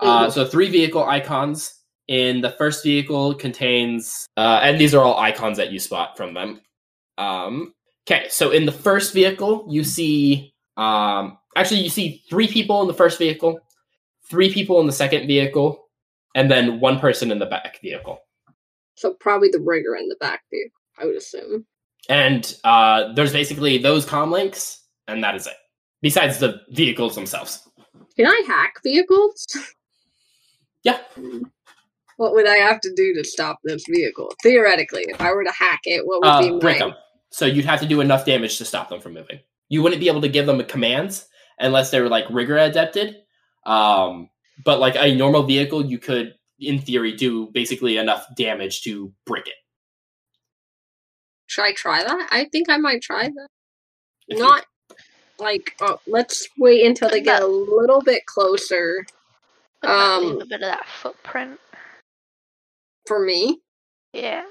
Uh, 0.00 0.30
so 0.30 0.46
three 0.46 0.70
vehicle 0.70 1.04
icons. 1.04 1.74
In 2.08 2.40
the 2.40 2.50
first 2.50 2.82
vehicle 2.82 3.34
contains, 3.36 4.26
uh, 4.36 4.58
and 4.64 4.80
these 4.80 4.96
are 4.96 5.04
all 5.04 5.20
icons 5.20 5.56
that 5.58 5.70
you 5.70 5.78
spot 5.78 6.16
from 6.16 6.34
them. 6.34 6.60
Um, 7.18 7.72
okay, 8.04 8.26
so 8.28 8.50
in 8.50 8.66
the 8.66 8.72
first 8.72 9.14
vehicle, 9.14 9.64
you 9.70 9.84
see, 9.84 10.52
um, 10.76 11.38
actually, 11.54 11.82
you 11.82 11.88
see 11.88 12.24
three 12.28 12.48
people 12.48 12.82
in 12.82 12.88
the 12.88 12.94
first 12.94 13.16
vehicle, 13.16 13.60
three 14.24 14.52
people 14.52 14.80
in 14.80 14.88
the 14.88 14.92
second 14.92 15.28
vehicle, 15.28 15.88
and 16.34 16.50
then 16.50 16.80
one 16.80 16.98
person 16.98 17.30
in 17.30 17.38
the 17.38 17.46
back 17.46 17.80
vehicle. 17.80 18.18
So 18.96 19.14
probably 19.14 19.48
the 19.48 19.60
rigger 19.60 19.94
in 19.94 20.08
the 20.08 20.16
back 20.16 20.42
view, 20.50 20.68
I 20.98 21.06
would 21.06 21.16
assume. 21.16 21.64
And 22.08 22.56
uh, 22.64 23.12
there's 23.12 23.32
basically 23.32 23.78
those 23.78 24.04
comm 24.04 24.32
links, 24.32 24.84
and 25.06 25.22
that 25.22 25.36
is 25.36 25.46
it. 25.46 25.54
Besides 26.02 26.38
the 26.38 26.60
vehicles 26.70 27.14
themselves. 27.14 27.68
Can 28.16 28.26
I 28.26 28.42
hack 28.46 28.74
vehicles? 28.82 29.46
Yeah. 30.82 30.98
What 32.16 32.34
would 32.34 32.46
I 32.48 32.56
have 32.56 32.80
to 32.82 32.92
do 32.94 33.14
to 33.14 33.24
stop 33.24 33.58
this 33.64 33.84
vehicle? 33.88 34.32
Theoretically, 34.42 35.04
if 35.08 35.20
I 35.20 35.32
were 35.32 35.44
to 35.44 35.52
hack 35.52 35.80
it, 35.84 36.06
what 36.06 36.20
would 36.22 36.46
be 36.48 36.54
Uh, 36.54 36.58
break 36.58 36.80
my 36.80 36.86
them. 36.88 36.96
So 37.30 37.46
you'd 37.46 37.64
have 37.64 37.80
to 37.80 37.86
do 37.86 38.00
enough 38.00 38.24
damage 38.26 38.58
to 38.58 38.64
stop 38.64 38.88
them 38.88 39.00
from 39.00 39.14
moving. 39.14 39.40
You 39.68 39.82
wouldn't 39.82 40.00
be 40.00 40.08
able 40.08 40.20
to 40.22 40.28
give 40.28 40.46
them 40.46 40.62
commands 40.64 41.26
unless 41.58 41.90
they 41.90 42.00
were 42.00 42.08
like 42.08 42.26
rigger 42.30 42.58
adapted. 42.58 43.16
Um, 43.64 44.28
but 44.64 44.80
like 44.80 44.96
a 44.96 45.14
normal 45.14 45.44
vehicle, 45.44 45.84
you 45.86 45.98
could, 45.98 46.34
in 46.58 46.80
theory, 46.80 47.12
do 47.12 47.46
basically 47.52 47.96
enough 47.96 48.26
damage 48.36 48.82
to 48.82 49.12
break 49.26 49.46
it. 49.46 49.54
Should 51.46 51.64
I 51.64 51.72
try 51.72 52.02
that? 52.02 52.28
I 52.30 52.46
think 52.52 52.68
I 52.68 52.76
might 52.76 53.02
try 53.02 53.24
that. 53.28 53.48
If 54.28 54.38
you- 54.38 54.44
Not 54.44 54.66
like 55.38 55.74
oh, 55.80 55.98
let's 56.06 56.46
wait 56.58 56.84
until 56.84 57.08
they 57.08 57.22
get 57.22 57.42
a 57.42 57.46
little 57.46 58.02
bit 58.02 58.26
closer 58.26 59.06
Wouldn't 59.82 59.98
that 59.98 60.20
leave 60.20 60.30
Um, 60.36 60.42
a 60.42 60.46
bit 60.46 60.62
of 60.62 60.68
that 60.68 60.86
footprint. 61.00 61.58
for 63.06 63.18
me. 63.24 63.60
Yeah. 64.12 64.44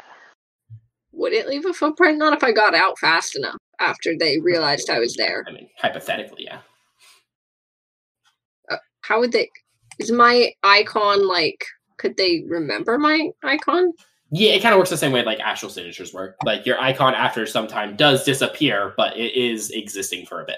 Would 1.13 1.33
it 1.33 1.47
leave 1.47 1.65
a 1.65 1.73
footprint? 1.73 2.17
Not 2.17 2.33
if 2.33 2.43
I 2.43 2.51
got 2.51 2.75
out 2.75 2.97
fast 2.99 3.35
enough 3.35 3.57
after 3.79 4.13
they 4.17 4.39
realized 4.39 4.89
I 4.89 4.99
was 4.99 5.15
there. 5.15 5.43
I 5.47 5.51
mean, 5.51 5.69
hypothetically, 5.77 6.43
yeah. 6.45 6.59
How 9.01 9.19
would 9.19 9.31
they? 9.31 9.49
Is 9.97 10.11
my 10.11 10.51
icon 10.63 11.27
like? 11.27 11.65
Could 11.97 12.15
they 12.17 12.43
remember 12.47 12.97
my 12.97 13.29
icon? 13.43 13.91
Yeah, 14.31 14.51
it 14.51 14.61
kind 14.61 14.73
of 14.73 14.77
works 14.77 14.91
the 14.91 14.97
same 14.97 15.11
way 15.11 15.23
like 15.23 15.39
actual 15.39 15.69
signatures 15.69 16.13
work. 16.13 16.35
Like 16.45 16.65
your 16.65 16.79
icon 16.79 17.15
after 17.15 17.45
some 17.47 17.67
time 17.67 17.95
does 17.95 18.23
disappear, 18.23 18.93
but 18.95 19.17
it 19.17 19.35
is 19.35 19.71
existing 19.71 20.25
for 20.27 20.41
a 20.41 20.45
bit. 20.45 20.57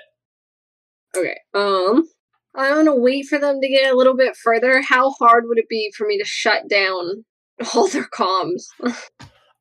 Okay. 1.16 1.38
Um, 1.54 2.08
I'm 2.56 2.76
gonna 2.76 2.96
wait 2.96 3.28
for 3.28 3.40
them 3.40 3.62
to 3.62 3.68
get 3.68 3.92
a 3.92 3.96
little 3.96 4.16
bit 4.16 4.36
further. 4.36 4.82
How 4.82 5.12
hard 5.12 5.46
would 5.48 5.58
it 5.58 5.70
be 5.70 5.94
for 5.96 6.06
me 6.06 6.18
to 6.18 6.26
shut 6.26 6.68
down 6.68 7.26
all 7.76 7.88
their 7.88 8.08
comms? 8.14 8.64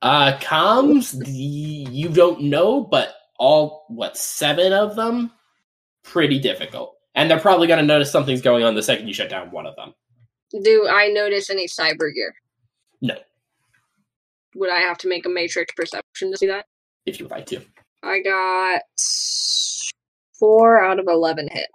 Uh, 0.03 0.38
comms, 0.38 1.12
the, 1.22 1.30
you 1.30 2.09
don't 2.09 2.41
know, 2.41 2.80
but 2.80 3.14
all 3.38 3.84
what 3.88 4.16
seven 4.16 4.72
of 4.72 4.97
them, 4.97 5.30
pretty 6.03 6.38
difficult, 6.38 6.97
and 7.14 7.30
they're 7.30 7.38
probably 7.38 7.66
going 7.66 7.80
to 7.80 7.84
notice 7.84 8.11
something's 8.11 8.41
going 8.41 8.64
on 8.64 8.74
the 8.74 8.82
second 8.82 9.09
you 9.09 9.12
shut 9.12 9.28
down 9.28 9.51
one 9.51 9.66
of 9.66 9.76
them. 9.76 9.93
Do 10.62 10.88
I 10.91 11.09
notice 11.09 11.51
any 11.51 11.66
cyber 11.66 12.12
gear? 12.14 12.34
No. 13.03 13.16
Would 14.55 14.70
I 14.70 14.80
have 14.80 14.97
to 14.99 15.09
make 15.09 15.26
a 15.26 15.28
matrix 15.28 15.74
perception 15.74 16.32
to 16.32 16.38
see 16.38 16.47
that? 16.47 16.64
If 17.05 17.18
you 17.18 17.26
would 17.26 17.32
like 17.32 17.47
to. 17.47 17.61
I 18.03 18.20
got 18.20 18.80
four 20.38 20.82
out 20.82 20.99
of 20.99 21.07
eleven 21.09 21.49
hit. 21.53 21.68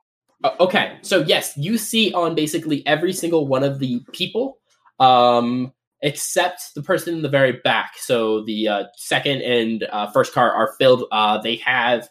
Uh, 0.44 0.52
okay, 0.60 0.98
so 1.02 1.22
yes, 1.22 1.54
you 1.58 1.78
see 1.78 2.14
on 2.14 2.36
basically 2.36 2.86
every 2.86 3.14
single 3.14 3.48
one 3.48 3.64
of 3.64 3.80
the 3.80 4.02
people, 4.12 4.58
um, 5.00 5.74
except 6.02 6.76
the 6.76 6.84
person 6.84 7.16
in 7.16 7.22
the 7.22 7.30
very 7.30 7.54
back. 7.64 7.94
So 7.98 8.44
the 8.44 8.68
uh, 8.68 8.84
second 8.96 9.42
and 9.42 9.84
uh, 9.92 10.12
first 10.12 10.34
car 10.34 10.52
are 10.52 10.74
filled. 10.78 11.06
Uh, 11.12 11.40
they 11.42 11.56
have 11.58 12.10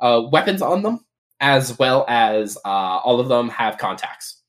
uh, 0.00 0.22
weapons 0.30 0.62
on 0.62 0.82
them, 0.82 1.04
as 1.40 1.78
well 1.78 2.04
as 2.08 2.56
uh, 2.64 2.68
all 2.68 3.20
of 3.20 3.28
them 3.28 3.48
have 3.50 3.78
contacts. 3.78 4.42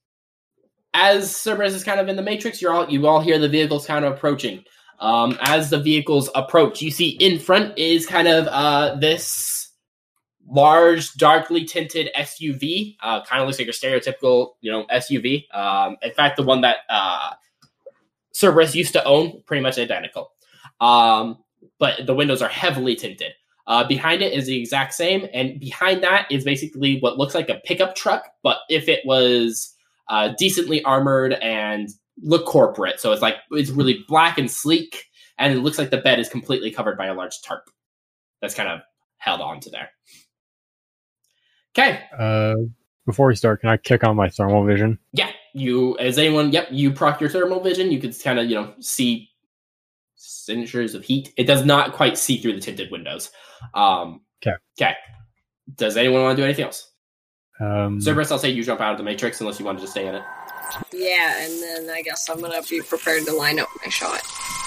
As 0.94 1.36
Cerberus 1.36 1.74
is 1.74 1.84
kind 1.84 2.00
of 2.00 2.08
in 2.08 2.16
the 2.16 2.24
matrix, 2.24 2.62
you're 2.62 2.74
all 2.74 2.90
you 2.90 3.06
all 3.06 3.20
hear 3.20 3.38
the 3.38 3.50
vehicles 3.50 3.86
kind 3.86 4.06
of 4.06 4.14
approaching. 4.14 4.64
Um, 5.00 5.38
as 5.42 5.70
the 5.70 5.80
vehicles 5.80 6.30
approach, 6.36 6.82
you 6.82 6.92
see 6.92 7.10
in 7.10 7.40
front 7.40 7.78
is 7.78 8.06
kind 8.06 8.28
of 8.28 8.48
uh, 8.48 8.96
this 8.96 9.59
large, 10.50 11.14
darkly 11.14 11.66
tinted 11.66 12.10
SUV. 12.18 12.98
Uh, 13.02 13.24
kind 13.24 13.42
of 13.42 13.48
looks 13.48 13.60
like 13.60 13.68
a 13.68 13.72
stereotypical, 13.72 14.54
you 14.62 14.72
know, 14.72 14.86
SUV. 14.92 15.54
Um, 15.56 15.98
in 16.02 16.12
fact, 16.12 16.38
the 16.38 16.44
one 16.44 16.62
that 16.62 16.78
uh, 16.90 17.34
Cerberus 18.34 18.76
used 18.76 18.94
to 18.94 19.04
own, 19.04 19.42
pretty 19.46 19.62
much 19.62 19.78
identical. 19.78 20.32
Um, 20.82 21.40
but 21.78 22.06
the 22.06 22.16
windows 22.16 22.42
are 22.42 22.50
heavily 22.50 22.96
tinted. 22.96 23.34
Uh, 23.68 23.84
behind 23.88 24.24
it 24.24 24.34
is 24.34 24.48
the 24.48 24.60
exact 24.60 24.96
same, 24.96 25.28
and 25.32 25.60
behind 25.60 26.02
that 26.02 26.26
is 26.32 26.44
basically 26.44 27.00
what 27.02 27.20
looks 27.20 27.36
like 27.36 27.50
a 27.50 27.62
pickup 27.66 27.96
truck, 27.96 28.28
but 28.42 28.58
if 28.68 28.90
it 28.90 29.06
was 29.06 29.76
uh, 30.08 30.34
decently 30.40 30.84
armored 30.84 31.34
and 31.34 31.90
look 32.22 32.48
corporate. 32.48 33.00
So 33.00 33.12
it's 33.12 33.22
like 33.22 33.36
it's 33.52 33.70
really 33.70 34.04
black 34.08 34.40
and 34.40 34.50
sleek, 34.50 35.06
and 35.38 35.54
it 35.54 35.60
looks 35.60 35.78
like 35.78 35.92
the 35.92 35.98
bed 35.98 36.20
is 36.20 36.28
completely 36.28 36.72
covered 36.72 36.98
by 36.98 37.06
a 37.06 37.14
large 37.14 37.42
tarp 37.44 37.70
that's 38.42 38.56
kind 38.56 38.70
of 38.70 38.80
held 39.18 39.42
onto 39.42 39.70
there. 39.70 39.90
Okay, 41.78 42.02
Uh, 42.18 42.56
before 43.06 43.28
we 43.28 43.36
start, 43.36 43.62
can 43.62 43.70
I 43.70 43.78
kick 43.78 44.04
on 44.04 44.16
my 44.16 44.30
thermal 44.30 44.66
vision? 44.66 45.00
yeah, 45.14 45.32
you 45.54 45.98
as 46.00 46.18
anyone, 46.18 46.52
yep, 46.52 46.68
you 46.72 46.92
proc 46.92 47.20
your 47.22 47.30
thermal 47.30 47.60
vision. 47.62 47.92
You 47.92 48.00
can 48.00 48.12
kind 48.14 48.40
of 48.40 48.50
you 48.50 48.56
know 48.56 48.74
see 48.80 49.30
signatures 50.16 50.96
of 50.96 51.04
heat. 51.04 51.34
It 51.38 51.46
does 51.46 51.66
not 51.66 51.94
quite 51.94 52.18
see 52.18 52.38
through 52.38 52.54
the 52.54 52.60
tinted 52.62 52.92
windows. 52.92 53.32
Um, 53.74 54.22
'Kay. 54.42 54.52
Okay. 54.80 54.94
Does 55.76 55.96
anyone 55.98 56.24
want 56.24 56.36
to 56.36 56.42
do 56.42 56.46
anything 56.46 56.66
else? 56.66 56.92
Um, 57.60 58.00
Cerberus, 58.02 58.32
I'll 58.32 58.40
say 58.40 58.50
you 58.50 58.64
jump 58.64 58.82
out 58.82 58.94
of 58.94 58.98
the 58.98 59.04
matrix 59.04 59.40
unless 59.42 59.60
you 59.60 59.66
wanted 59.66 59.80
to 59.80 59.84
just 59.84 59.94
stay 59.94 60.08
in 60.08 60.16
it. 60.16 60.24
Yeah, 60.94 61.44
and 61.44 61.62
then 61.62 61.90
I 61.96 62.02
guess 62.02 62.28
I'm 62.30 62.42
gonna 62.42 62.62
be 62.70 62.82
prepared 62.82 63.26
to 63.26 63.34
line 63.34 63.60
up 63.60 63.68
my 63.84 63.90
shot. 63.90 64.22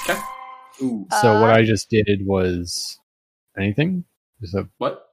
Okay. 0.08 0.20
Ooh. 0.82 1.06
so 1.20 1.40
what 1.40 1.50
Uh, 1.50 1.54
I 1.54 1.64
just 1.64 1.88
did 1.90 2.06
was 2.26 2.98
anything. 3.58 4.04
Is 4.40 4.52
that 4.52 4.68
What? 4.78 5.06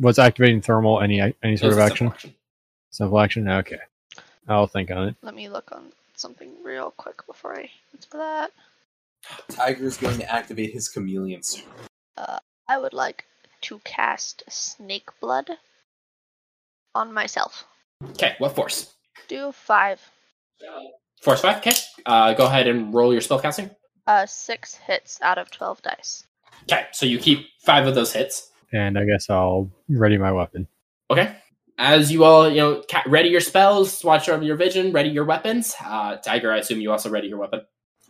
What's 0.00 0.18
activating 0.18 0.60
thermal? 0.62 1.00
Any 1.00 1.20
any 1.42 1.56
sort 1.56 1.72
of 1.72 1.78
action? 1.78 2.08
simple 2.08 2.14
action. 2.14 2.34
Simple 2.90 3.20
action. 3.20 3.48
Okay, 3.48 3.78
I'll 4.48 4.66
think 4.66 4.90
on 4.90 5.08
it. 5.08 5.16
Let 5.22 5.34
me 5.34 5.48
look 5.48 5.70
on 5.72 5.92
something 6.16 6.50
real 6.64 6.90
quick 6.96 7.24
before 7.26 7.56
I 7.56 7.70
answer 7.94 8.08
that. 8.14 8.50
Tiger's 9.48 9.96
going 9.96 10.18
to 10.18 10.32
activate 10.32 10.72
his 10.72 10.88
chameleon 10.88 11.42
suit. 11.42 11.64
I 12.70 12.78
would 12.78 12.92
like 12.92 13.24
to 13.62 13.80
cast 13.80 14.44
Snake 14.48 15.08
Blood 15.20 15.50
on 16.94 17.12
myself. 17.12 17.64
Okay, 18.10 18.36
what 18.38 18.54
force? 18.54 18.94
Do 19.26 19.50
five. 19.50 20.00
Force 21.20 21.40
five. 21.40 21.56
Okay. 21.56 21.72
Uh, 22.06 22.32
go 22.34 22.46
ahead 22.46 22.68
and 22.68 22.94
roll 22.94 23.12
your 23.12 23.22
spellcasting. 23.22 23.74
Uh, 24.06 24.24
six 24.24 24.76
hits 24.76 25.18
out 25.20 25.36
of 25.36 25.50
twelve 25.50 25.82
dice. 25.82 26.22
Okay, 26.70 26.86
so 26.92 27.06
you 27.06 27.18
keep 27.18 27.48
five 27.58 27.88
of 27.88 27.96
those 27.96 28.12
hits. 28.12 28.49
And 28.72 28.98
I 28.98 29.04
guess 29.04 29.28
I'll 29.30 29.70
ready 29.88 30.18
my 30.18 30.32
weapon. 30.32 30.68
Okay. 31.10 31.34
As 31.78 32.12
you 32.12 32.24
all, 32.24 32.48
you 32.48 32.56
know, 32.56 32.82
ca- 32.90 33.04
ready 33.06 33.30
your 33.30 33.40
spells, 33.40 34.04
watch 34.04 34.28
over 34.28 34.44
your 34.44 34.56
vision, 34.56 34.92
ready 34.92 35.08
your 35.08 35.24
weapons. 35.24 35.74
Uh, 35.82 36.16
Tiger, 36.16 36.52
I 36.52 36.58
assume 36.58 36.80
you 36.80 36.92
also 36.92 37.08
ready 37.10 37.28
your 37.28 37.38
weapon. 37.38 37.62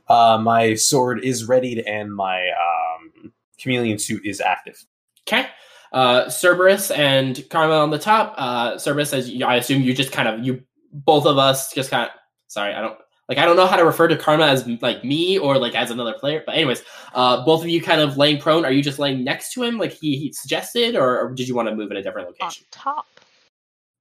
Uh, 0.08 0.38
my 0.42 0.74
sword 0.74 1.24
is 1.24 1.48
readied 1.48 1.78
and 1.86 2.12
my 2.12 2.48
um, 2.48 3.32
chameleon 3.58 3.98
suit 3.98 4.26
is 4.26 4.40
active. 4.40 4.84
Okay. 5.28 5.46
Uh, 5.92 6.28
Cerberus 6.28 6.90
and 6.90 7.48
Karma 7.48 7.74
on 7.74 7.90
the 7.90 7.98
top. 7.98 8.34
Uh, 8.36 8.76
Cerberus, 8.76 9.12
as 9.12 9.30
you, 9.30 9.46
I 9.46 9.56
assume 9.56 9.82
you 9.82 9.94
just 9.94 10.12
kind 10.12 10.28
of 10.28 10.44
you 10.44 10.62
both 10.92 11.26
of 11.26 11.38
us 11.38 11.72
just 11.72 11.90
kind 11.90 12.04
of 12.04 12.10
sorry, 12.48 12.74
I 12.74 12.80
don't 12.80 12.98
like 13.30 13.38
I 13.38 13.46
don't 13.46 13.56
know 13.56 13.66
how 13.66 13.76
to 13.76 13.84
refer 13.84 14.08
to 14.08 14.16
Karma 14.16 14.46
as 14.46 14.66
like 14.82 15.04
me 15.04 15.38
or 15.38 15.56
like 15.56 15.76
as 15.76 15.92
another 15.92 16.14
player. 16.14 16.42
But 16.44 16.56
anyways, 16.56 16.82
uh, 17.14 17.44
both 17.44 17.62
of 17.62 17.68
you 17.68 17.80
kind 17.80 18.00
of 18.00 18.16
laying 18.16 18.40
prone. 18.40 18.64
Are 18.64 18.72
you 18.72 18.82
just 18.82 18.98
laying 18.98 19.22
next 19.22 19.52
to 19.52 19.62
him 19.62 19.78
like 19.78 19.92
he, 19.92 20.16
he 20.18 20.32
suggested, 20.32 20.96
or, 20.96 21.20
or 21.20 21.32
did 21.32 21.46
you 21.46 21.54
want 21.54 21.68
to 21.68 21.74
move 21.76 21.92
in 21.92 21.96
a 21.96 22.02
different 22.02 22.26
On 22.26 22.34
location? 22.40 22.66
top. 22.72 23.06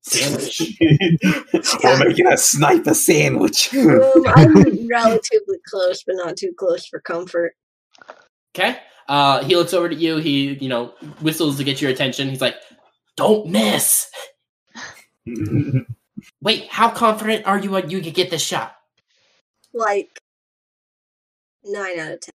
Sandwich. 0.02 0.76
We're 1.84 2.08
making 2.08 2.26
a 2.26 2.38
sniper 2.38 2.96
sandwich. 2.96 3.72
Um, 3.76 4.02
I'm 4.30 4.88
relatively 4.88 5.60
close, 5.70 6.02
but 6.02 6.16
not 6.16 6.36
too 6.36 6.52
close 6.58 6.88
for 6.88 7.00
comfort. 7.00 7.54
Okay. 8.56 8.80
Uh, 9.08 9.44
he 9.44 9.56
looks 9.56 9.76
over 9.76 9.90
to 9.90 9.96
you. 9.96 10.18
He, 10.18 10.54
you 10.54 10.70
know, 10.70 10.96
whistles 11.22 11.58
to 11.58 11.64
get 11.64 11.82
your 11.82 11.92
attention. 11.92 12.30
He's 12.30 12.42
like, 12.42 12.56
"Don't 13.16 13.48
miss." 13.52 14.10
Wait, 16.42 16.68
how 16.70 16.90
confident 16.90 17.46
are 17.46 17.60
you 17.60 17.76
on 17.76 17.92
you 17.92 18.02
could 18.02 18.16
get 18.16 18.32
this 18.32 18.42
shot? 18.42 18.76
Like 19.80 20.20
nine 21.64 22.00
out 22.00 22.12
of 22.12 22.20
ten. 22.20 22.34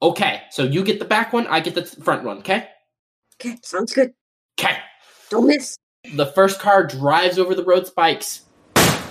Okay, 0.00 0.42
so 0.50 0.62
you 0.62 0.84
get 0.84 1.00
the 1.00 1.04
back 1.04 1.32
one, 1.32 1.46
I 1.48 1.58
get 1.58 1.74
the 1.74 1.84
front 1.84 2.22
one. 2.22 2.38
Okay. 2.38 2.68
Okay, 3.34 3.56
sounds 3.62 3.92
good. 3.92 4.12
Okay. 4.58 4.76
Don't 5.28 5.48
miss. 5.48 5.76
The 6.14 6.26
first 6.26 6.60
car 6.60 6.86
drives 6.86 7.38
over 7.40 7.54
the 7.54 7.64
road 7.64 7.86
spikes. 7.86 8.42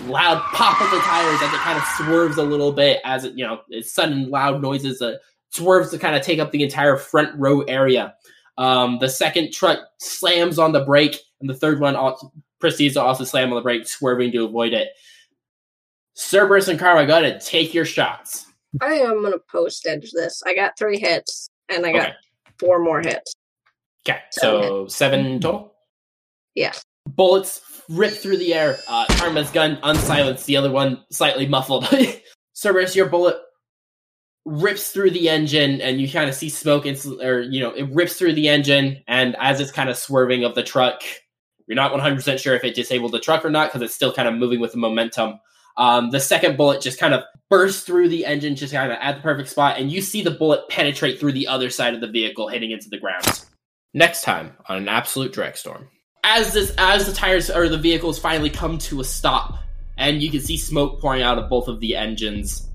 Loud 0.05 0.41
pop 0.53 0.79
of 0.79 0.89
the 0.91 0.99
tires 0.99 1.41
as 1.41 1.53
it 1.53 1.59
kind 1.59 1.77
of 1.77 1.83
swerves 1.97 2.37
a 2.37 2.43
little 2.43 2.71
bit 2.71 3.01
as 3.03 3.25
it, 3.25 3.33
you 3.35 3.45
know, 3.45 3.59
it's 3.69 3.91
sudden 3.91 4.29
loud 4.29 4.61
noises. 4.61 5.01
Uh, 5.01 5.15
swerves 5.49 5.89
to 5.91 5.97
kind 5.97 6.15
of 6.15 6.21
take 6.21 6.39
up 6.39 6.51
the 6.51 6.63
entire 6.63 6.95
front 6.95 7.37
row 7.37 7.61
area. 7.63 8.15
Um, 8.57 8.99
the 8.99 9.09
second 9.09 9.51
truck 9.51 9.79
slams 9.97 10.57
on 10.57 10.71
the 10.71 10.85
brake, 10.85 11.19
and 11.41 11.49
the 11.49 11.55
third 11.55 11.81
one 11.81 11.97
also 11.97 12.31
proceeds 12.59 12.93
to 12.93 13.01
also 13.01 13.25
slam 13.25 13.49
on 13.49 13.55
the 13.55 13.61
brake, 13.61 13.87
swerving 13.87 14.31
to 14.31 14.45
avoid 14.45 14.71
it. 14.71 14.89
Cerberus 16.15 16.67
and 16.67 16.79
Karma, 16.79 17.05
go 17.05 17.13
ahead 17.19 17.31
and 17.31 17.41
take 17.41 17.73
your 17.73 17.85
shots. 17.85 18.45
I 18.81 18.95
am 18.95 19.21
gonna 19.21 19.39
post 19.51 19.85
edge 19.87 20.11
this. 20.11 20.41
I 20.45 20.55
got 20.55 20.77
three 20.77 20.97
hits, 20.99 21.49
and 21.69 21.85
I 21.85 21.91
got 21.91 22.01
Okay. 22.07 22.13
four 22.59 22.79
more 22.79 23.01
hits. 23.01 23.33
Okay, 24.07 24.19
so 24.31 24.87
seven 24.87 25.39
total. 25.39 25.73
Yeah. 26.55 26.73
Bullets 27.07 27.61
rip 27.89 28.13
through 28.13 28.37
the 28.37 28.53
air. 28.53 28.79
Uh, 28.87 29.05
Karma's 29.11 29.49
gun 29.51 29.77
unsilenced, 29.83 30.45
the 30.45 30.57
other 30.57 30.71
one 30.71 31.03
slightly 31.11 31.47
muffled. 31.47 31.87
Cerberus, 32.53 32.95
your 32.95 33.07
bullet 33.07 33.37
rips 34.45 34.91
through 34.91 35.11
the 35.11 35.27
engine, 35.29 35.81
and 35.81 35.99
you 35.99 36.09
kind 36.09 36.29
of 36.29 36.35
see 36.35 36.49
smoke, 36.49 36.85
and, 36.85 36.97
or 37.21 37.41
you 37.41 37.59
know, 37.59 37.71
it 37.71 37.89
rips 37.91 38.15
through 38.17 38.33
the 38.33 38.47
engine, 38.47 39.03
and 39.07 39.35
as 39.39 39.59
it's 39.59 39.71
kind 39.71 39.89
of 39.89 39.97
swerving 39.97 40.43
of 40.43 40.55
the 40.55 40.63
truck, 40.63 41.01
you're 41.67 41.75
not 41.75 41.91
100% 41.91 42.39
sure 42.39 42.55
if 42.55 42.63
it 42.63 42.75
disabled 42.75 43.11
the 43.11 43.19
truck 43.19 43.43
or 43.43 43.49
not 43.49 43.69
because 43.69 43.81
it's 43.81 43.95
still 43.95 44.13
kind 44.13 44.27
of 44.27 44.35
moving 44.35 44.59
with 44.59 44.71
the 44.71 44.77
momentum. 44.77 45.39
Um, 45.77 46.09
the 46.09 46.19
second 46.19 46.57
bullet 46.57 46.81
just 46.81 46.99
kind 46.99 47.13
of 47.13 47.23
bursts 47.49 47.83
through 47.83 48.09
the 48.09 48.25
engine, 48.25 48.55
just 48.55 48.73
kind 48.73 48.91
of 48.91 48.97
at 49.01 49.17
the 49.17 49.21
perfect 49.21 49.49
spot, 49.49 49.77
and 49.79 49.91
you 49.91 50.01
see 50.01 50.21
the 50.21 50.31
bullet 50.31 50.69
penetrate 50.69 51.19
through 51.19 51.33
the 51.33 51.47
other 51.47 51.69
side 51.69 51.93
of 51.93 52.01
the 52.01 52.07
vehicle, 52.07 52.47
hitting 52.47 52.71
into 52.71 52.89
the 52.89 52.97
ground. 52.97 53.45
Next 53.93 54.23
time 54.23 54.53
on 54.67 54.77
an 54.77 54.87
absolute 54.87 55.33
Drekstorm, 55.33 55.87
as 56.23 56.53
this 56.53 56.73
as 56.77 57.05
the 57.05 57.13
tires 57.13 57.49
or 57.49 57.69
the 57.69 57.77
vehicles 57.77 58.19
finally 58.19 58.49
come 58.49 58.77
to 58.79 59.01
a 59.01 59.03
stop, 59.03 59.59
and 59.97 60.23
you 60.23 60.31
can 60.31 60.41
see 60.41 60.57
smoke 60.57 61.01
pouring 61.01 61.21
out 61.21 61.37
of 61.37 61.49
both 61.49 61.67
of 61.67 61.79
the 61.79 61.95
engines. 61.95 62.69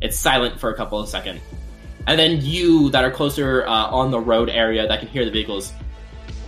It's 0.00 0.16
silent 0.16 0.58
for 0.58 0.70
a 0.70 0.76
couple 0.76 0.98
of 0.98 1.08
seconds, 1.08 1.40
and 2.06 2.18
then 2.18 2.40
you 2.40 2.90
that 2.90 3.04
are 3.04 3.10
closer 3.10 3.66
uh, 3.66 3.86
on 3.86 4.10
the 4.10 4.20
road 4.20 4.48
area 4.48 4.86
that 4.86 5.00
can 5.00 5.08
hear 5.08 5.24
the 5.24 5.30
vehicles, 5.30 5.72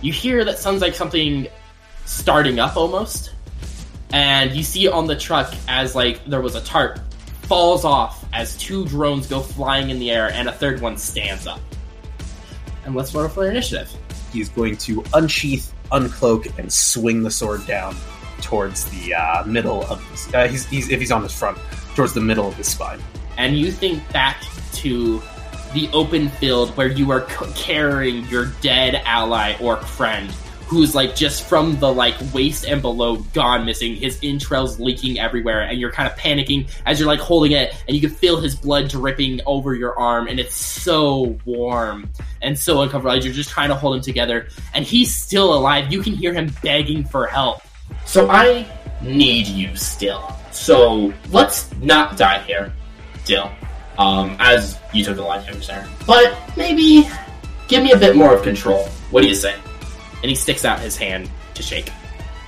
you 0.01 0.13
hear 0.13 0.45
that 0.45 0.59
sounds 0.59 0.81
like 0.81 0.95
something 0.95 1.47
starting 2.05 2.59
up 2.59 2.77
almost, 2.77 3.31
and 4.11 4.51
you 4.53 4.63
see 4.63 4.87
on 4.87 5.07
the 5.07 5.15
truck 5.15 5.53
as 5.67 5.95
like 5.95 6.23
there 6.25 6.41
was 6.41 6.55
a 6.55 6.61
tarp 6.61 6.99
falls 7.47 7.85
off 7.85 8.25
as 8.33 8.57
two 8.57 8.85
drones 8.87 9.25
go 9.27 9.39
flying 9.39 9.89
in 9.89 9.99
the 9.99 10.11
air 10.11 10.29
and 10.31 10.49
a 10.49 10.51
third 10.51 10.81
one 10.81 10.97
stands 10.97 11.47
up. 11.47 11.61
And 12.85 12.93
let's 12.93 13.13
roll 13.13 13.27
for 13.29 13.49
initiative. 13.49 13.89
He's 14.33 14.49
going 14.49 14.77
to 14.77 15.03
unsheath, 15.13 15.73
uncloak, 15.91 16.57
and 16.59 16.71
swing 16.71 17.23
the 17.23 17.31
sword 17.31 17.65
down 17.65 17.95
towards 18.41 18.85
the 18.85 19.13
uh, 19.13 19.45
middle 19.45 19.83
of 19.85 20.03
his, 20.09 20.33
uh, 20.33 20.47
he's, 20.47 20.65
he's, 20.65 20.89
if 20.89 20.99
he's 20.99 21.11
on 21.11 21.23
his 21.23 21.33
front, 21.33 21.57
towards 21.95 22.13
the 22.13 22.21
middle 22.21 22.47
of 22.47 22.55
his 22.55 22.67
spine. 22.67 22.99
And 23.37 23.57
you 23.57 23.71
think 23.71 24.07
back 24.11 24.43
to 24.73 25.21
the 25.73 25.89
open 25.93 26.29
field 26.29 26.75
where 26.75 26.87
you 26.87 27.11
are 27.11 27.29
c- 27.29 27.45
carrying 27.55 28.25
your 28.25 28.47
dead 28.61 29.01
ally 29.05 29.55
or 29.61 29.77
friend 29.77 30.33
who's 30.67 30.93
like 30.93 31.15
just 31.15 31.47
from 31.47 31.79
the 31.79 31.91
like 31.91 32.15
waist 32.33 32.65
and 32.65 32.81
below 32.81 33.15
gone 33.33 33.65
missing 33.65 33.95
his 33.95 34.19
entrails 34.21 34.81
leaking 34.81 35.17
everywhere 35.17 35.61
and 35.61 35.79
you're 35.79 35.91
kind 35.91 36.11
of 36.11 36.17
panicking 36.17 36.69
as 36.85 36.99
you're 36.99 37.07
like 37.07 37.21
holding 37.21 37.53
it 37.53 37.73
and 37.87 37.95
you 37.95 38.01
can 38.01 38.09
feel 38.09 38.39
his 38.39 38.53
blood 38.53 38.89
dripping 38.89 39.39
over 39.45 39.73
your 39.73 39.97
arm 39.97 40.27
and 40.27 40.41
it's 40.41 40.55
so 40.55 41.39
warm 41.45 42.09
and 42.41 42.59
so 42.59 42.81
uncomfortable 42.81 43.15
as 43.15 43.23
you're 43.23 43.33
just 43.33 43.49
trying 43.49 43.69
to 43.69 43.75
hold 43.75 43.95
him 43.95 44.01
together 44.01 44.49
and 44.73 44.83
he's 44.83 45.15
still 45.15 45.53
alive. 45.53 45.91
You 45.91 46.03
can 46.03 46.13
hear 46.13 46.33
him 46.33 46.53
begging 46.61 47.05
for 47.05 47.27
help. 47.27 47.61
So 48.05 48.29
i 48.29 48.69
need 49.01 49.47
you 49.47 49.73
still. 49.75 50.35
So 50.51 51.13
let's 51.29 51.73
not 51.75 52.17
die 52.17 52.39
here 52.39 52.73
still 53.23 53.49
um, 53.97 54.35
as 54.39 54.77
you 54.93 55.03
took 55.05 55.15
the 55.15 55.21
life 55.21 55.45
damage 55.45 55.67
there 55.67 55.87
but 56.05 56.37
maybe 56.57 57.09
give 57.69 57.83
me 57.83 57.91
a 57.93 57.97
bit 57.97 58.17
more 58.17 58.35
of 58.35 58.43
control. 58.43 58.85
What 59.11 59.21
do 59.21 59.29
you 59.29 59.35
say 59.35 59.55
and 60.21 60.29
he 60.29 60.35
sticks 60.35 60.65
out 60.65 60.79
his 60.79 60.97
hand 60.97 61.29
to 61.53 61.63
shake. 61.63 61.91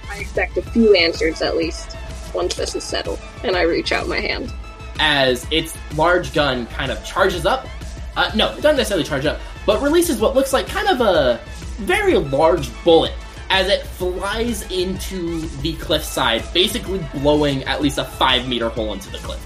I 0.09 0.20
expect 0.20 0.57
a 0.57 0.61
few 0.61 0.95
answers 0.95 1.41
at 1.41 1.55
least 1.55 1.95
once 2.34 2.55
this 2.55 2.76
is 2.76 2.84
settled, 2.84 3.20
and 3.43 3.55
I 3.55 3.61
reach 3.63 3.91
out 3.91 4.07
my 4.07 4.20
hand. 4.20 4.53
As 4.99 5.47
its 5.51 5.78
large 5.95 6.34
gun 6.34 6.65
kind 6.67 6.91
of 6.91 7.03
charges 7.05 7.45
up, 7.45 7.67
uh, 8.15 8.32
no, 8.36 8.49
it 8.51 8.61
doesn't 8.61 8.78
necessarily 8.78 9.05
charge 9.05 9.26
up, 9.26 9.39
but 9.65 9.82
releases 9.82 10.20
what 10.20 10.36
looks 10.36 10.51
like 10.51 10.67
kind 10.67 10.89
of 10.89 11.01
a 11.01 11.39
very 11.78 12.17
large 12.17 12.70
bullet 12.84 13.13
as 13.49 13.67
it 13.67 13.82
flies 13.84 14.70
into 14.72 15.41
the 15.61 15.74
cliffside, 15.76 16.43
basically 16.53 17.03
blowing 17.13 17.63
at 17.63 17.82
least 17.82 17.97
a 17.97 18.03
five 18.03 18.47
meter 18.47 18.70
hole 18.70 18.93
into 18.93 19.09
the 19.09 19.17
cliff. 19.20 19.43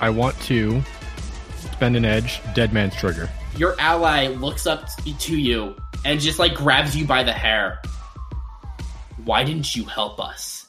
I 0.00 0.10
want 0.10 0.38
to 0.42 0.82
spend 1.72 1.96
an 1.96 2.04
edge, 2.04 2.40
dead 2.54 2.72
man's 2.72 2.94
trigger. 2.94 3.28
Your 3.56 3.78
ally 3.78 4.28
looks 4.28 4.66
up 4.66 4.88
to 5.04 5.36
you 5.36 5.76
and 6.04 6.20
just 6.20 6.38
like 6.38 6.54
grabs 6.54 6.96
you 6.96 7.04
by 7.04 7.22
the 7.22 7.32
hair. 7.32 7.82
Why 9.24 9.44
didn't 9.44 9.76
you 9.76 9.84
help 9.84 10.18
us? 10.20 10.66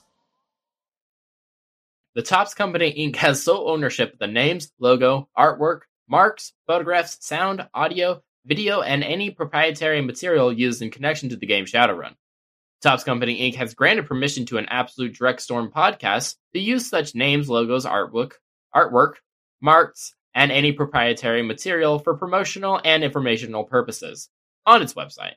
The 2.15 2.21
Topps 2.21 2.53
Company 2.53 2.93
Inc. 2.93 3.15
has 3.15 3.41
sole 3.41 3.69
ownership 3.69 4.13
of 4.13 4.19
the 4.19 4.27
names, 4.27 4.71
logo, 4.79 5.29
artwork, 5.35 5.81
marks, 6.07 6.53
photographs, 6.67 7.17
sound, 7.25 7.67
audio, 7.73 8.21
video, 8.45 8.81
and 8.81 9.03
any 9.03 9.31
proprietary 9.31 10.01
material 10.01 10.51
used 10.51 10.81
in 10.81 10.91
connection 10.91 11.29
to 11.29 11.37
the 11.37 11.47
game 11.47 11.65
Shadowrun. 11.65 12.15
Topps 12.81 13.05
Company 13.05 13.49
Inc. 13.49 13.55
has 13.55 13.73
granted 13.73 14.07
permission 14.07 14.45
to 14.47 14.57
an 14.57 14.67
Absolute 14.67 15.17
Drekstorm 15.17 15.71
podcast 15.71 16.35
to 16.53 16.59
use 16.59 16.87
such 16.87 17.15
names, 17.15 17.49
logos, 17.49 17.85
artwork, 17.85 18.33
artwork, 18.75 19.13
marks, 19.61 20.13
and 20.33 20.51
any 20.51 20.71
proprietary 20.71 21.41
material 21.41 21.99
for 21.99 22.15
promotional 22.15 22.81
and 22.83 23.03
informational 23.03 23.63
purposes 23.63 24.29
on 24.65 24.81
its 24.81 24.93
website. 24.93 25.35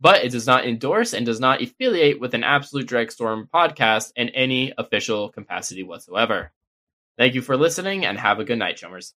But 0.00 0.24
it 0.24 0.30
does 0.30 0.46
not 0.46 0.66
endorse 0.66 1.12
and 1.12 1.26
does 1.26 1.40
not 1.40 1.60
affiliate 1.60 2.20
with 2.20 2.34
an 2.34 2.44
Absolute 2.44 2.86
Drekstorm 2.86 3.48
podcast 3.50 4.12
in 4.14 4.28
any 4.30 4.72
official 4.78 5.28
capacity 5.30 5.82
whatsoever. 5.82 6.52
Thank 7.16 7.34
you 7.34 7.42
for 7.42 7.56
listening 7.56 8.06
and 8.06 8.18
have 8.18 8.38
a 8.38 8.44
good 8.44 8.58
night, 8.58 8.76
chummers. 8.76 9.14